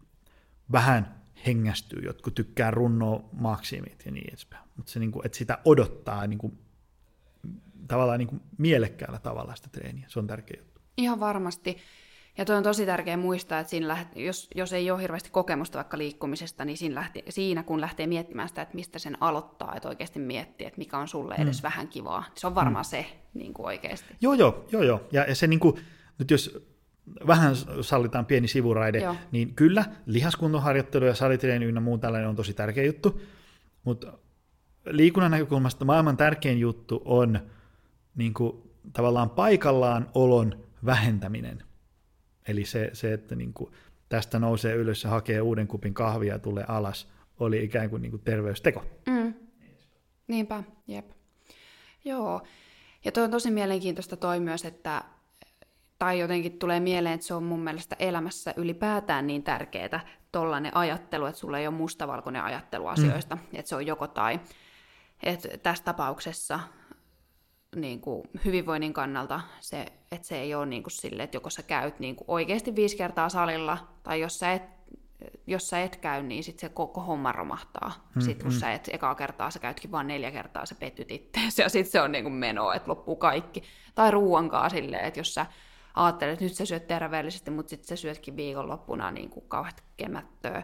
vähän 0.73 1.23
hengästyy, 1.47 2.03
jotkut 2.05 2.35
tykkää 2.35 2.71
runnoa 2.71 3.29
maksimit 3.33 4.03
ja 4.05 4.13
niin 4.13 4.29
edespäin. 4.29 4.69
Mutta 4.77 4.93
se, 4.93 5.01
niin 5.01 5.13
kuin, 5.13 5.27
että 5.27 5.39
sitä 5.39 5.59
odottaa 5.65 6.27
niin 6.27 6.39
kuin 6.39 6.59
tavallaan 7.89 8.19
niin 8.19 8.29
kuin 8.29 8.41
mielekkäällä 8.59 9.19
tavalla 9.19 9.55
sitä 9.55 9.69
treeniä. 9.73 10.05
Se 10.09 10.19
on 10.19 10.27
tärkeä 10.27 10.61
juttu. 10.61 10.81
Ihan 10.97 11.21
varmasti. 11.21 11.77
Ja 12.39 12.45
toi 12.45 12.57
on 12.57 12.63
tosi 12.63 12.87
tärkeää 12.87 13.17
muistaa, 13.17 13.61
että 13.61 13.71
siinä 13.71 13.89
läht, 13.89 14.17
jos, 14.17 14.51
jos 14.55 14.73
ei 14.73 14.91
ole 14.91 15.03
hirveästi 15.03 15.31
kokemusta 15.31 15.77
vaikka 15.77 15.99
liikkumisesta, 15.99 16.65
niin 16.65 16.77
siinä, 16.77 16.95
lähti, 16.95 17.25
siinä 17.29 17.63
kun 17.63 17.81
lähtee 17.81 18.07
miettimään 18.07 18.49
sitä, 18.49 18.63
että 18.63 18.75
mistä 18.75 18.99
sen 18.99 19.17
aloittaa, 19.21 19.75
että 19.77 19.89
oikeasti 19.89 20.19
miettii, 20.19 20.67
että 20.67 20.79
mikä 20.79 20.99
on 20.99 21.09
sulle 21.09 21.35
edes 21.39 21.63
mm. 21.63 21.63
vähän 21.63 21.89
kivaa. 21.89 22.25
Se 22.35 22.47
on 22.47 22.55
varmaan 22.55 22.85
mm. 22.85 22.91
se 22.91 23.07
niin 23.35 23.55
kuin 23.55 23.67
oikeasti. 23.67 24.15
Joo, 24.21 24.35
joo, 24.35 24.67
joo, 24.73 24.83
joo. 24.83 25.01
Ja, 25.13 25.25
ja 25.29 25.35
se 25.35 25.47
niin 25.47 25.61
kuin, 25.61 25.81
nyt 26.19 26.31
jos 26.31 26.67
vähän 27.27 27.57
sallitaan 27.81 28.27
pieni 28.27 28.49
sivuraide, 28.49 28.99
joo. 28.99 29.17
niin 29.33 29.55
kyllä 29.55 29.85
lihaskuntoharjoittelu 30.07 31.05
ja 31.05 31.15
salitreeni 31.15 31.65
ynnä 31.65 31.81
muu 31.81 31.99
tällainen 31.99 32.29
on 32.29 32.37
tosi 32.37 32.55
tärkeä 32.55 32.85
juttu, 32.85 33.21
mutta 33.85 34.19
liikunnan 34.87 35.31
näkökulmasta 35.31 35.85
maailman 35.85 36.17
tärkein 36.17 36.61
juttu 36.61 37.03
on 37.05 37.41
niin 38.17 38.35
kuin, 38.35 38.71
tavallaan 38.93 39.31
paikallaan 39.31 40.11
olon 40.15 40.67
vähentäminen. 40.87 41.63
Eli 42.49 42.65
se, 42.65 42.91
se 42.93 43.13
että 43.13 43.35
niin 43.35 43.53
kuin, 43.53 43.73
tästä 44.09 44.39
nousee 44.39 44.75
ylös 44.75 45.05
ja 45.05 45.11
hakee 45.11 45.41
uuden 45.41 45.67
kupin 45.67 45.95
kahvia 45.95 46.33
ja 46.33 46.39
tulee 46.39 46.65
alas, 46.69 47.09
oli 47.41 47.65
ikään 47.65 47.91
kuin, 47.91 48.03
niin 48.03 48.11
kuin 48.11 48.23
terveysteko. 48.23 48.85
Mm. 49.09 49.35
Niinpä, 50.29 50.63
jep. 50.87 51.11
Joo, 52.05 52.43
ja 53.05 53.13
tuo 53.13 53.25
on 53.25 53.31
tosi 53.31 53.51
mielenkiintoista 53.51 54.17
toi 54.17 54.41
myös, 54.41 54.65
että 54.65 55.05
tai 55.99 56.19
jotenkin 56.19 56.59
tulee 56.59 56.81
mieleen, 56.81 57.15
että 57.15 57.27
se 57.27 57.35
on 57.35 57.43
mun 57.43 57.61
mielestä 57.61 57.97
elämässä 57.99 58.55
ylipäätään 58.57 59.27
niin 59.27 59.43
tärkeää 59.43 60.07
tollainen 60.33 60.77
ajattelu, 60.77 61.27
että 61.27 61.41
sulla 61.41 61.59
ei 61.59 61.67
ole 61.67 61.75
mustavalkoinen 61.75 62.43
ajattelu 62.43 62.87
asioista, 62.87 63.37
mm. 63.37 63.43
että 63.53 63.69
se 63.69 63.77
on 63.77 63.87
joko 63.87 64.07
tai. 64.07 64.41
Että 65.23 65.59
tässä 65.59 65.85
tapauksessa 65.85 66.61
niin 67.77 68.01
kuin 68.01 68.23
hyvinvoinnin 68.45 68.93
kannalta 68.93 69.41
se, 69.61 69.87
että 70.13 70.29
se 70.29 70.41
ei 70.41 70.55
ole 70.55 70.67
niin 70.67 70.83
kuin 70.83 70.93
sille, 70.93 71.23
että 71.23 71.37
joko 71.37 71.51
sä 71.51 71.63
käyt 71.63 71.99
niin 71.99 72.17
kuin 72.17 72.25
oikeasti 72.29 72.77
viisi 72.77 72.97
kertaa 72.97 73.29
salilla, 73.29 73.79
tai 74.03 74.21
jos 74.21 74.39
sä 74.39 74.53
et, 74.53 74.63
jos 75.47 75.69
sä 75.69 75.83
et 75.83 75.97
käy, 75.97 76.23
niin 76.23 76.45
sitten 76.45 76.61
se 76.61 76.75
koko 76.75 77.01
homma 77.01 77.33
romahtaa. 77.33 78.09
Mm, 78.15 78.21
sitten 78.21 78.47
kun 78.47 78.55
mm. 78.55 78.61
sä 78.61 78.73
et 78.73 78.91
ekaa 78.93 79.15
kertaa, 79.15 79.51
sä 79.51 79.59
käytkin 79.59 79.93
vain 79.93 80.07
neljä 80.07 80.31
kertaa, 80.31 80.67
sä 80.67 80.75
petyt 80.75 81.11
itteesi, 81.11 81.63
ja 81.63 81.69
sitten 81.69 81.93
se 81.93 82.01
on 82.01 82.13
niin 82.13 82.25
kuin 82.25 82.35
meno, 82.35 82.73
että 82.73 82.91
loppuu 82.91 83.17
kaikki. 83.17 83.63
Tai 83.95 84.11
ruuankaan 84.11 84.71
silleen, 84.71 85.05
että 85.05 85.21
jos 85.21 85.35
sä 85.35 85.47
ajattelet, 85.95 86.33
että 86.33 86.45
nyt 86.45 86.55
sä 86.55 86.67
syöt 86.67 86.87
terveellisesti, 86.87 87.51
mutta 87.51 87.71
sitten 87.71 87.89
sä 87.89 87.97
syötkin 87.97 88.37
viikonloppuna 88.37 89.11
niin 89.11 89.31
kuin 89.31 89.45
kauheat 89.49 89.85
kemättöä, 89.97 90.63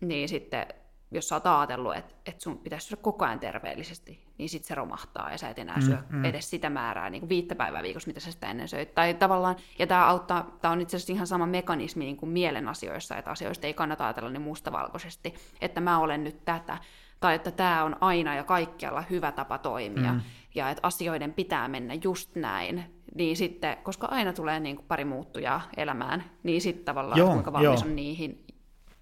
niin 0.00 0.28
sitten 0.28 0.66
jos 1.10 1.28
sä 1.28 1.34
oot 1.34 1.46
ajatellut, 1.46 1.96
että, 1.96 2.14
että 2.26 2.42
sun 2.42 2.58
pitäisi 2.58 2.86
syödä 2.86 3.02
koko 3.02 3.24
ajan 3.24 3.40
terveellisesti, 3.40 4.24
niin 4.38 4.48
sitten 4.48 4.68
se 4.68 4.74
romahtaa 4.74 5.30
ja 5.30 5.38
sä 5.38 5.48
et 5.48 5.58
enää 5.58 5.80
syö 5.80 5.96
mm, 5.96 6.16
mm. 6.16 6.24
edes 6.24 6.50
sitä 6.50 6.70
määrää 6.70 7.10
niin 7.10 7.20
kuin 7.20 7.28
viittä 7.28 7.54
päivää 7.54 7.82
viikossa, 7.82 8.06
mitä 8.06 8.20
sä 8.20 8.32
sitä 8.32 8.50
ennen 8.50 8.68
söit. 8.68 8.94
Tai 8.94 9.14
tavallaan, 9.14 9.56
ja 9.78 9.86
tämä 9.86 10.06
auttaa, 10.06 10.56
tämä 10.60 10.72
on 10.72 10.80
itse 10.80 10.96
asiassa 10.96 11.12
ihan 11.12 11.26
sama 11.26 11.46
mekanismi 11.46 12.04
niin 12.04 12.16
kuin 12.16 12.30
mielen 12.30 12.68
asioissa, 12.68 13.16
että 13.16 13.30
asioista 13.30 13.66
ei 13.66 13.74
kannata 13.74 14.04
ajatella 14.04 14.30
niin 14.30 14.42
mustavalkoisesti, 14.42 15.34
että 15.60 15.80
mä 15.80 15.98
olen 15.98 16.24
nyt 16.24 16.44
tätä, 16.44 16.78
tai 17.20 17.34
että 17.34 17.50
tämä 17.50 17.84
on 17.84 17.96
aina 18.00 18.34
ja 18.34 18.44
kaikkialla 18.44 19.04
hyvä 19.10 19.32
tapa 19.32 19.58
toimia, 19.58 20.12
mm. 20.12 20.20
ja 20.54 20.70
että 20.70 20.80
asioiden 20.86 21.34
pitää 21.34 21.68
mennä 21.68 21.94
just 22.04 22.36
näin, 22.36 22.84
niin 23.14 23.36
sitten, 23.36 23.76
koska 23.82 24.06
aina 24.06 24.32
tulee 24.32 24.60
niin 24.60 24.76
kuin 24.76 24.86
pari 24.86 25.04
muuttujaa 25.04 25.62
elämään, 25.76 26.24
niin 26.42 26.60
sitten 26.60 26.84
tavallaan 26.84 27.18
joo, 27.18 27.32
kuinka 27.32 27.52
valmis 27.52 27.80
joo. 27.80 27.90
on 27.90 27.96
niihin. 27.96 28.44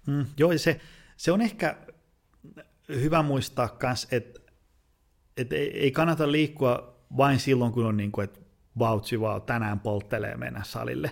Mm, 0.07 0.25
joo, 0.37 0.57
se, 0.57 0.81
se 1.17 1.31
on 1.31 1.41
ehkä 1.41 1.75
hyvä 2.89 3.23
muistaa 3.23 3.77
myös, 3.83 4.07
että, 4.11 4.39
että 5.37 5.55
ei, 5.55 5.91
kannata 5.91 6.31
liikkua 6.31 7.05
vain 7.17 7.39
silloin, 7.39 7.71
kun 7.71 7.85
on 7.85 7.97
niin 7.97 8.11
kuin, 8.11 8.23
että 8.23 8.39
vautsi 8.79 9.19
vaan 9.19 9.41
tänään 9.41 9.79
polttelee 9.79 10.37
mennä 10.37 10.61
salille. 10.63 11.11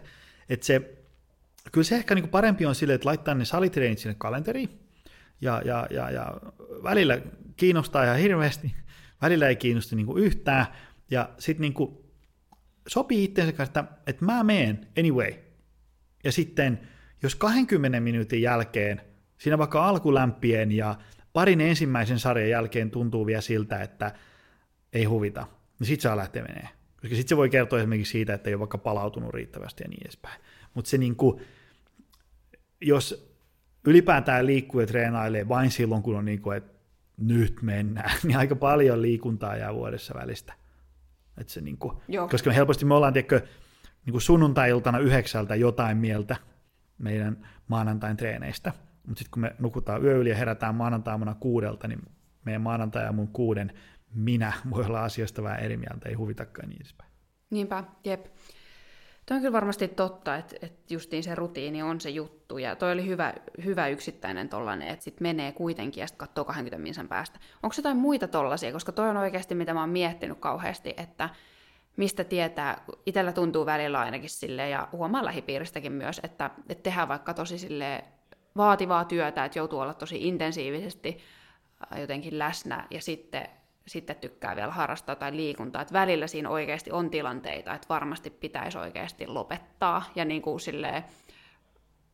Että 0.49 0.65
se, 0.65 0.97
kyllä 1.71 1.85
se 1.85 1.95
ehkä 1.95 2.15
niin 2.15 2.23
kuin 2.23 2.31
parempi 2.31 2.65
on 2.65 2.75
sille, 2.75 2.93
että 2.93 3.07
laittaa 3.07 3.33
ne 3.33 3.45
salitreenit 3.45 3.99
sinne 3.99 4.15
kalenteriin, 4.17 4.79
ja, 5.41 5.61
ja, 5.65 5.87
ja, 5.89 6.11
ja 6.11 6.33
välillä 6.83 7.21
kiinnostaa 7.57 8.03
ihan 8.03 8.17
hirveästi, 8.17 8.75
välillä 9.21 9.47
ei 9.47 9.55
kiinnosta 9.55 9.95
niin 9.95 10.05
kuin 10.05 10.23
yhtään, 10.23 10.65
ja 11.11 11.29
sitten 11.39 11.61
niin 11.61 11.73
kuin 11.73 11.97
sopii 12.87 13.23
itseensä 13.23 13.53
kanssa, 13.53 13.79
että, 13.79 13.93
että 14.07 14.25
mä 14.25 14.43
meen 14.43 14.87
anyway. 14.99 15.33
Ja 16.23 16.31
sitten, 16.31 16.79
jos 17.23 17.35
20 17.35 17.99
minuutin 17.99 18.41
jälkeen, 18.41 19.01
siinä 19.37 19.57
vaikka 19.57 19.87
alkulämpien 19.87 20.71
ja 20.71 20.95
parin 21.33 21.61
ensimmäisen 21.61 22.19
sarjan 22.19 22.49
jälkeen 22.49 22.91
tuntuu 22.91 23.25
vielä 23.25 23.41
siltä, 23.41 23.81
että 23.81 24.11
ei 24.93 25.03
huvita, 25.03 25.47
niin 25.79 25.87
sit 25.87 26.01
saa 26.01 26.17
lähteä 26.17 26.43
menee. 26.43 26.69
Koska 27.01 27.15
sitten 27.15 27.29
se 27.29 27.37
voi 27.37 27.49
kertoa 27.49 27.79
esimerkiksi 27.79 28.11
siitä, 28.11 28.33
että 28.33 28.49
ei 28.49 28.53
ole 28.53 28.59
vaikka 28.59 28.77
palautunut 28.77 29.33
riittävästi 29.33 29.83
ja 29.83 29.89
niin 29.89 30.03
edespäin. 30.03 30.41
Mutta 30.73 30.89
se 30.89 30.97
niin 30.97 31.15
kuin, 31.15 31.41
jos 32.81 33.33
ylipäätään 33.87 34.45
liikkuu 34.45 34.81
ja 34.81 34.87
treenailee 34.87 35.47
vain 35.47 35.71
silloin, 35.71 36.03
kun 36.03 36.15
on 36.15 36.25
niin 36.25 36.41
kuin, 36.41 36.57
että 36.57 36.73
nyt 37.17 37.61
mennään, 37.61 38.17
niin 38.23 38.37
aika 38.37 38.55
paljon 38.55 39.01
liikuntaa 39.01 39.55
jää 39.55 39.73
vuodessa 39.73 40.13
välistä. 40.13 40.53
Et 41.37 41.49
se 41.49 41.61
niin 41.61 41.77
kuin, 41.77 41.97
koska 42.31 42.49
me 42.49 42.55
helposti 42.55 42.85
me 42.85 42.93
ollaan 42.93 43.13
tiedätkö, 43.13 43.41
niin 44.05 44.11
kuin 44.11 44.21
sunnuntai-iltana 44.21 44.99
yhdeksältä 44.99 45.55
jotain 45.55 45.97
mieltä 45.97 46.35
meidän 46.97 47.49
maanantain 47.67 48.17
treeneistä, 48.17 48.73
mutta 49.07 49.19
sitten 49.19 49.31
kun 49.31 49.41
me 49.41 49.55
nukutaan 49.59 50.03
yö 50.03 50.17
yli 50.17 50.29
ja 50.29 50.35
herätään 50.35 50.75
maanantaamuna 50.75 51.35
kuudelta, 51.39 51.87
niin 51.87 52.01
meidän 52.45 52.61
maanantai 52.61 53.05
ja 53.05 53.11
mun 53.11 53.27
kuuden 53.27 53.73
minä 54.15 54.53
voi 54.71 54.85
olla 54.85 55.03
asiasta 55.03 55.43
vähän 55.43 55.59
eri 55.59 55.77
mieltä, 55.77 56.09
ei 56.09 56.15
huvitakaan 56.15 56.69
niin 56.69 56.81
edespäin. 56.81 57.11
Niinpä, 57.49 57.83
jep. 58.03 58.25
Tuo 59.25 59.35
on 59.35 59.41
kyllä 59.41 59.53
varmasti 59.53 59.87
totta, 59.87 60.35
että, 60.35 60.55
että 60.61 60.93
justiin 60.93 61.23
se 61.23 61.35
rutiini 61.35 61.83
on 61.83 62.01
se 62.01 62.09
juttu, 62.09 62.57
ja 62.57 62.75
toi 62.75 62.91
oli 62.91 63.05
hyvä, 63.05 63.33
hyvä 63.63 63.87
yksittäinen 63.87 64.49
tollanen, 64.49 64.87
että 64.87 65.03
sitten 65.03 65.27
menee 65.27 65.51
kuitenkin 65.51 66.01
ja 66.01 66.07
sitten 66.07 66.27
katsoo 66.27 66.45
20 66.45 66.83
minsan 66.83 67.07
päästä. 67.07 67.39
Onko 67.63 67.73
jotain 67.77 67.97
muita 67.97 68.27
tollasia, 68.27 68.71
koska 68.71 68.91
toi 68.91 69.09
on 69.09 69.17
oikeasti 69.17 69.55
mitä 69.55 69.73
mä 69.73 69.79
oon 69.79 69.89
miettinyt 69.89 70.39
kauheasti, 70.39 70.93
että 70.97 71.29
mistä 71.97 72.23
tietää, 72.23 72.83
itsellä 73.05 73.31
tuntuu 73.33 73.65
välillä 73.65 73.99
ainakin 73.99 74.29
sille 74.29 74.69
ja 74.69 74.87
huomaa 74.91 75.25
lähipiiristäkin 75.25 75.91
myös, 75.91 76.21
että, 76.23 76.49
että 76.69 76.83
tehdään 76.83 77.07
vaikka 77.07 77.33
tosi 77.33 77.57
sille 77.57 78.03
vaativaa 78.57 79.05
työtä, 79.05 79.45
että 79.45 79.59
joutuu 79.59 79.79
olla 79.79 79.93
tosi 79.93 80.27
intensiivisesti 80.27 81.17
jotenkin 81.97 82.39
läsnä, 82.39 82.87
ja 82.91 83.01
sitten 83.01 83.47
sitten 83.87 84.15
tykkää 84.15 84.55
vielä 84.55 84.71
harrastaa 84.71 85.15
tai 85.15 85.35
liikuntaa. 85.35 85.81
Että 85.81 85.93
välillä 85.93 86.27
siinä 86.27 86.49
oikeasti 86.49 86.91
on 86.91 87.09
tilanteita, 87.09 87.73
että 87.73 87.89
varmasti 87.89 88.29
pitäisi 88.29 88.77
oikeasti 88.77 89.27
lopettaa 89.27 90.03
ja 90.15 90.25
niin 90.25 90.41
kuin 90.41 90.59
silleen, 90.59 91.03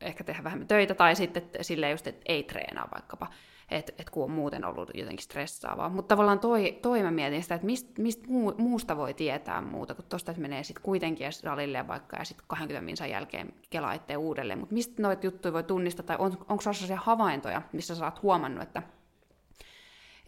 ehkä 0.00 0.24
tehdä 0.24 0.44
vähemmän 0.44 0.68
töitä, 0.68 0.94
tai 0.94 1.16
sitten 1.16 1.42
silleen 1.60 1.90
just, 1.90 2.06
että 2.06 2.22
ei 2.26 2.42
treenaa 2.42 2.88
vaikkapa, 2.94 3.26
että 3.70 3.92
et 3.98 4.10
kun 4.10 4.24
on 4.24 4.30
muuten 4.30 4.64
ollut 4.64 4.90
jotenkin 4.94 5.24
stressaavaa. 5.24 5.88
Mutta 5.88 6.08
tavallaan 6.08 6.38
toi, 6.38 6.78
toi 6.82 7.02
mä 7.02 7.10
mietin 7.10 7.42
sitä, 7.42 7.54
että 7.54 7.66
mistä 7.66 8.02
mist 8.02 8.26
muu, 8.26 8.54
muusta 8.58 8.96
voi 8.96 9.14
tietää 9.14 9.60
muuta, 9.60 9.94
kun 9.94 10.04
tosta 10.08 10.34
menee 10.36 10.64
sitten 10.64 10.82
kuitenkin 10.82 11.32
salille 11.32 11.88
vaikka 11.88 12.16
ja 12.16 12.24
sitten 12.24 12.44
20 12.48 12.84
minsan 12.84 13.10
jälkeen 13.10 13.54
kelaa 13.70 13.98
uudelleen. 14.18 14.58
Mutta 14.58 14.74
mistä 14.74 15.02
noita 15.02 15.26
juttuja 15.26 15.52
voi 15.52 15.62
tunnistaa, 15.62 16.06
tai 16.06 16.16
on, 16.18 16.32
onko 16.48 16.60
sellaisia 16.60 17.00
havaintoja, 17.04 17.62
missä 17.72 17.94
sä 17.94 18.04
oot 18.04 18.22
huomannut, 18.22 18.62
että, 18.62 18.82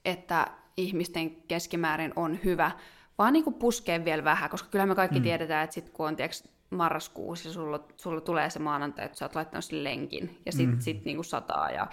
että 0.05 0.47
ihmisten 0.77 1.31
keskimäärin 1.31 2.13
on 2.17 2.39
hyvä, 2.45 2.71
vaan 3.19 3.33
niin 3.33 3.45
kuin 3.45 3.55
puskee 3.55 4.05
vielä 4.05 4.25
vähän, 4.25 4.51
koska 4.51 4.69
kyllä 4.69 4.87
me 4.87 4.95
kaikki 4.95 5.19
mm. 5.19 5.23
tiedetään, 5.23 5.65
että 5.65 5.75
sitten 5.75 5.95
kun 5.95 6.07
on 6.07 6.17
tiiäks, 6.17 6.49
marraskuussa 6.71 7.49
ja 7.49 7.53
sulla, 7.53 7.85
sulla 7.97 8.21
tulee 8.21 8.51
se 8.51 8.59
maanantai, 8.59 9.05
että 9.05 9.19
sä 9.19 9.25
oot 9.25 9.35
laittanut 9.35 9.65
sen 9.65 9.85
lenkin 9.85 10.41
ja 10.47 10.53
sitten 10.53 10.77
mm. 10.77 10.81
sit 10.81 11.05
niin 11.05 11.17
kuin 11.17 11.25
sataa 11.25 11.71
ja 11.71 11.87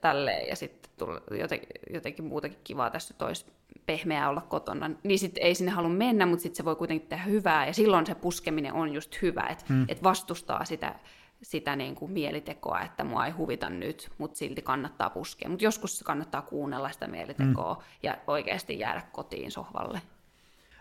tälleen 0.00 0.48
ja 0.48 0.56
sitten 0.56 1.08
jotenkin, 1.38 1.68
jotenkin 1.92 2.24
muutakin 2.24 2.58
kivaa 2.64 2.90
tässä 2.90 3.14
tois 3.14 3.46
pehmeää 3.86 4.28
olla 4.28 4.40
kotona, 4.40 4.90
niin 5.02 5.18
sitten 5.18 5.44
ei 5.44 5.54
sinne 5.54 5.70
halua 5.70 5.90
mennä, 5.90 6.26
mutta 6.26 6.42
sitten 6.42 6.56
se 6.56 6.64
voi 6.64 6.76
kuitenkin 6.76 7.08
tehdä 7.08 7.24
hyvää 7.24 7.66
ja 7.66 7.72
silloin 7.72 8.06
se 8.06 8.14
puskeminen 8.14 8.72
on 8.72 8.92
just 8.92 9.22
hyvä, 9.22 9.46
että 9.50 9.64
mm. 9.68 9.84
et 9.88 10.02
vastustaa 10.02 10.64
sitä 10.64 10.94
sitä 11.42 11.76
niin 11.76 11.94
kuin 11.94 12.12
mielitekoa, 12.12 12.80
että 12.80 13.04
mua 13.04 13.26
ei 13.26 13.32
huvita 13.32 13.70
nyt, 13.70 14.10
mutta 14.18 14.38
silti 14.38 14.62
kannattaa 14.62 15.10
puskea. 15.10 15.48
Mutta 15.48 15.64
joskus 15.64 16.02
kannattaa 16.06 16.42
kuunnella 16.42 16.90
sitä 16.90 17.06
mielitekoa 17.06 17.74
mm. 17.74 17.80
ja 18.02 18.18
oikeasti 18.26 18.78
jäädä 18.78 19.02
kotiin 19.12 19.50
sohvalle. 19.50 20.02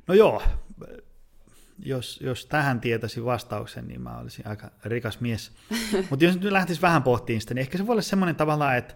No 0.07 0.13
joo, 0.13 0.41
jos, 1.79 2.19
jos 2.23 2.45
tähän 2.45 2.81
tietäisi 2.81 3.25
vastauksen, 3.25 3.87
niin 3.87 4.01
mä 4.01 4.17
olisin 4.17 4.47
aika 4.47 4.71
rikas 4.85 5.19
mies. 5.19 5.51
Mutta 6.09 6.25
jos 6.25 6.39
nyt 6.39 6.51
lähtisi 6.51 6.81
vähän 6.81 7.03
pohtiin 7.03 7.41
sitä, 7.41 7.53
niin 7.53 7.61
ehkä 7.61 7.77
se 7.77 7.87
voi 7.87 7.93
olla 7.93 8.01
semmoinen 8.01 8.35
tavallaan, 8.35 8.77
että, 8.77 8.93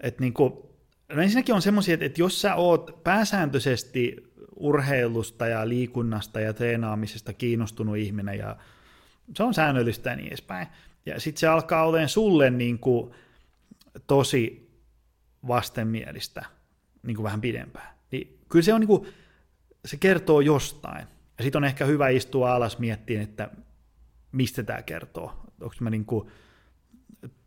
että 0.00 0.20
niin 0.20 0.32
kuin, 0.32 0.52
no 1.12 1.22
ensinnäkin 1.22 1.54
on 1.54 1.62
semmoisia, 1.62 1.94
että, 1.94 2.06
että 2.06 2.20
jos 2.20 2.40
sä 2.40 2.54
oot 2.54 3.04
pääsääntöisesti 3.04 4.16
urheilusta 4.56 5.46
ja 5.46 5.68
liikunnasta 5.68 6.40
ja 6.40 6.52
treenaamisesta 6.52 7.32
kiinnostunut 7.32 7.96
ihminen 7.96 8.38
ja 8.38 8.56
se 9.36 9.42
on 9.42 9.54
säännöllistä 9.54 10.10
ja 10.10 10.16
niin 10.16 10.28
edespäin. 10.28 10.66
Ja 11.06 11.20
sitten 11.20 11.40
se 11.40 11.46
alkaa 11.46 11.84
olemaan 11.86 12.08
sulle 12.08 12.50
niin 12.50 12.78
kuin 12.78 13.14
tosi 14.06 14.70
vastenmielistä 15.48 16.44
niin 17.02 17.16
kuin 17.16 17.24
vähän 17.24 17.40
pidempään. 17.40 17.94
Niin 18.10 18.38
kyllä 18.48 18.62
se 18.62 18.74
on 18.74 18.80
niin 18.80 18.88
kuin, 18.88 19.06
se 19.84 19.96
kertoo 19.96 20.40
jostain. 20.40 21.06
Ja 21.40 21.44
sitten 21.44 21.58
on 21.58 21.64
ehkä 21.64 21.84
hyvä 21.84 22.08
istua 22.08 22.54
alas 22.54 22.78
miettiä, 22.78 23.22
että 23.22 23.50
mistä 24.32 24.62
tämä 24.62 24.82
kertoo. 24.82 25.32
Onko 25.60 25.74
mä 25.80 25.90
niin 25.90 26.04
kuin, 26.04 26.28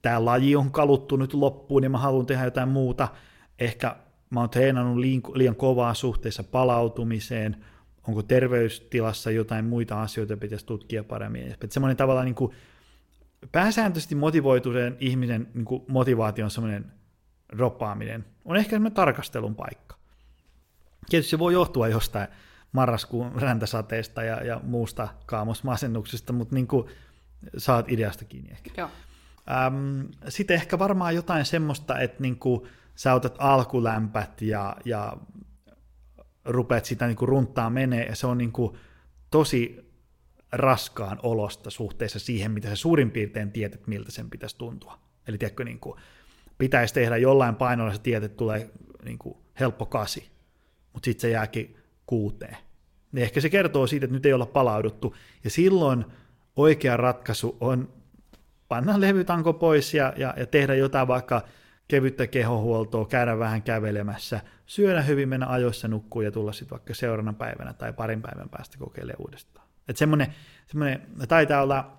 tämä 0.02 0.26
laji 0.26 0.56
on 0.56 0.72
kaluttu 0.72 1.16
nyt 1.16 1.34
loppuun, 1.34 1.82
niin 1.82 1.92
mä 1.92 1.98
haluan 1.98 2.26
tehdä 2.26 2.44
jotain 2.44 2.70
muuta. 2.70 3.08
Ehkä 3.60 3.96
mä 4.30 4.40
oon 4.40 4.50
treenannut 4.50 4.98
liian 5.36 5.56
kovaa 5.56 5.94
suhteessa 5.94 6.44
palautumiseen, 6.44 7.66
onko 8.08 8.24
terveystilassa 8.24 9.32
jotain 9.32 9.66
muita 9.66 10.02
asioita, 10.02 10.38
pitäisi 10.38 10.66
tutkia 10.66 11.04
paremmin. 11.04 11.52
Että 11.52 11.68
semmoinen 11.70 11.98
tavallaan 11.98 12.26
niin 12.26 12.36
kuin, 12.36 12.52
pääsääntöisesti 13.52 14.16
motivoituneen 14.16 14.98
ihmisen 15.00 15.48
niin 15.54 15.66
kuin 15.66 15.84
motivaatio 15.88 16.46
on 16.46 16.52
semmoinen 16.52 16.86
droppaaminen, 17.58 18.26
on 18.46 18.58
ehkä 18.58 18.70
semmoinen 18.70 18.96
tarkastelun 18.96 19.56
paikka. 19.56 19.96
Tietysti 21.10 21.30
se 21.32 21.40
voi 21.40 21.54
johtua 21.54 21.88
jostain 21.88 22.28
marraskuun 22.74 23.32
räntäsateesta 23.42 24.24
ja, 24.24 24.44
ja 24.44 24.60
muusta 24.64 25.08
kaamosmasennuksesta, 25.26 26.34
mutta 26.34 26.56
niin 26.56 26.68
kuin, 26.68 26.88
saat 27.58 27.92
ideasta 27.92 28.26
kiinni 28.26 28.52
ehkä. 28.52 28.72
Joo. 28.78 28.90
Sitten 30.30 30.56
ehkä 30.56 30.80
varmaan 30.80 31.16
jotain 31.16 31.46
semmoista, 31.46 32.00
että 32.00 32.22
niin 32.22 32.40
kuin, 32.40 32.62
sä 32.96 33.14
otat 33.14 33.36
alkulämpät 33.38 34.42
ja, 34.42 34.76
ja 34.86 35.18
rupeat 36.46 36.86
sitä 36.86 37.08
niin 37.08 37.18
kuin 37.18 37.30
runttaa 37.30 37.70
menee, 37.70 38.06
ja 38.06 38.16
se 38.16 38.28
on 38.28 38.38
niin 38.38 38.52
kuin, 38.52 38.78
tosi 39.32 39.94
raskaan 40.52 41.20
olosta 41.24 41.70
suhteessa 41.70 42.20
siihen, 42.20 42.52
mitä 42.52 42.70
sä 42.70 42.76
suurin 42.76 43.12
piirtein 43.12 43.52
tiedät, 43.52 43.88
miltä 43.88 44.12
sen 44.12 44.30
pitäisi 44.30 44.58
tuntua. 44.58 45.00
Eli 45.28 45.38
tiedätkö, 45.38 45.64
niin 45.64 45.80
kuin, 45.80 46.00
pitäisi 46.58 46.94
tehdä 46.94 47.18
jollain 47.18 47.56
painolla, 47.56 47.94
sä 47.94 48.00
tiedät, 48.00 48.24
että 48.24 48.38
tulee 48.38 48.70
niin 49.06 49.18
kuin, 49.18 49.38
helppo 49.60 49.86
kasi, 49.86 50.32
mutta 50.94 51.06
sitten 51.06 51.22
se 51.22 51.30
jääkin 51.30 51.78
kuuteen. 52.06 52.58
Niin 53.12 53.24
ehkä 53.24 53.42
se 53.42 53.50
kertoo 53.50 53.88
siitä, 53.88 54.06
että 54.06 54.14
nyt 54.14 54.26
ei 54.26 54.34
olla 54.34 54.46
palauduttu, 54.46 55.16
ja 55.44 55.50
silloin 55.50 56.06
oikea 56.56 56.98
ratkaisu 56.98 57.58
on 57.60 57.94
panna 58.68 59.02
levytanko 59.02 59.54
pois 59.54 59.94
ja, 59.94 60.14
ja, 60.18 60.34
ja 60.38 60.46
tehdä 60.46 60.76
jotain 60.76 61.08
vaikka 61.08 61.42
kevyttä 61.88 62.28
kehohuoltoa, 62.28 63.06
käydä 63.06 63.40
vähän 63.40 63.62
kävelemässä, 63.62 64.42
syödä 64.66 65.02
hyvin, 65.02 65.30
mennä 65.30 65.48
ajoissa 65.48 65.88
nukkuu 65.88 66.22
ja 66.22 66.32
tulla 66.32 66.52
sitten 66.52 66.70
vaikka 66.70 66.94
seuraavana 66.94 67.34
päivänä 67.34 67.74
tai 67.74 67.94
parin 67.94 68.22
päivän 68.22 68.50
päästä 68.50 68.78
kokeilemaan 68.78 69.22
uudestaan. 69.22 69.68
Että 69.88 70.00
semmoinen, 70.00 70.34
semmoinen, 70.68 71.02
taitaa 71.28 71.62
olla 71.62 71.98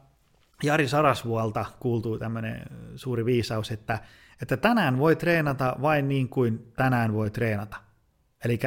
Jari 0.62 0.88
Sarasvuolta 0.88 1.64
kuultuu 1.80 2.18
tämmöinen 2.18 2.62
suuri 2.96 3.24
viisaus, 3.24 3.70
että, 3.70 3.98
että 4.42 4.57
tänään 4.57 4.98
voi 4.98 5.16
treenata 5.16 5.76
vain 5.82 6.09
niin 6.09 6.28
kuin 6.28 6.72
tänään 6.76 7.12
voi 7.12 7.30
treenata. 7.30 7.76
Eli 8.44 8.59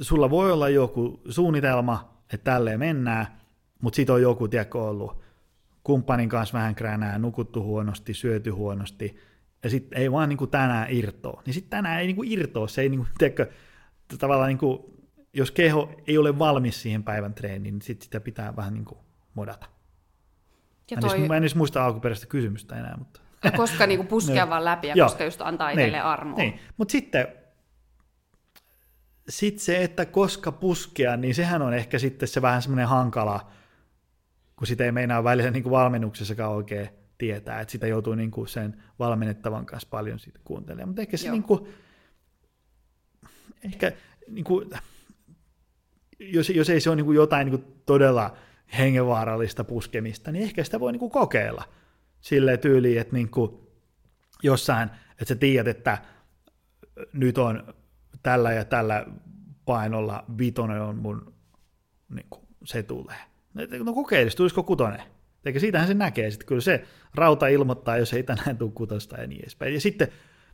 sulla 0.00 0.30
voi 0.30 0.52
olla 0.52 0.68
joku 0.68 1.20
suunnitelma, 1.28 2.16
että 2.32 2.52
tälleen 2.52 2.78
mennään, 2.78 3.26
mutta 3.82 3.96
sitten 3.96 4.14
on 4.14 4.22
joku, 4.22 4.48
tiedätkö, 4.48 4.82
ollut 4.82 5.22
kumppanin 5.82 6.28
kanssa 6.28 6.58
vähän 6.58 6.74
kränää, 6.74 7.18
nukuttu 7.18 7.62
huonosti, 7.62 8.14
syöty 8.14 8.50
huonosti, 8.50 9.16
ja 9.62 9.70
sitten 9.70 9.98
ei 9.98 10.12
vaan 10.12 10.28
niin 10.28 10.36
kuin 10.36 10.50
tänään 10.50 10.86
irtoa. 10.90 11.42
Niin 11.46 11.54
sitten 11.54 11.70
tänään 11.70 12.00
ei 12.00 12.06
niin 12.06 12.16
kuin 12.16 12.32
irtoa, 12.32 12.68
se 12.68 12.82
ei 12.82 12.88
niin 12.88 12.98
kuin, 12.98 13.08
tiedätkö, 13.18 13.50
tavallaan 14.18 14.48
niin 14.48 14.58
kuin, 14.58 14.78
jos 15.32 15.50
keho 15.50 15.90
ei 16.06 16.18
ole 16.18 16.38
valmis 16.38 16.82
siihen 16.82 17.02
päivän 17.02 17.34
treeniin, 17.34 17.62
niin 17.62 17.82
sit 17.82 18.02
sitä 18.02 18.20
pitää 18.20 18.56
vähän 18.56 18.74
niin 18.74 18.84
kuin 18.84 18.98
modata. 19.34 19.66
Ja 20.90 20.96
toi... 21.00 21.10
en, 21.10 21.16
edes, 21.16 21.28
mä 21.28 21.36
en 21.36 21.42
edes 21.42 21.54
muista 21.54 21.84
alkuperäistä 21.84 22.26
kysymystä 22.26 22.76
enää, 22.76 22.96
mutta... 22.98 23.20
Koska 23.56 23.86
niin 23.86 23.98
kuin 23.98 24.08
puskea 24.08 24.44
no. 24.44 24.50
vaan 24.50 24.64
läpi 24.64 24.88
ja 24.88 24.94
Joo. 24.96 25.08
koska 25.08 25.24
just 25.24 25.40
antaa 25.40 25.70
itselle 25.70 25.96
niin. 25.96 26.04
armoa. 26.04 26.38
Niin. 26.38 26.60
Mutta 26.76 26.92
sitten 26.92 27.28
sit 29.28 29.58
se, 29.58 29.84
että 29.84 30.06
koska 30.06 30.52
puskea, 30.52 31.16
niin 31.16 31.34
sehän 31.34 31.62
on 31.62 31.74
ehkä 31.74 31.98
sitten 31.98 32.28
se 32.28 32.42
vähän 32.42 32.62
semmoinen 32.62 32.88
hankala, 32.88 33.50
kun 34.56 34.66
sitä 34.66 34.84
ei 34.84 34.92
meinaa 34.92 35.24
välillä 35.24 35.50
niin 35.50 35.62
kuin 35.62 35.70
valmennuksessakaan 35.70 36.52
oikein 36.52 36.88
tietää, 37.18 37.60
että 37.60 37.72
sitä 37.72 37.86
joutuu 37.86 38.14
niin 38.14 38.30
kuin 38.30 38.48
sen 38.48 38.82
valmennettavan 38.98 39.66
kanssa 39.66 39.88
paljon 39.90 40.18
siitä 40.18 40.40
kuuntelemaan. 40.44 40.88
Mutta 40.88 41.02
ehkä 41.02 41.16
se 41.16 41.30
niin 41.30 41.42
kuin, 41.42 41.68
ehkä 43.64 43.92
niin 44.28 44.44
kuin, 44.44 44.70
jos, 46.18 46.50
jos 46.50 46.70
ei 46.70 46.80
se 46.80 46.90
ole 46.90 46.96
niin 46.96 47.06
kuin 47.06 47.16
jotain 47.16 47.46
niin 47.46 47.60
kuin 47.60 47.82
todella 47.86 48.36
hengenvaarallista 48.78 49.64
puskemista, 49.64 50.32
niin 50.32 50.44
ehkä 50.44 50.64
sitä 50.64 50.80
voi 50.80 50.92
niin 50.92 51.00
kuin 51.00 51.10
kokeilla 51.10 51.64
sille 52.20 52.56
tyyliin, 52.56 53.00
että 53.00 53.14
niin 53.16 53.30
kuin 53.30 53.50
jossain, 54.42 54.90
että 55.10 55.24
sä 55.24 55.34
tiedät, 55.34 55.76
että 55.76 55.98
nyt 57.12 57.38
on 57.38 57.74
tällä 58.26 58.52
ja 58.52 58.64
tällä 58.64 59.06
painolla 59.64 60.24
vitonen 60.38 60.82
on 60.82 60.96
mun, 60.96 61.34
niin 62.14 62.26
kuin, 62.30 62.42
se 62.64 62.82
tulee. 62.82 63.16
No 63.84 63.94
kokeilisi, 63.94 64.36
tulisiko 64.36 64.62
kutonen? 64.62 65.02
Eikä 65.44 65.60
siitähän 65.60 65.88
se 65.88 65.94
näkee, 65.94 66.30
sitten 66.30 66.46
kyllä 66.46 66.60
se 66.60 66.84
rauta 67.14 67.46
ilmoittaa, 67.46 67.96
jos 67.96 68.12
ei 68.12 68.22
tänään 68.22 68.58
tule 68.58 68.70
kutosta 68.74 69.20
ja 69.20 69.26
niin 69.26 69.40
edespäin. 69.40 69.74
Ja 69.74 69.80
sitten 69.80 70.08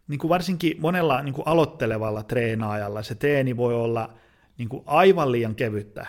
niin 0.09 0.18
kuin 0.18 0.29
varsinkin 0.29 0.77
monella 0.81 1.23
niin 1.23 1.35
kuin 1.35 1.49
aloittelevalla 1.49 2.23
treenaajalla 2.23 3.03
se 3.03 3.14
treeni 3.14 3.57
voi 3.57 3.75
olla 3.75 4.14
niin 4.59 4.68
kuin 4.68 4.83
aivan 4.87 5.33
liian 5.33 5.55
kevyttä 5.55 6.07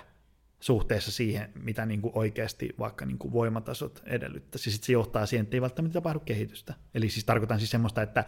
suhteessa 0.59 1.11
siihen, 1.11 1.51
mitä 1.64 1.86
niin 1.86 2.01
kuin 2.01 2.11
oikeasti 2.16 2.70
vaikka 2.80 3.05
niin 3.05 3.18
kuin 3.18 3.34
voimatasot 3.34 4.03
edellyttäisi. 4.05 4.72
Sitten 4.72 4.86
se 4.86 4.93
johtaa 4.93 5.26
siihen, 5.26 5.43
että 5.43 5.57
ei 5.57 5.61
välttämättä 5.61 5.93
tapahdu 5.93 6.20
kehitystä. 6.20 6.74
Eli 6.93 7.09
siis 7.09 7.26
tarkoitan 7.26 7.59
siis 7.59 7.72
semmoista, 7.72 8.01
että, 8.01 8.24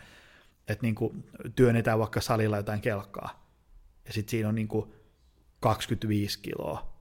että 0.67 0.81
niin 0.81 0.95
kuin 0.95 1.23
työnnetään 1.55 1.99
vaikka 1.99 2.21
salilla 2.21 2.57
jotain 2.57 2.81
kelkkaa, 2.81 3.49
ja 4.05 4.13
sitten 4.13 4.31
siinä 4.31 4.49
on 4.49 4.55
niin 4.55 4.67
kuin 4.67 4.93
25 5.59 6.39
kiloa, 6.39 6.95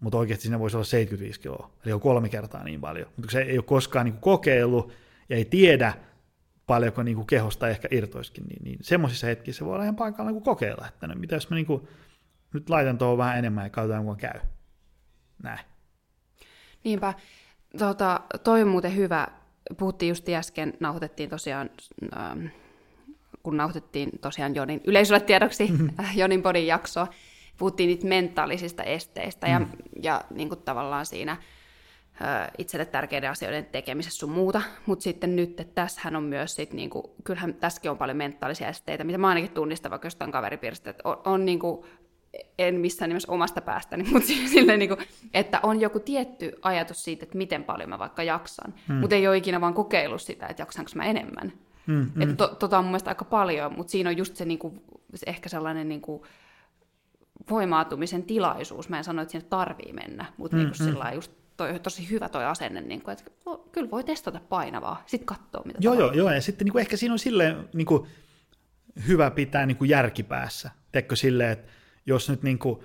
mutta 0.00 0.18
oikeasti 0.18 0.42
siinä 0.42 0.58
voisi 0.58 0.76
olla 0.76 0.84
75 0.84 1.40
kiloa, 1.40 1.70
eli 1.84 1.92
on 1.92 2.00
kolme 2.00 2.28
kertaa 2.28 2.64
niin 2.64 2.80
paljon. 2.80 3.06
Mutta 3.16 3.32
se 3.32 3.40
ei 3.40 3.58
ole 3.58 3.64
koskaan 3.64 4.04
niin 4.04 4.12
kuin 4.12 4.20
kokeillut 4.20 4.92
ja 5.28 5.36
ei 5.36 5.44
tiedä, 5.44 5.94
paljonko 6.66 7.02
niin 7.02 7.16
kuin 7.16 7.26
kehosta 7.26 7.68
ehkä 7.68 7.88
irtoiskin, 7.90 8.44
niin, 8.44 8.64
niin 8.64 8.78
semmoisissa 8.82 9.26
hetkissä 9.26 9.58
se 9.58 9.64
voi 9.64 9.74
olla 9.74 9.82
ihan 9.82 9.96
paikalla 9.96 10.30
niin 10.30 10.42
kokeilla, 10.42 10.88
että 10.88 11.06
no, 11.06 11.14
mitä 11.14 11.34
jos 11.34 11.50
mä 11.50 11.56
niin 11.56 11.66
kuin, 11.66 11.88
nyt 12.54 12.70
laitan 12.70 12.98
tuohon 12.98 13.18
vähän 13.18 13.38
enemmän 13.38 13.64
ja 13.64 13.70
katsotaan, 13.70 14.04
kuinka 14.04 14.28
käy. 14.28 14.40
Näin. 15.42 15.60
Niinpä. 16.84 17.14
Tota, 17.78 18.20
toi 18.44 18.62
on 18.62 18.68
muuten 18.68 18.96
hyvä. 18.96 19.28
Puhuttiin 19.76 20.08
just 20.08 20.28
äsken, 20.28 20.74
nauhoitettiin 20.80 21.30
tosiaan, 21.30 21.70
ähm, 22.16 22.46
kun 23.42 23.56
nauhoitettiin 23.56 24.10
tosiaan 24.20 24.54
Jonin 24.54 24.80
yleisölle 24.84 25.20
tiedoksi 25.20 25.66
mm-hmm. 25.66 25.90
Jonin 26.14 26.42
podin 26.42 26.66
jaksoa, 26.66 27.06
puhuttiin 27.58 27.86
niitä 27.86 28.06
mentaalisista 28.06 28.82
esteistä 28.82 29.46
mm. 29.46 29.52
ja, 29.52 29.66
ja 30.02 30.24
niin 30.30 30.48
kuin 30.48 30.62
tavallaan 30.62 31.06
siinä 31.06 31.36
ö, 32.20 32.50
itselle 32.58 32.84
tärkeiden 32.84 33.30
asioiden 33.30 33.64
tekemisessä 33.64 34.18
sun 34.18 34.30
muuta, 34.30 34.62
mutta 34.86 35.02
sitten 35.02 35.36
nyt, 35.36 35.60
että 35.60 35.74
tässähän 35.74 36.16
on 36.16 36.22
myös 36.22 36.54
sit, 36.54 36.72
niin 36.72 36.90
kuin, 36.90 37.04
kyllähän 37.24 37.54
tässäkin 37.54 37.90
on 37.90 37.98
paljon 37.98 38.16
mentaalisia 38.16 38.68
esteitä, 38.68 39.04
mitä 39.04 39.18
mä 39.18 39.28
ainakin 39.28 39.50
tunnistan 39.50 39.90
vaikka 39.90 40.06
jostain 40.06 40.32
kaveripiiristä, 40.32 40.90
että 40.90 41.08
on, 41.08 41.16
on 41.24 41.44
niin 41.44 41.58
kuin, 41.58 41.84
en 42.58 42.74
missään 42.80 43.08
nimessä 43.08 43.32
omasta 43.32 43.60
päästäni, 43.60 44.04
mutta 44.12 44.28
silleen, 44.28 44.78
niin 44.78 44.88
kuin, 44.88 45.00
että 45.34 45.60
on 45.62 45.80
joku 45.80 46.00
tietty 46.00 46.52
ajatus 46.62 47.04
siitä, 47.04 47.24
että 47.24 47.38
miten 47.38 47.64
paljon 47.64 47.88
mä 47.88 47.98
vaikka 47.98 48.22
jaksan, 48.22 48.74
mm. 48.88 48.94
mutta 48.94 49.16
ei 49.16 49.28
ole 49.28 49.36
ikinä 49.36 49.60
vaan 49.60 49.74
kokeillut 49.74 50.22
sitä, 50.22 50.46
että 50.46 50.62
jaksanko 50.62 50.90
mä 50.94 51.04
enemmän. 51.04 51.52
Mm, 51.90 52.10
mm. 52.14 52.22
Että 52.22 52.34
to, 52.34 52.48
tota 52.48 52.78
on 52.78 52.84
mun 52.84 52.90
mielestä 52.90 53.10
aika 53.10 53.24
paljon, 53.24 53.72
mutta 53.76 53.90
siinä 53.90 54.10
on 54.10 54.16
just 54.16 54.36
se, 54.36 54.44
niin 54.44 54.58
kuin, 54.58 54.82
se 55.14 55.24
ehkä 55.26 55.48
sellainen 55.48 55.88
niin 55.88 56.00
kuin, 56.00 56.22
voimaatumisen 57.50 58.22
tilaisuus. 58.22 58.88
Mä 58.88 58.98
en 58.98 59.04
sano, 59.04 59.22
että 59.22 59.32
sinne 59.32 59.46
tarvii 59.50 59.92
mennä, 59.92 60.24
mutta 60.36 60.56
mm, 60.56 60.62
niin 60.62 60.94
mm. 60.94 61.14
just 61.14 61.32
toi, 61.56 61.80
tosi 61.80 62.10
hyvä 62.10 62.28
toi 62.28 62.44
asenne, 62.44 62.80
niin 62.80 63.02
kuin, 63.02 63.12
että 63.12 63.30
no, 63.46 63.68
kyllä 63.72 63.90
voi 63.90 64.04
testata 64.04 64.40
painavaa, 64.48 65.02
sitten 65.06 65.26
katsoa 65.26 65.62
mitä 65.64 65.78
Joo, 65.82 65.94
joo, 65.94 66.12
joo, 66.12 66.32
ja 66.32 66.40
sitten 66.40 66.64
niin 66.64 66.72
kuin 66.72 66.80
ehkä 66.80 66.96
siinä 66.96 67.12
on 67.12 67.18
silleen 67.18 67.68
niin 67.74 67.86
kuin, 67.86 68.06
hyvä 69.08 69.30
pitää 69.30 69.66
niin 69.66 69.76
kuin 69.76 69.90
järkipäässä. 69.90 70.70
Teekö 70.92 71.16
silleen, 71.16 71.50
että 71.50 71.72
jos 72.06 72.30
nyt 72.30 72.42
niin 72.42 72.58
kuin, 72.58 72.80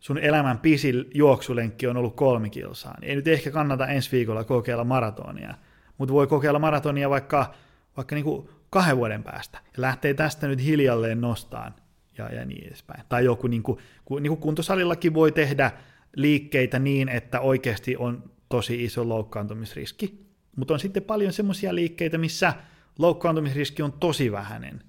sun 0.00 0.18
elämän 0.18 0.58
pisin 0.58 1.04
juoksulenkki 1.14 1.86
on 1.86 1.96
ollut 1.96 2.16
kolme 2.16 2.50
kilsaa, 2.50 2.94
niin 3.00 3.10
ei 3.10 3.16
nyt 3.16 3.28
ehkä 3.28 3.50
kannata 3.50 3.86
ensi 3.86 4.12
viikolla 4.12 4.44
kokeilla 4.44 4.84
maratonia, 4.84 5.54
mutta 5.98 6.14
voi 6.14 6.26
kokeilla 6.26 6.58
maratonia 6.58 7.10
vaikka, 7.10 7.54
vaikka 7.98 8.14
niin 8.14 8.24
kuin 8.24 8.48
kahden 8.70 8.96
vuoden 8.96 9.22
päästä, 9.22 9.58
ja 9.64 9.82
lähtee 9.82 10.14
tästä 10.14 10.48
nyt 10.48 10.64
hiljalleen 10.64 11.20
nostaan 11.20 11.74
ja, 12.18 12.34
ja 12.34 12.44
niin 12.44 12.66
edespäin. 12.66 13.04
Tai 13.08 13.24
joku, 13.24 13.46
niin 13.46 13.62
kuin, 13.62 13.78
niin 14.20 14.28
kuin 14.28 14.40
kuntosalillakin 14.40 15.14
voi 15.14 15.32
tehdä 15.32 15.70
liikkeitä 16.16 16.78
niin, 16.78 17.08
että 17.08 17.40
oikeasti 17.40 17.96
on 17.96 18.30
tosi 18.48 18.84
iso 18.84 19.08
loukkaantumisriski, 19.08 20.26
mutta 20.56 20.74
on 20.74 20.80
sitten 20.80 21.02
paljon 21.02 21.32
semmoisia 21.32 21.74
liikkeitä, 21.74 22.18
missä 22.18 22.54
loukkaantumisriski 22.98 23.82
on 23.82 23.92
tosi 23.92 24.32
vähäinen, 24.32 24.82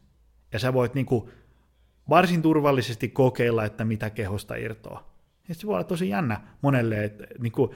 ja 0.53 0.59
sä 0.59 0.73
voit 0.73 0.93
niin 0.93 1.05
kuin 1.05 1.29
varsin 2.09 2.41
turvallisesti 2.41 3.09
kokeilla, 3.09 3.65
että 3.65 3.85
mitä 3.85 4.09
kehosta 4.09 4.55
irtoaa. 4.55 5.13
Ja 5.47 5.55
se 5.55 5.67
voi 5.67 5.73
olla 5.73 5.83
tosi 5.83 6.09
jännä 6.09 6.41
monelle, 6.61 7.03
että 7.03 7.23
niin 7.39 7.51
kuin 7.51 7.71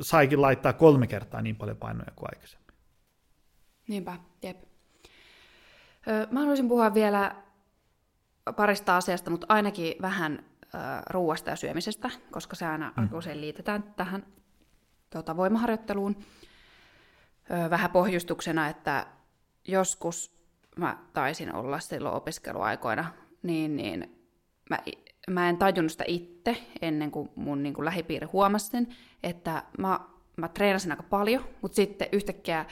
saikin 0.00 0.42
laittaa 0.42 0.72
kolme 0.72 1.06
kertaa 1.06 1.42
niin 1.42 1.56
paljon 1.56 1.76
painoja 1.76 2.12
kuin 2.16 2.28
aikaisemmin. 2.34 2.65
Niinpä, 3.88 4.16
jep. 4.42 4.62
Mä 6.30 6.40
haluaisin 6.40 6.68
puhua 6.68 6.94
vielä 6.94 7.36
parista 8.56 8.96
asiasta, 8.96 9.30
mutta 9.30 9.46
ainakin 9.48 9.94
vähän 10.02 10.44
äh, 10.74 11.02
ruuasta 11.10 11.50
ja 11.50 11.56
syömisestä, 11.56 12.10
koska 12.30 12.56
se 12.56 12.66
aina 12.66 12.92
mm. 12.96 13.08
usein 13.12 13.40
liitetään 13.40 13.82
tähän 13.96 14.26
tota, 15.10 15.36
voimaharjoitteluun. 15.36 16.16
Öö, 17.50 17.70
vähän 17.70 17.90
pohjustuksena, 17.90 18.68
että 18.68 19.06
joskus 19.68 20.36
mä 20.76 20.98
taisin 21.12 21.54
olla 21.54 21.78
silloin 21.78 22.14
opiskeluaikoina, 22.14 23.12
niin, 23.42 23.76
niin 23.76 24.28
mä, 24.70 24.78
mä 25.30 25.48
en 25.48 25.56
tajunnut 25.56 25.92
sitä 25.92 26.04
itse 26.06 26.56
ennen 26.82 27.10
kuin 27.10 27.30
mun 27.34 27.62
niin 27.62 27.74
kuin 27.74 27.84
lähipiiri 27.84 28.26
huomasi 28.26 28.66
sen, 28.66 28.88
että 29.22 29.62
mä, 29.78 30.00
mä 30.36 30.48
treenasin 30.48 30.90
aika 30.90 31.02
paljon, 31.02 31.44
mutta 31.62 31.76
sitten 31.76 32.08
yhtäkkiä, 32.12 32.66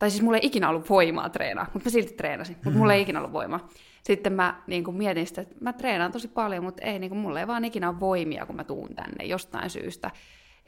tai 0.00 0.10
siis 0.10 0.22
mulla 0.22 0.38
ei 0.38 0.46
ikinä 0.46 0.68
ollut 0.68 0.90
voimaa 0.90 1.28
treenaa, 1.28 1.66
mutta 1.74 1.88
mä 1.88 1.90
silti 1.90 2.14
treenasin, 2.14 2.56
mutta 2.64 2.78
mulla 2.78 2.94
ei 2.94 3.02
ikinä 3.02 3.18
ollut 3.18 3.32
voimaa. 3.32 3.68
Sitten 4.02 4.32
mä 4.32 4.62
niin 4.66 4.84
kuin 4.84 4.96
mietin 4.96 5.26
sitä, 5.26 5.40
että 5.40 5.54
mä 5.60 5.72
treenaan 5.72 6.12
tosi 6.12 6.28
paljon, 6.28 6.64
mutta 6.64 6.82
ei, 6.82 6.98
niin 6.98 7.10
kuin, 7.10 7.18
mulla 7.18 7.40
ei 7.40 7.46
vaan 7.46 7.64
ikinä 7.64 7.88
ole 7.88 8.00
voimia, 8.00 8.46
kun 8.46 8.56
mä 8.56 8.64
tuun 8.64 8.94
tänne 8.94 9.24
jostain 9.24 9.70
syystä. 9.70 10.10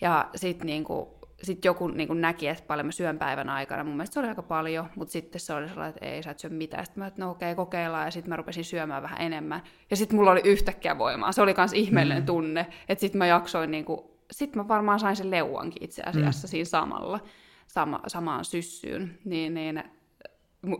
Ja 0.00 0.28
sitten 0.36 0.66
niin 0.66 0.84
kuin, 0.84 1.08
sit 1.42 1.64
joku 1.64 1.88
niin 1.88 2.08
kuin 2.08 2.20
näki, 2.20 2.48
että 2.48 2.64
paljon 2.66 2.86
mä 2.86 2.92
syön 2.92 3.18
päivän 3.18 3.48
aikana. 3.48 3.84
Mun 3.84 3.96
mielestä 3.96 4.14
se 4.14 4.20
oli 4.20 4.28
aika 4.28 4.42
paljon, 4.42 4.86
mutta 4.96 5.12
sitten 5.12 5.40
se 5.40 5.54
oli 5.54 5.68
sellainen, 5.68 5.94
että 5.96 6.06
ei, 6.06 6.22
sä 6.22 6.30
et 6.30 6.38
syö 6.38 6.50
mitään. 6.50 6.86
Sitten 6.86 7.02
mä 7.02 7.06
että 7.06 7.22
no 7.22 7.30
okei, 7.30 7.52
okay, 7.52 7.64
kokeillaan. 7.64 8.04
Ja 8.04 8.10
sitten 8.10 8.28
mä 8.28 8.36
rupesin 8.36 8.64
syömään 8.64 9.02
vähän 9.02 9.20
enemmän. 9.20 9.62
Ja 9.90 9.96
sitten 9.96 10.16
mulla 10.16 10.30
oli 10.30 10.42
yhtäkkiä 10.44 10.98
voimaa. 10.98 11.32
Se 11.32 11.42
oli 11.42 11.54
myös 11.56 11.72
ihmeellinen 11.72 12.22
mm. 12.22 12.26
tunne. 12.26 12.66
Että 12.88 13.00
sitten 13.00 13.18
mä 13.18 13.26
jaksoin, 13.26 13.70
niin 13.70 13.84
kuin, 13.84 14.00
sitten 14.30 14.62
mä 14.62 14.68
varmaan 14.68 15.00
sain 15.00 15.16
sen 15.16 15.30
leuankin 15.30 15.84
itse 15.84 16.02
asiassa 16.02 16.46
mm. 16.46 16.50
siinä 16.50 16.64
samalla, 16.64 17.20
sama, 17.72 18.00
samaan 18.06 18.44
syssyyn. 18.44 19.18
Niin, 19.24 19.54
niin 19.54 19.84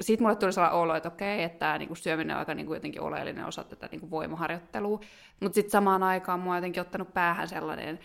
sitten 0.00 0.24
mulle 0.24 0.36
tuli 0.36 0.52
sellainen 0.52 0.80
olo, 0.80 0.94
että 0.94 1.08
okei, 1.08 1.42
että 1.42 1.58
tämä 1.58 1.78
niinku 1.78 1.94
syöminen 1.94 2.36
on 2.36 2.38
aika 2.38 2.54
niinku 2.54 2.74
jotenkin 2.74 3.02
oleellinen 3.02 3.46
osa 3.46 3.64
tätä 3.64 3.88
niinku 3.90 4.10
voimaharjoittelua. 4.10 5.00
Mutta 5.40 5.54
sitten 5.54 5.70
samaan 5.70 6.02
aikaan 6.02 6.40
mua 6.40 6.52
on 6.52 6.56
jotenkin 6.56 6.80
ottanut 6.80 7.14
päähän 7.14 7.48
sellainen, 7.48 7.98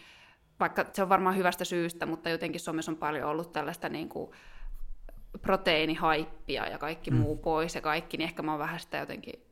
vaikka 0.60 0.86
se 0.94 1.04
on 1.04 1.10
varmaan 1.10 1.38
hyvästä 1.38 1.66
syystä, 1.66 2.06
mutta 2.06 2.30
jotenkin 2.30 2.60
somessa 2.60 2.92
on 2.92 2.98
paljon 2.98 3.30
ollut 3.30 3.54
tällaista 3.54 3.90
niinku 3.90 4.34
proteiinihaippia 5.42 6.68
ja 6.68 6.78
kaikki 6.78 7.12
mm. 7.12 7.18
muu 7.18 7.38
pois 7.38 7.76
ja 7.76 7.82
kaikki, 7.82 8.18
niin 8.18 8.26
ehkä 8.26 8.42
mä 8.42 8.52
oon 8.52 8.60
vähän 8.60 8.80
sitä 8.80 8.98
jotenkin 8.98 9.47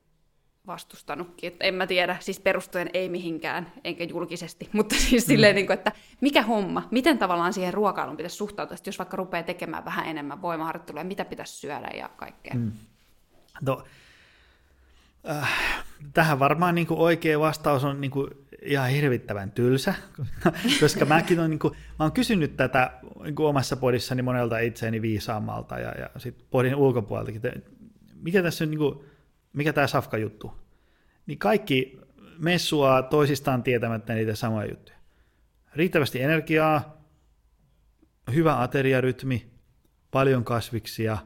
vastustanutkin. 0.67 1.47
Että 1.47 1.65
en 1.65 1.73
mä 1.73 1.87
tiedä, 1.87 2.17
siis 2.19 2.39
perustuen 2.39 2.89
ei 2.93 3.09
mihinkään, 3.09 3.71
enkä 3.83 4.03
julkisesti, 4.03 4.69
mutta 4.73 4.95
siis 4.95 5.27
mm. 5.27 5.31
silleen, 5.31 5.55
niin 5.55 5.67
kuin, 5.67 5.73
että 5.73 5.91
mikä 6.21 6.41
homma, 6.41 6.87
miten 6.91 7.17
tavallaan 7.17 7.53
siihen 7.53 7.73
ruokailuun 7.73 8.17
pitäisi 8.17 8.35
suhtautua, 8.35 8.77
jos 8.85 8.99
vaikka 8.99 9.17
rupeaa 9.17 9.43
tekemään 9.43 9.85
vähän 9.85 10.07
enemmän 10.07 10.41
voimaharjoittelua, 10.41 11.03
mitä 11.03 11.25
pitäisi 11.25 11.53
syödä 11.53 11.89
ja 11.97 12.09
kaikkea. 12.09 12.53
Mm. 12.53 12.71
No, 13.61 13.83
äh, 15.29 15.83
tähän 16.13 16.39
varmaan 16.39 16.75
niin 16.75 16.87
kuin 16.87 16.99
oikea 16.99 17.39
vastaus 17.39 17.83
on 17.83 18.01
niin 18.01 18.11
kuin 18.11 18.29
ihan 18.61 18.89
hirvittävän 18.89 19.51
tylsä, 19.51 19.93
koska 20.81 21.05
mäkin 21.05 21.39
on, 21.39 21.49
niin 21.49 21.59
kuin, 21.59 21.73
mä 21.73 22.05
oon 22.05 22.11
kysynyt 22.11 22.57
tätä 22.57 22.91
niin 23.23 23.35
kuin 23.35 23.47
omassa 23.47 23.77
podissani 23.77 24.21
monelta 24.21 24.59
itseäni 24.59 25.01
viisaammalta 25.01 25.79
ja, 25.79 25.91
ja 25.91 26.09
sitten 26.17 26.45
podin 26.51 26.75
ulkopuoleltakin, 26.75 27.41
että 27.45 27.69
mikä 28.21 28.43
tässä 28.43 28.63
on 28.63 28.71
niin 28.71 28.79
kuin, 28.79 28.99
mikä 29.55 29.73
tämä 29.73 29.87
Safka-juttu, 29.87 30.53
niin 31.25 31.39
kaikki 31.39 31.99
messua 32.37 33.01
toisistaan 33.01 33.63
tietämättä 33.63 34.13
niitä 34.13 34.35
samoja 34.35 34.69
juttuja. 34.69 34.97
Riittävästi 35.75 36.21
energiaa, 36.21 37.01
hyvä 38.33 38.61
ateriarytmi, 38.61 39.51
paljon 40.11 40.43
kasviksia, 40.43 41.17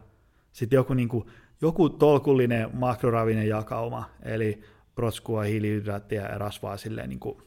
sitten 0.52 0.78
joku, 0.78 0.94
niin 0.94 1.10
kuin, 1.10 1.26
joku 1.62 1.90
tolkullinen 1.90 2.70
makroravinen 2.74 3.48
jakauma, 3.48 4.10
eli 4.24 4.64
protskua, 4.96 5.42
hiilihydraattia 5.42 6.22
ja 6.22 6.38
rasvaa 6.38 6.78
silleen 6.78 7.10
niin 7.10 7.20
kuin, 7.20 7.42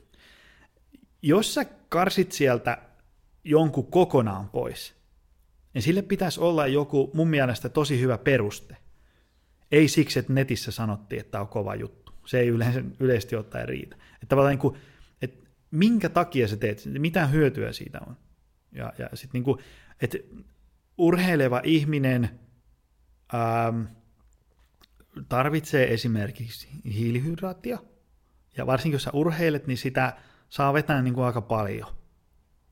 jos 1.23 1.55
sä 1.55 1.65
karsit 1.89 2.33
sieltä 2.33 2.79
jonkun 3.45 3.87
kokonaan 3.87 4.49
pois, 4.49 4.95
niin 5.75 5.83
sille 5.83 6.03
pitäisi 6.03 6.41
olla 6.41 6.67
joku 6.67 7.11
mun 7.15 7.29
mielestä 7.29 7.69
tosi 7.69 8.01
hyvä 8.01 8.19
peruste. 8.19 8.77
Ei 9.73 9.89
siksi, 9.89 10.19
että 10.19 10.33
netissä 10.33 10.71
sanottiin, 10.71 11.21
että 11.21 11.31
tämä 11.31 11.43
on 11.43 11.49
kova 11.49 11.75
juttu. 11.75 12.13
Se 12.27 12.41
ei 12.41 12.49
yleensä, 12.49 12.83
yleisesti 13.01 13.37
ottaen 13.37 13.69
riitä. 13.69 13.97
Että 14.15 14.27
tavallaan 14.27 14.53
niin 14.53 14.59
kuin, 14.59 14.77
että 15.23 15.51
minkä 15.71 16.09
takia 16.09 16.49
sä 16.49 16.57
teet, 16.57 16.83
mitä 16.99 17.27
hyötyä 17.27 17.73
siitä 17.73 18.01
on. 18.07 18.17
Ja, 18.73 18.93
ja 18.99 19.09
sitten 19.15 19.39
niin 19.39 19.45
kuin, 19.45 19.59
että 20.01 20.19
urheileva 20.99 21.61
ihminen 21.65 22.41
ähm, 23.35 23.83
tarvitsee 25.29 25.93
esimerkiksi 25.93 26.69
hiilihydraattia, 26.85 27.79
ja 28.57 28.67
varsinkin 28.67 28.95
jos 28.95 29.03
sä 29.03 29.11
urheilet, 29.13 29.67
niin 29.67 29.79
sitä 29.79 30.17
saa 30.49 30.73
vetää 30.73 31.03
niin 31.03 31.15
kuin 31.15 31.25
aika 31.25 31.41
paljon. 31.41 31.89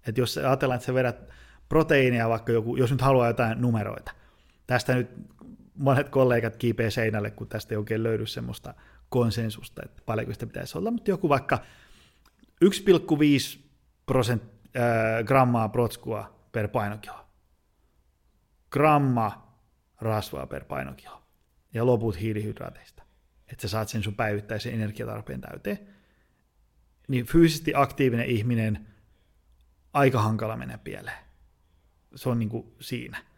että 0.07 0.21
jos 0.21 0.39
ajatellaan, 0.39 0.77
että 0.77 0.87
sä 0.87 0.95
vedät 0.95 1.29
proteiinia, 1.69 2.29
vaikka 2.29 2.53
joku, 2.53 2.77
jos 2.77 2.91
nyt 2.91 3.01
haluaa 3.01 3.27
jotain 3.27 3.61
numeroita, 3.61 4.13
tästä 4.67 4.95
nyt 4.95 5.11
monet 5.81 6.09
kollegat 6.09 6.57
kiipeä 6.57 6.91
seinälle, 6.91 7.31
kun 7.31 7.49
tästä 7.49 7.75
ei 7.75 7.79
oikein 7.79 8.03
löydy 8.03 8.27
semmoista 8.27 8.75
konsensusta, 9.09 9.83
että 9.85 10.03
paljonko 10.07 10.33
sitä 10.33 10.47
pitäisi 10.47 10.79
olla, 10.79 10.91
mutta 10.91 11.11
joku 11.11 11.29
vaikka 11.29 11.59
1,5 12.65 13.61
prosent, 14.07 14.43
äh, 14.77 15.25
grammaa 15.25 15.69
protskua 15.69 16.49
per 16.53 16.69
painokilo, 16.69 17.27
gramma 18.71 19.57
rasvaa 20.01 20.47
per 20.47 20.65
painokilo 20.65 21.23
ja 21.75 21.87
loput 21.87 22.21
hiilihydraateista, 22.21 23.03
että 23.49 23.63
sä 23.63 23.69
saat 23.69 23.89
sen 23.89 24.03
sun 24.03 24.15
päivittäisen 24.15 24.75
energiatarpeen 24.75 25.41
täyteen, 25.41 25.79
niin 27.09 27.27
fyysisesti 27.27 27.73
aktiivinen 27.75 28.27
ihminen 28.27 28.87
aika 29.93 30.23
hankala 30.23 30.57
menee 30.57 30.79
pieleen. 30.79 31.25
Se 32.15 32.29
on 32.29 32.39
niin 32.39 32.49
kuin 32.49 32.75
siinä. 32.81 33.30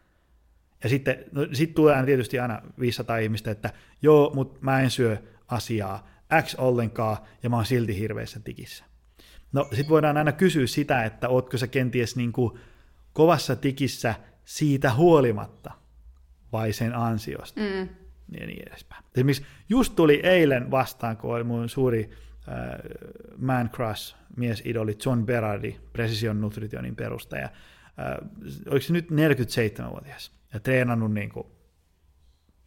Ja 0.83 0.89
sitten 0.89 1.25
no, 1.31 1.47
sit 1.53 1.73
tulee 1.73 1.95
aina 1.95 2.05
tietysti 2.05 2.39
aina 2.39 2.61
500 2.79 3.17
ihmistä, 3.17 3.51
että 3.51 3.73
joo, 4.01 4.31
mutta 4.35 4.59
mä 4.61 4.81
en 4.81 4.91
syö 4.91 5.17
asiaa 5.47 6.07
X 6.41 6.55
ollenkaan, 6.55 7.17
ja 7.43 7.49
mä 7.49 7.55
oon 7.55 7.65
silti 7.65 7.99
hirveässä 7.99 8.39
tikissä. 8.39 8.85
No 9.53 9.69
sit 9.73 9.89
voidaan 9.89 10.17
aina 10.17 10.31
kysyä 10.31 10.67
sitä, 10.67 11.03
että 11.03 11.29
ootko 11.29 11.57
sä 11.57 11.67
kenties 11.67 12.15
niin 12.15 12.31
kuin 12.31 12.59
kovassa 13.13 13.55
tikissä 13.55 14.15
siitä 14.45 14.93
huolimatta, 14.93 15.71
vai 16.51 16.73
sen 16.73 16.95
ansiosta, 16.95 17.61
mm. 17.61 17.89
ja 18.39 18.47
niin 18.47 18.67
edespäin. 18.67 19.03
Esimerkiksi 19.15 19.45
just 19.69 19.95
tuli 19.95 20.19
eilen 20.23 20.71
vastaan, 20.71 21.17
kun 21.17 21.35
oli 21.35 21.43
mun 21.43 21.69
suuri 21.69 22.09
äh, 22.47 22.55
man 23.37 23.69
crush, 23.69 24.15
miesidoli 24.37 24.97
John 25.05 25.25
Berardi, 25.25 25.75
Precision 25.93 26.41
Nutritionin 26.41 26.95
perustaja. 26.95 27.45
Äh, 27.45 27.51
oliko 28.69 28.85
se 28.85 28.93
nyt 28.93 29.07
47-vuotias? 29.11 30.42
Ja 30.53 30.59
treenannut 30.59 31.13
niin 31.13 31.29
kuin 31.29 31.47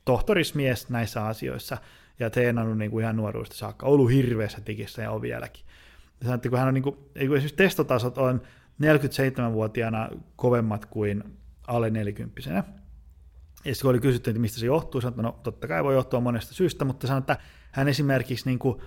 tohtorismies 0.04 0.88
näissä 0.88 1.26
asioissa 1.26 1.76
ja 2.20 2.30
treenannut 2.30 2.78
niin 2.78 2.90
kuin 2.90 3.02
ihan 3.02 3.16
nuoruudesta 3.16 3.56
saakka, 3.56 3.86
ollut 3.86 4.10
hirveässä 4.10 4.60
tikissä 4.60 5.02
ja 5.02 5.10
on 5.10 5.22
vieläkin. 5.22 5.64
Ja 6.20 6.26
sanottiin, 6.26 6.50
kun 6.50 6.58
hän 6.58 6.68
on 6.68 6.74
niin 6.74 6.82
kuin, 6.82 6.96
esimerkiksi 7.14 7.54
testotasot 7.54 8.18
on 8.18 8.42
47-vuotiaana 8.82 10.08
kovemmat 10.36 10.86
kuin 10.86 11.24
alle 11.66 11.90
40 11.90 12.40
Ja 12.50 12.62
sitten 13.74 13.82
kun 13.82 13.90
oli 13.90 14.00
kysytty, 14.00 14.30
että 14.30 14.40
mistä 14.40 14.60
se 14.60 14.66
johtuu, 14.66 15.00
sanoi, 15.00 15.12
että 15.12 15.22
no 15.22 15.40
totta 15.42 15.68
kai 15.68 15.84
voi 15.84 15.94
johtua 15.94 16.20
monesta 16.20 16.54
syystä, 16.54 16.84
mutta 16.84 17.06
sanoi, 17.06 17.18
että 17.18 17.36
hän 17.72 17.88
esimerkiksi 17.88 18.48
niin 18.48 18.58
kuin, 18.58 18.80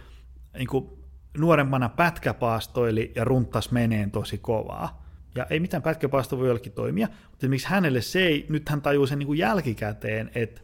niin 0.57 0.67
kuin 0.67 0.89
nuorempana 1.37 1.89
pätkäpaastoili 1.89 3.11
ja 3.15 3.23
runtas 3.23 3.71
meneen 3.71 4.11
tosi 4.11 4.37
kovaa. 4.37 5.08
Ja 5.35 5.45
ei 5.49 5.59
mitään 5.59 5.83
pätkäpaasto 5.83 6.37
voi 6.37 6.47
jollekin 6.47 6.71
toimia, 6.71 7.07
mutta 7.31 7.47
miksi 7.47 7.67
hänelle 7.67 8.01
se 8.01 8.19
ei, 8.19 8.45
nyt 8.49 8.69
hän 8.69 8.81
tajuu 8.81 9.07
sen 9.07 9.19
niin 9.19 9.27
kuin 9.27 9.39
jälkikäteen, 9.39 10.31
että 10.35 10.61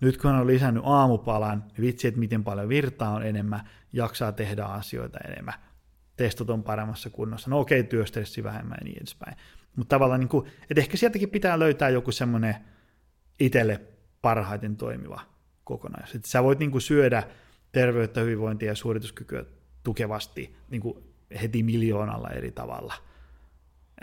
nyt 0.00 0.16
kun 0.16 0.30
hän 0.30 0.40
on 0.40 0.46
lisännyt 0.46 0.82
aamupalan, 0.86 1.64
niin 1.66 1.86
vitsi, 1.86 2.08
että 2.08 2.20
miten 2.20 2.44
paljon 2.44 2.68
virtaa 2.68 3.10
on 3.10 3.26
enemmän, 3.26 3.68
jaksaa 3.92 4.32
tehdä 4.32 4.64
asioita 4.64 5.18
enemmän, 5.18 5.54
testot 6.16 6.50
on 6.50 6.62
paremmassa 6.62 7.10
kunnossa, 7.10 7.50
no 7.50 7.60
okei, 7.60 7.84
työstressi 7.84 8.44
vähemmän 8.44 8.78
ja 8.80 8.84
niin 8.84 8.96
edespäin. 8.96 9.36
Mutta 9.76 9.94
tavallaan, 9.94 10.20
niin 10.20 10.28
kuin, 10.28 10.46
että 10.70 10.80
ehkä 10.80 10.96
sieltäkin 10.96 11.30
pitää 11.30 11.58
löytää 11.58 11.88
joku 11.88 12.12
semmoinen 12.12 12.54
itselle 13.40 13.80
parhaiten 14.22 14.76
toimiva 14.76 15.20
kokonaisuus. 15.64 16.14
Että 16.14 16.28
sä 16.28 16.42
voit 16.42 16.58
niin 16.58 16.70
kuin 16.70 16.82
syödä 16.82 17.22
terveyttä, 17.72 18.20
hyvinvointia 18.20 18.68
ja 18.68 18.74
suorituskykyä 18.74 19.44
tukevasti 19.82 20.56
niin 20.70 20.80
kuin 20.80 21.04
heti 21.42 21.62
miljoonalla 21.62 22.28
eri 22.30 22.50
tavalla– 22.50 22.94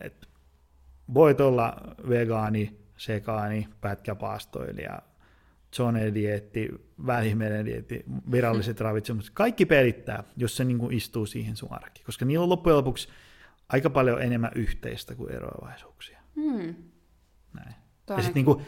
et 0.03 0.29
voit 1.13 1.41
olla 1.41 1.77
vegaani, 2.09 2.77
sekaani, 2.97 3.67
pätkäpaastoilija, 3.81 4.99
zone-dieetti, 5.75 6.69
välimeinen 7.05 7.65
dieetti, 7.65 8.05
viralliset 8.31 8.81
ravitsemukset, 8.81 9.33
kaikki 9.33 9.65
pelittää, 9.65 10.23
jos 10.37 10.57
se 10.57 10.63
niin 10.63 10.91
istuu 10.91 11.25
siihen 11.25 11.55
sun 11.55 11.73
arki, 11.73 12.03
koska 12.03 12.25
niillä 12.25 12.43
on 12.43 12.49
loppujen 12.49 12.77
lopuksi 12.77 13.09
aika 13.69 13.89
paljon 13.89 14.21
enemmän 14.21 14.51
yhteistä 14.55 15.15
kuin 15.15 15.31
eroavaisuuksia. 15.31 16.19
Hmm. 16.35 16.75
Näin. 17.53 17.75
ja 18.09 18.15
sitten 18.15 18.33
niin 18.33 18.45
kuin, 18.45 18.65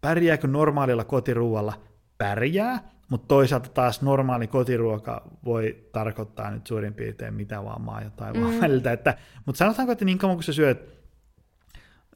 pärjääkö 0.00 0.46
normaalilla 0.46 1.04
kotiruualla? 1.04 1.82
Pärjää, 2.18 2.93
mutta 3.08 3.26
toisaalta 3.28 3.68
taas 3.68 4.02
normaali 4.02 4.46
kotiruoka 4.46 5.30
voi 5.44 5.88
tarkoittaa 5.92 6.50
nyt 6.50 6.66
suurin 6.66 6.94
piirtein 6.94 7.34
mitä 7.34 7.64
vaan 7.64 7.82
maa 7.82 8.00
ja 8.00 8.10
taivaan 8.10 8.54
mm. 8.54 8.60
väliltä. 8.60 8.92
Että, 8.92 9.18
mutta 9.46 9.58
sanotaanko, 9.58 9.92
että 9.92 10.04
niin 10.04 10.18
kauan 10.18 10.36
kun 10.36 10.44
sä 10.44 10.52
syöt 10.52 10.94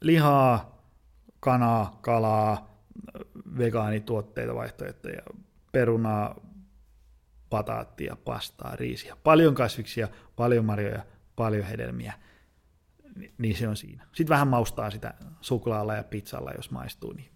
lihaa, 0.01 0.83
kanaa, 1.39 1.99
kalaa, 2.01 2.83
vegaanituotteita, 3.57 4.55
vaihtoehtoja, 4.55 5.21
perunaa, 5.71 6.35
pataattia, 7.49 8.17
pastaa, 8.25 8.75
riisiä, 8.75 9.15
paljon 9.23 9.55
kasviksia, 9.55 10.07
paljon 10.35 10.65
marjoja, 10.65 11.05
paljon 11.35 11.65
hedelmiä, 11.65 12.13
niin 13.37 13.55
se 13.55 13.67
on 13.67 13.77
siinä. 13.77 14.07
Sitten 14.11 14.29
vähän 14.29 14.47
maustaa 14.47 14.91
sitä 14.91 15.13
suklaalla 15.41 15.95
ja 15.95 16.03
pizzalla, 16.03 16.51
jos 16.51 16.71
maistuu, 16.71 17.13
niin 17.13 17.31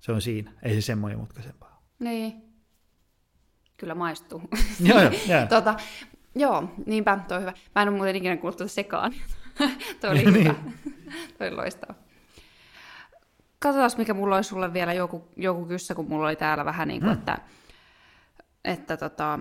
se 0.00 0.12
on 0.12 0.22
siinä. 0.22 0.52
Ei 0.62 0.74
se 0.74 0.80
semmoinen 0.80 1.18
mutkaisempaa. 1.18 1.82
Niin. 1.98 2.43
Kyllä 3.84 3.94
maistuu. 3.94 4.42
joo, 4.88 5.00
joo, 5.00 5.10
joo. 5.28 5.46
tota, 5.48 5.74
joo, 6.34 6.68
niinpä, 6.86 7.18
toi 7.28 7.40
hyvä. 7.40 7.52
Mä 7.74 7.82
en 7.82 7.88
ole 7.88 7.96
muuten 7.96 8.16
ikinä 8.16 8.36
kuullut 8.36 8.56
tuota 8.56 8.72
sekaan. 8.72 9.14
toi 10.00 10.10
oli 10.10 10.24
niin. 10.24 10.34
hyvä. 10.34 10.54
toi 11.38 11.48
oli 11.48 11.56
loistava. 11.56 11.94
Katsotaan, 13.58 13.90
mikä 13.96 14.14
mulla 14.14 14.36
olisi 14.36 14.48
sulle 14.48 14.72
vielä 14.72 14.92
joku, 14.92 15.28
joku 15.36 15.66
kyssä, 15.66 15.94
kun 15.94 16.08
mulla 16.08 16.26
oli 16.26 16.36
täällä 16.36 16.64
vähän 16.64 16.88
niin 16.88 17.00
kuin, 17.00 17.12
mm. 17.12 17.18
että, 17.18 17.38
että 18.64 18.96
tota, 18.96 19.38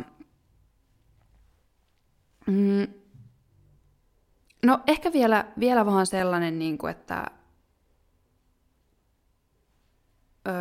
mm, 2.48 2.88
no 4.66 4.80
ehkä 4.88 5.14
vielä, 5.14 5.46
vielä 5.60 5.86
vähän 5.86 6.08
sellainen, 6.08 6.60
niin 6.60 6.78
kuin, 6.78 6.92
että 6.92 7.26
ö, 10.48 10.52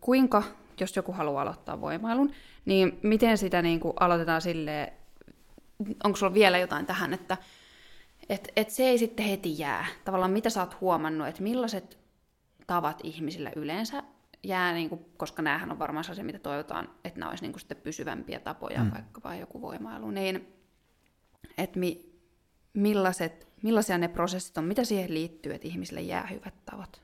kuinka, 0.00 0.42
jos 0.80 0.96
joku 0.96 1.12
haluaa 1.12 1.42
aloittaa 1.42 1.80
voimailun, 1.80 2.32
niin 2.64 2.98
miten 3.02 3.38
sitä 3.38 3.62
niin 3.62 3.80
kuin 3.80 3.94
aloitetaan 4.00 4.42
silleen, 4.42 4.92
onko 6.04 6.16
sulla 6.16 6.34
vielä 6.34 6.58
jotain 6.58 6.86
tähän, 6.86 7.14
että 7.14 7.36
et, 8.28 8.48
et 8.56 8.70
se 8.70 8.82
ei 8.82 8.98
sitten 8.98 9.26
heti 9.26 9.58
jää. 9.58 9.86
Tavallaan 10.04 10.30
mitä 10.30 10.50
sä 10.50 10.60
oot 10.60 10.80
huomannut, 10.80 11.28
että 11.28 11.42
millaiset 11.42 11.98
tavat 12.66 13.00
ihmisillä 13.02 13.52
yleensä 13.56 14.02
jää, 14.42 14.72
niin 14.72 14.88
kuin, 14.88 15.06
koska 15.16 15.42
näähän 15.42 15.70
on 15.70 15.78
varmaan 15.78 16.04
se, 16.04 16.22
mitä 16.22 16.38
toivotaan, 16.38 16.88
että 17.04 17.20
nämä 17.20 17.30
olisi 17.30 17.44
niin 17.44 17.52
kuin 17.52 17.60
sitten 17.60 17.76
pysyvämpiä 17.76 18.40
tapoja, 18.40 18.84
mm. 18.84 18.90
vaikkapa 18.90 19.34
joku 19.34 19.60
voimailu, 19.62 20.10
niin 20.10 20.48
että 21.58 21.78
mi, 21.78 22.12
millaiset, 22.74 23.48
millaisia 23.62 23.98
ne 23.98 24.08
prosessit 24.08 24.58
on, 24.58 24.64
mitä 24.64 24.84
siihen 24.84 25.14
liittyy, 25.14 25.54
että 25.54 25.68
ihmisille 25.68 26.00
jää 26.00 26.26
hyvät 26.26 26.54
tavat? 26.64 27.03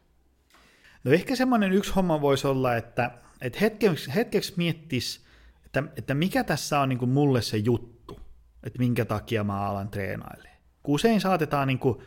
No 1.05 1.13
ehkä 1.13 1.37
semmoinen 1.37 1.73
yksi 1.73 1.93
homma 1.93 2.21
voisi 2.21 2.47
olla, 2.47 2.77
että, 2.77 3.11
että 3.41 3.59
hetkeksi, 3.61 4.15
hetkeksi 4.15 4.53
miettisi, 4.57 5.21
että, 5.67 5.83
että 5.97 6.15
mikä 6.15 6.45
tässä 6.45 6.81
on 6.81 6.89
niin 6.89 6.99
kuin 6.99 7.11
mulle 7.11 7.43
se 7.43 7.57
juttu, 7.57 8.21
että 8.63 8.79
minkä 8.79 9.05
takia 9.05 9.45
mä 9.45 9.61
alan 9.61 9.89
treenailemaan. 9.89 10.61
Kun 10.83 10.95
usein 10.95 11.21
saatetaan 11.21 11.69
niin 11.69 11.79
kuin 11.79 11.99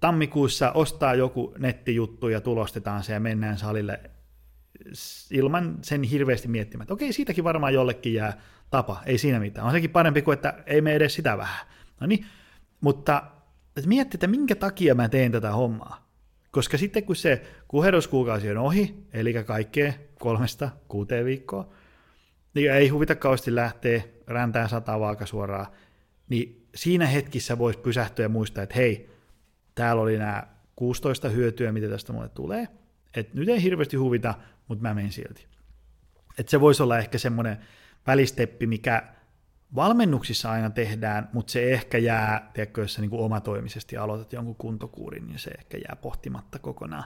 tammikuussa 0.00 0.72
ostaa 0.72 1.14
joku 1.14 1.54
nettijuttu 1.58 2.28
ja 2.28 2.40
tulostetaan 2.40 3.02
se 3.02 3.12
ja 3.12 3.20
mennään 3.20 3.58
salille 3.58 4.00
ilman 5.30 5.78
sen 5.82 6.02
hirveästi 6.02 6.48
miettimään, 6.48 6.82
että 6.82 6.94
okei, 6.94 7.12
siitäkin 7.12 7.44
varmaan 7.44 7.74
jollekin 7.74 8.14
jää 8.14 8.40
tapa, 8.70 9.02
ei 9.06 9.18
siinä 9.18 9.40
mitään. 9.40 9.66
On 9.66 9.72
sekin 9.72 9.90
parempi 9.90 10.22
kuin, 10.22 10.34
että 10.34 10.54
ei 10.66 10.80
me 10.80 10.94
edes 10.94 11.14
sitä 11.14 11.38
vähän. 11.38 11.66
No 12.00 12.06
niin, 12.06 12.26
mutta 12.80 13.22
että 13.76 13.88
mietti, 13.88 14.16
että 14.16 14.26
minkä 14.26 14.54
takia 14.54 14.94
mä 14.94 15.08
teen 15.08 15.32
tätä 15.32 15.52
hommaa. 15.52 16.07
Koska 16.58 16.78
sitten 16.78 17.04
kun 17.04 17.16
se 17.16 17.42
kuheruskuukausi 17.68 18.50
on 18.50 18.58
ohi, 18.58 18.94
eli 19.12 19.44
kaikkea 19.44 19.92
kolmesta 20.18 20.70
kuuteen 20.88 21.24
viikkoa, 21.24 21.72
niin 22.54 22.72
ei 22.72 22.88
huvita 22.88 23.14
kauheasti 23.14 23.54
lähteä 23.54 24.02
räntään 24.26 24.68
sata 24.68 25.00
vaaka 25.00 25.26
suoraan, 25.26 25.66
niin 26.28 26.66
siinä 26.74 27.06
hetkissä 27.06 27.58
voisi 27.58 27.78
pysähtyä 27.78 28.24
ja 28.24 28.28
muistaa, 28.28 28.62
että 28.62 28.74
hei, 28.74 29.10
täällä 29.74 30.02
oli 30.02 30.18
nämä 30.18 30.42
16 30.76 31.28
hyötyä, 31.28 31.72
mitä 31.72 31.88
tästä 31.88 32.12
mulle 32.12 32.28
tulee, 32.28 32.68
että 33.14 33.38
nyt 33.38 33.48
ei 33.48 33.62
hirveästi 33.62 33.96
huvita, 33.96 34.34
mutta 34.68 34.82
mä 34.82 34.94
menen 34.94 35.12
silti. 35.12 35.46
Että 36.38 36.50
se 36.50 36.60
voisi 36.60 36.82
olla 36.82 36.98
ehkä 36.98 37.18
semmoinen 37.18 37.58
välisteppi, 38.06 38.66
mikä 38.66 39.02
valmennuksissa 39.74 40.50
aina 40.50 40.70
tehdään, 40.70 41.28
mutta 41.32 41.52
se 41.52 41.72
ehkä 41.72 41.98
jää, 41.98 42.50
tiedätkö, 42.54 42.80
jos 42.80 42.94
sä 42.94 43.00
niin 43.00 43.10
omatoimisesti 43.12 43.96
aloitat 43.96 44.32
jonkun 44.32 44.56
kuntokuurin, 44.56 45.26
niin 45.26 45.38
se 45.38 45.50
ehkä 45.50 45.76
jää 45.76 45.96
pohtimatta 46.02 46.58
kokonaan. 46.58 47.04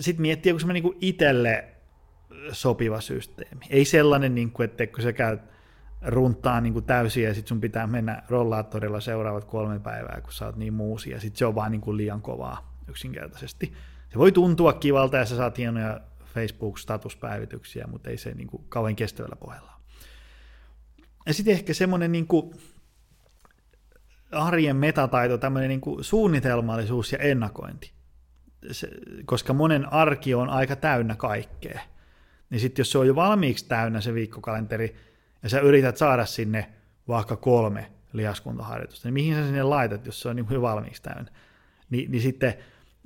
Sitten 0.00 0.22
miettiä, 0.22 0.52
onko 0.52 0.66
se 0.66 0.72
niin 0.72 0.98
itselle 1.00 1.64
sopiva 2.52 3.00
systeemi. 3.00 3.66
Ei 3.70 3.84
sellainen, 3.84 4.34
niin 4.34 4.50
kuin, 4.50 4.64
että 4.64 4.86
kun 4.86 5.02
sä 5.02 5.12
käyt 5.12 5.40
runtaa 6.06 6.60
niin 6.60 6.72
kuin 6.72 6.84
täysin 6.84 7.24
ja 7.24 7.34
sitten 7.34 7.48
sun 7.48 7.60
pitää 7.60 7.86
mennä 7.86 8.22
rollaattorilla 8.28 9.00
seuraavat 9.00 9.44
kolme 9.44 9.80
päivää, 9.80 10.20
kun 10.20 10.32
sä 10.32 10.46
oot 10.46 10.56
niin 10.56 10.74
muusi 10.74 11.10
ja 11.10 11.20
sitten 11.20 11.38
se 11.38 11.46
on 11.46 11.54
vaan 11.54 11.72
niin 11.72 11.80
kuin 11.80 11.96
liian 11.96 12.22
kovaa 12.22 12.74
yksinkertaisesti. 12.88 13.72
Se 14.08 14.18
voi 14.18 14.32
tuntua 14.32 14.72
kivalta 14.72 15.16
ja 15.16 15.24
sä 15.24 15.36
saat 15.36 15.58
hienoja 15.58 16.00
Facebook-statuspäivityksiä, 16.24 17.86
mutta 17.86 18.10
ei 18.10 18.16
se 18.16 18.34
niin 18.34 18.48
kuin 18.48 18.64
kauhean 18.68 18.96
kestävällä 18.96 19.36
pohjalla. 19.36 19.73
Ja 21.26 21.34
sitten 21.34 21.54
ehkä 21.54 21.74
semmoinen 21.74 22.12
niin 22.12 22.26
arjen 24.32 24.76
metataito, 24.76 25.38
tämmöinen 25.38 25.68
niin 25.68 25.80
suunnitelmallisuus 26.00 27.12
ja 27.12 27.18
ennakointi. 27.18 27.92
Se, 28.70 28.88
koska 29.24 29.52
monen 29.52 29.92
arki 29.92 30.34
on 30.34 30.48
aika 30.48 30.76
täynnä 30.76 31.16
kaikkea. 31.16 31.80
Niin 32.50 32.60
sitten 32.60 32.80
jos 32.80 32.92
se 32.92 32.98
on 32.98 33.06
jo 33.06 33.14
valmiiksi 33.14 33.68
täynnä 33.68 34.00
se 34.00 34.14
viikkokalenteri, 34.14 34.96
ja 35.42 35.48
sä 35.48 35.60
yrität 35.60 35.96
saada 35.96 36.26
sinne 36.26 36.72
vaikka 37.08 37.36
kolme 37.36 37.90
lihaskuntaharjoitusta, 38.12 39.08
niin 39.08 39.14
mihin 39.14 39.34
sä 39.34 39.44
sinne 39.44 39.62
laitat, 39.62 40.06
jos 40.06 40.20
se 40.20 40.28
on 40.28 40.36
niin 40.36 40.62
valmiiksi 40.62 41.02
täynnä? 41.02 41.30
Ni, 41.90 42.06
niin 42.08 42.22
sitten 42.22 42.54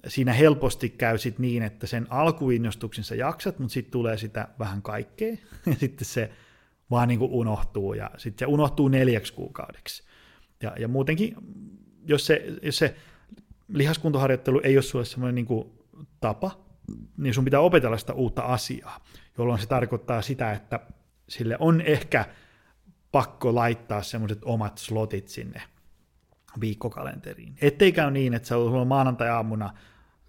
siinä 0.07 0.33
helposti 0.33 0.91
käy 0.91 1.19
sit 1.19 1.39
niin, 1.39 1.63
että 1.63 1.87
sen 1.87 2.07
alkuinnostuksen 2.11 3.05
sä 3.05 3.15
jaksat, 3.15 3.59
mutta 3.59 3.73
sitten 3.73 3.93
tulee 3.93 4.19
sitä 4.19 4.49
vähän 4.59 4.83
kaikkea, 4.83 5.37
ja 5.67 5.75
sitten 5.75 6.05
se 6.05 6.31
vaan 6.91 7.09
niin 7.09 7.19
kuin 7.19 7.33
unohtuu, 7.33 7.95
ja 7.95 8.11
sitten 8.17 8.47
se 8.47 8.53
unohtuu 8.53 8.89
neljäksi 8.89 9.33
kuukaudeksi. 9.33 10.03
Ja, 10.63 10.73
ja 10.79 10.89
muutenkin, 10.89 11.37
jos 12.07 12.27
se, 12.27 12.47
jos 12.63 12.79
se 12.79 12.97
lihaskuntoharjoittelu 13.69 14.61
ei 14.65 14.77
ole 14.77 14.83
sulle 14.83 15.05
semmoinen 15.05 15.35
niin 15.35 15.47
kuin 15.47 15.73
tapa, 16.21 16.59
niin 17.17 17.35
sun 17.35 17.45
pitää 17.45 17.61
opetella 17.61 17.97
sitä 17.97 18.13
uutta 18.13 18.43
asiaa, 18.43 19.05
jolloin 19.39 19.61
se 19.61 19.67
tarkoittaa 19.67 20.23
sitä, 20.23 20.53
että 20.53 20.81
sille 21.29 21.57
on 21.61 21.81
ehkä 21.81 22.25
pakko 23.13 23.55
laittaa 23.55 24.03
semmoiset 24.03 24.39
omat 24.45 24.79
slotit 24.79 25.29
sinne 25.29 25.63
viikkokalenteriin. 26.61 27.55
Ettei 27.61 27.93
käy 27.93 28.11
niin, 28.11 28.35
että 28.35 28.49
se 28.49 28.55
on 28.55 28.87
maanantai-aamuna 28.87 29.71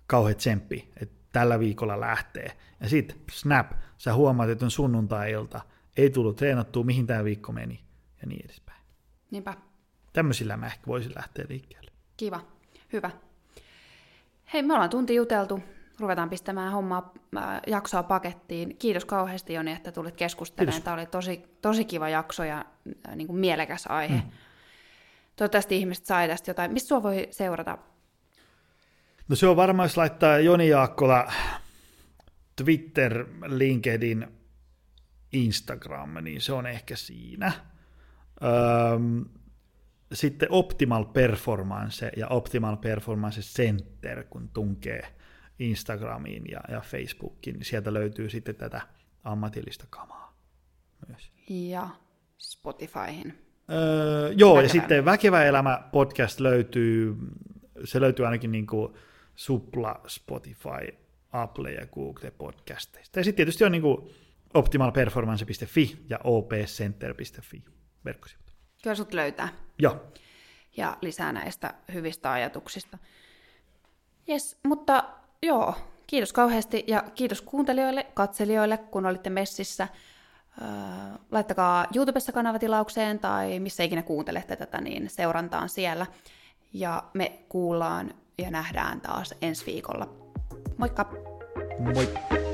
kauhean 0.08 0.36
tsemppi, 0.36 0.92
että 1.02 1.16
tällä 1.32 1.60
viikolla 1.60 2.00
lähtee. 2.00 2.58
Ja 2.80 2.90
sitten 2.90 3.18
snap, 3.32 3.72
sä 3.98 4.14
huomaat, 4.14 4.50
että 4.50 4.66
on 4.66 4.72
sunnuntai-ilta, 4.72 5.62
ei 6.02 6.10
tullut 6.10 6.36
treenattua, 6.36 6.84
mihin 6.84 7.08
tämä 7.08 7.24
viikko 7.24 7.52
meni, 7.52 7.84
ja 8.22 8.28
niin 8.28 8.46
edespäin. 8.46 8.82
Niinpä. 9.32 9.54
Tämmöisillä 10.14 10.58
mä 10.58 10.66
ehkä 10.66 10.88
voisin 10.88 11.12
lähteä 11.16 11.46
liikkeelle. 11.50 11.92
Kiva, 12.18 12.42
hyvä. 12.94 13.12
Hei, 14.54 14.64
me 14.64 14.74
ollaan 14.74 14.90
tunti 14.90 15.16
juteltu 15.16 15.64
ruvetaan 16.00 16.30
pistämään 16.30 16.72
hommaa, 16.72 17.14
äh, 17.38 17.62
jaksoa 17.68 18.04
pakettiin. 18.04 18.78
Kiitos 18.78 19.06
kauheasti 19.06 19.54
Joni, 19.54 19.72
että 19.72 19.92
tulit 19.92 20.16
keskustelemaan. 20.16 20.82
Tämä 20.82 20.94
oli 20.94 21.06
tosi, 21.06 21.44
tosi 21.62 21.86
kiva 21.86 22.10
jakso 22.10 22.44
ja 22.44 22.66
äh, 23.08 23.16
niin 23.16 23.28
kuin 23.28 23.40
mielekäs 23.40 23.88
aihe. 23.88 24.16
Mm. 24.16 24.32
Toivottavasti 25.36 25.78
ihmiset 25.78 26.06
sai 26.06 26.28
tästä 26.28 26.50
jotain. 26.50 26.74
Mistä 26.74 26.88
sua 26.88 27.04
voi 27.04 27.28
seurata? 27.32 27.78
No 29.28 29.36
se 29.36 29.48
on 29.48 29.56
varmaan, 29.56 29.86
jos 29.86 29.98
laittaa 29.98 30.40
Joni 30.40 30.68
Jaakkola 30.68 31.32
Twitter, 32.56 33.26
LinkedIn, 33.46 34.28
Instagram, 35.32 36.24
niin 36.24 36.42
se 36.42 36.54
on 36.54 36.68
ehkä 36.68 36.96
siinä. 36.96 37.52
Öm, 38.94 39.26
sitten 40.14 40.52
Optimal 40.52 41.06
Performance 41.06 42.12
ja 42.18 42.28
Optimal 42.28 42.78
Performance 42.78 43.42
Center, 43.42 44.24
kun 44.24 44.50
tunkee– 44.54 45.02
Instagramiin 45.60 46.44
ja, 46.52 46.60
ja 46.70 46.82
Facebookiin, 46.82 47.56
niin 47.56 47.66
sieltä 47.66 47.94
löytyy 47.94 48.30
sitten 48.30 48.56
tätä 48.56 48.82
ammatillista 49.24 49.86
kamaa 49.90 50.38
myös. 51.08 51.32
Ja 51.50 51.90
Spotifyhin. 52.38 53.40
Öö, 53.72 54.32
joo, 54.36 54.54
Väkevä. 54.54 54.66
ja 54.66 54.70
sitten 54.70 55.06
Väkevä 55.06 55.44
elämä 55.44 55.84
podcast 55.92 56.40
löytyy, 56.40 57.16
se 57.84 58.02
löytyy 58.02 58.26
ainakin 58.26 58.52
niin 58.52 58.68
kuin 58.68 58.94
Supla, 59.36 60.02
Spotify, 60.08 60.98
Apple 61.32 61.72
ja 61.72 61.88
Google 61.88 62.32
podcasteista. 62.32 63.20
Ja 63.20 63.24
sitten 63.24 63.38
tietysti 63.38 63.64
on 63.64 63.72
niin 63.72 63.82
kuin 63.82 64.10
optimalperformance.fi 64.54 66.06
ja 66.10 66.20
opcenter.fi 66.24 67.66
verkkosivut. 68.06 68.54
Kyllä 68.84 68.96
sut 68.96 69.14
löytää. 69.14 69.50
Joo. 69.80 70.12
Ja 70.78 70.98
lisää 71.02 71.34
näistä 71.34 71.74
hyvistä 71.94 72.32
ajatuksista. 72.32 72.98
Yes, 74.30 74.60
mutta 74.64 75.04
Joo, 75.44 75.76
kiitos 76.08 76.34
kauheasti 76.34 76.84
ja 76.88 77.04
kiitos 77.16 77.42
kuuntelijoille, 77.42 78.06
katselijoille, 78.14 78.78
kun 78.78 79.06
olitte 79.06 79.30
messissä. 79.30 79.88
laittakaa 81.32 81.86
YouTubessa 81.96 82.32
kanavatilaukseen 82.32 83.20
tai 83.20 83.60
missä 83.60 83.84
ikinä 83.84 84.02
kuuntelette 84.02 84.56
tätä, 84.56 84.82
niin 84.82 85.10
seurantaan 85.10 85.70
siellä. 85.70 86.06
Ja 86.74 87.04
me 87.14 87.40
kuullaan 87.50 88.14
ja 88.38 88.52
nähdään 88.52 89.02
taas 89.02 89.36
ensi 89.42 89.66
viikolla. 89.66 90.10
Moikka! 90.78 91.12
Moi! 91.80 92.49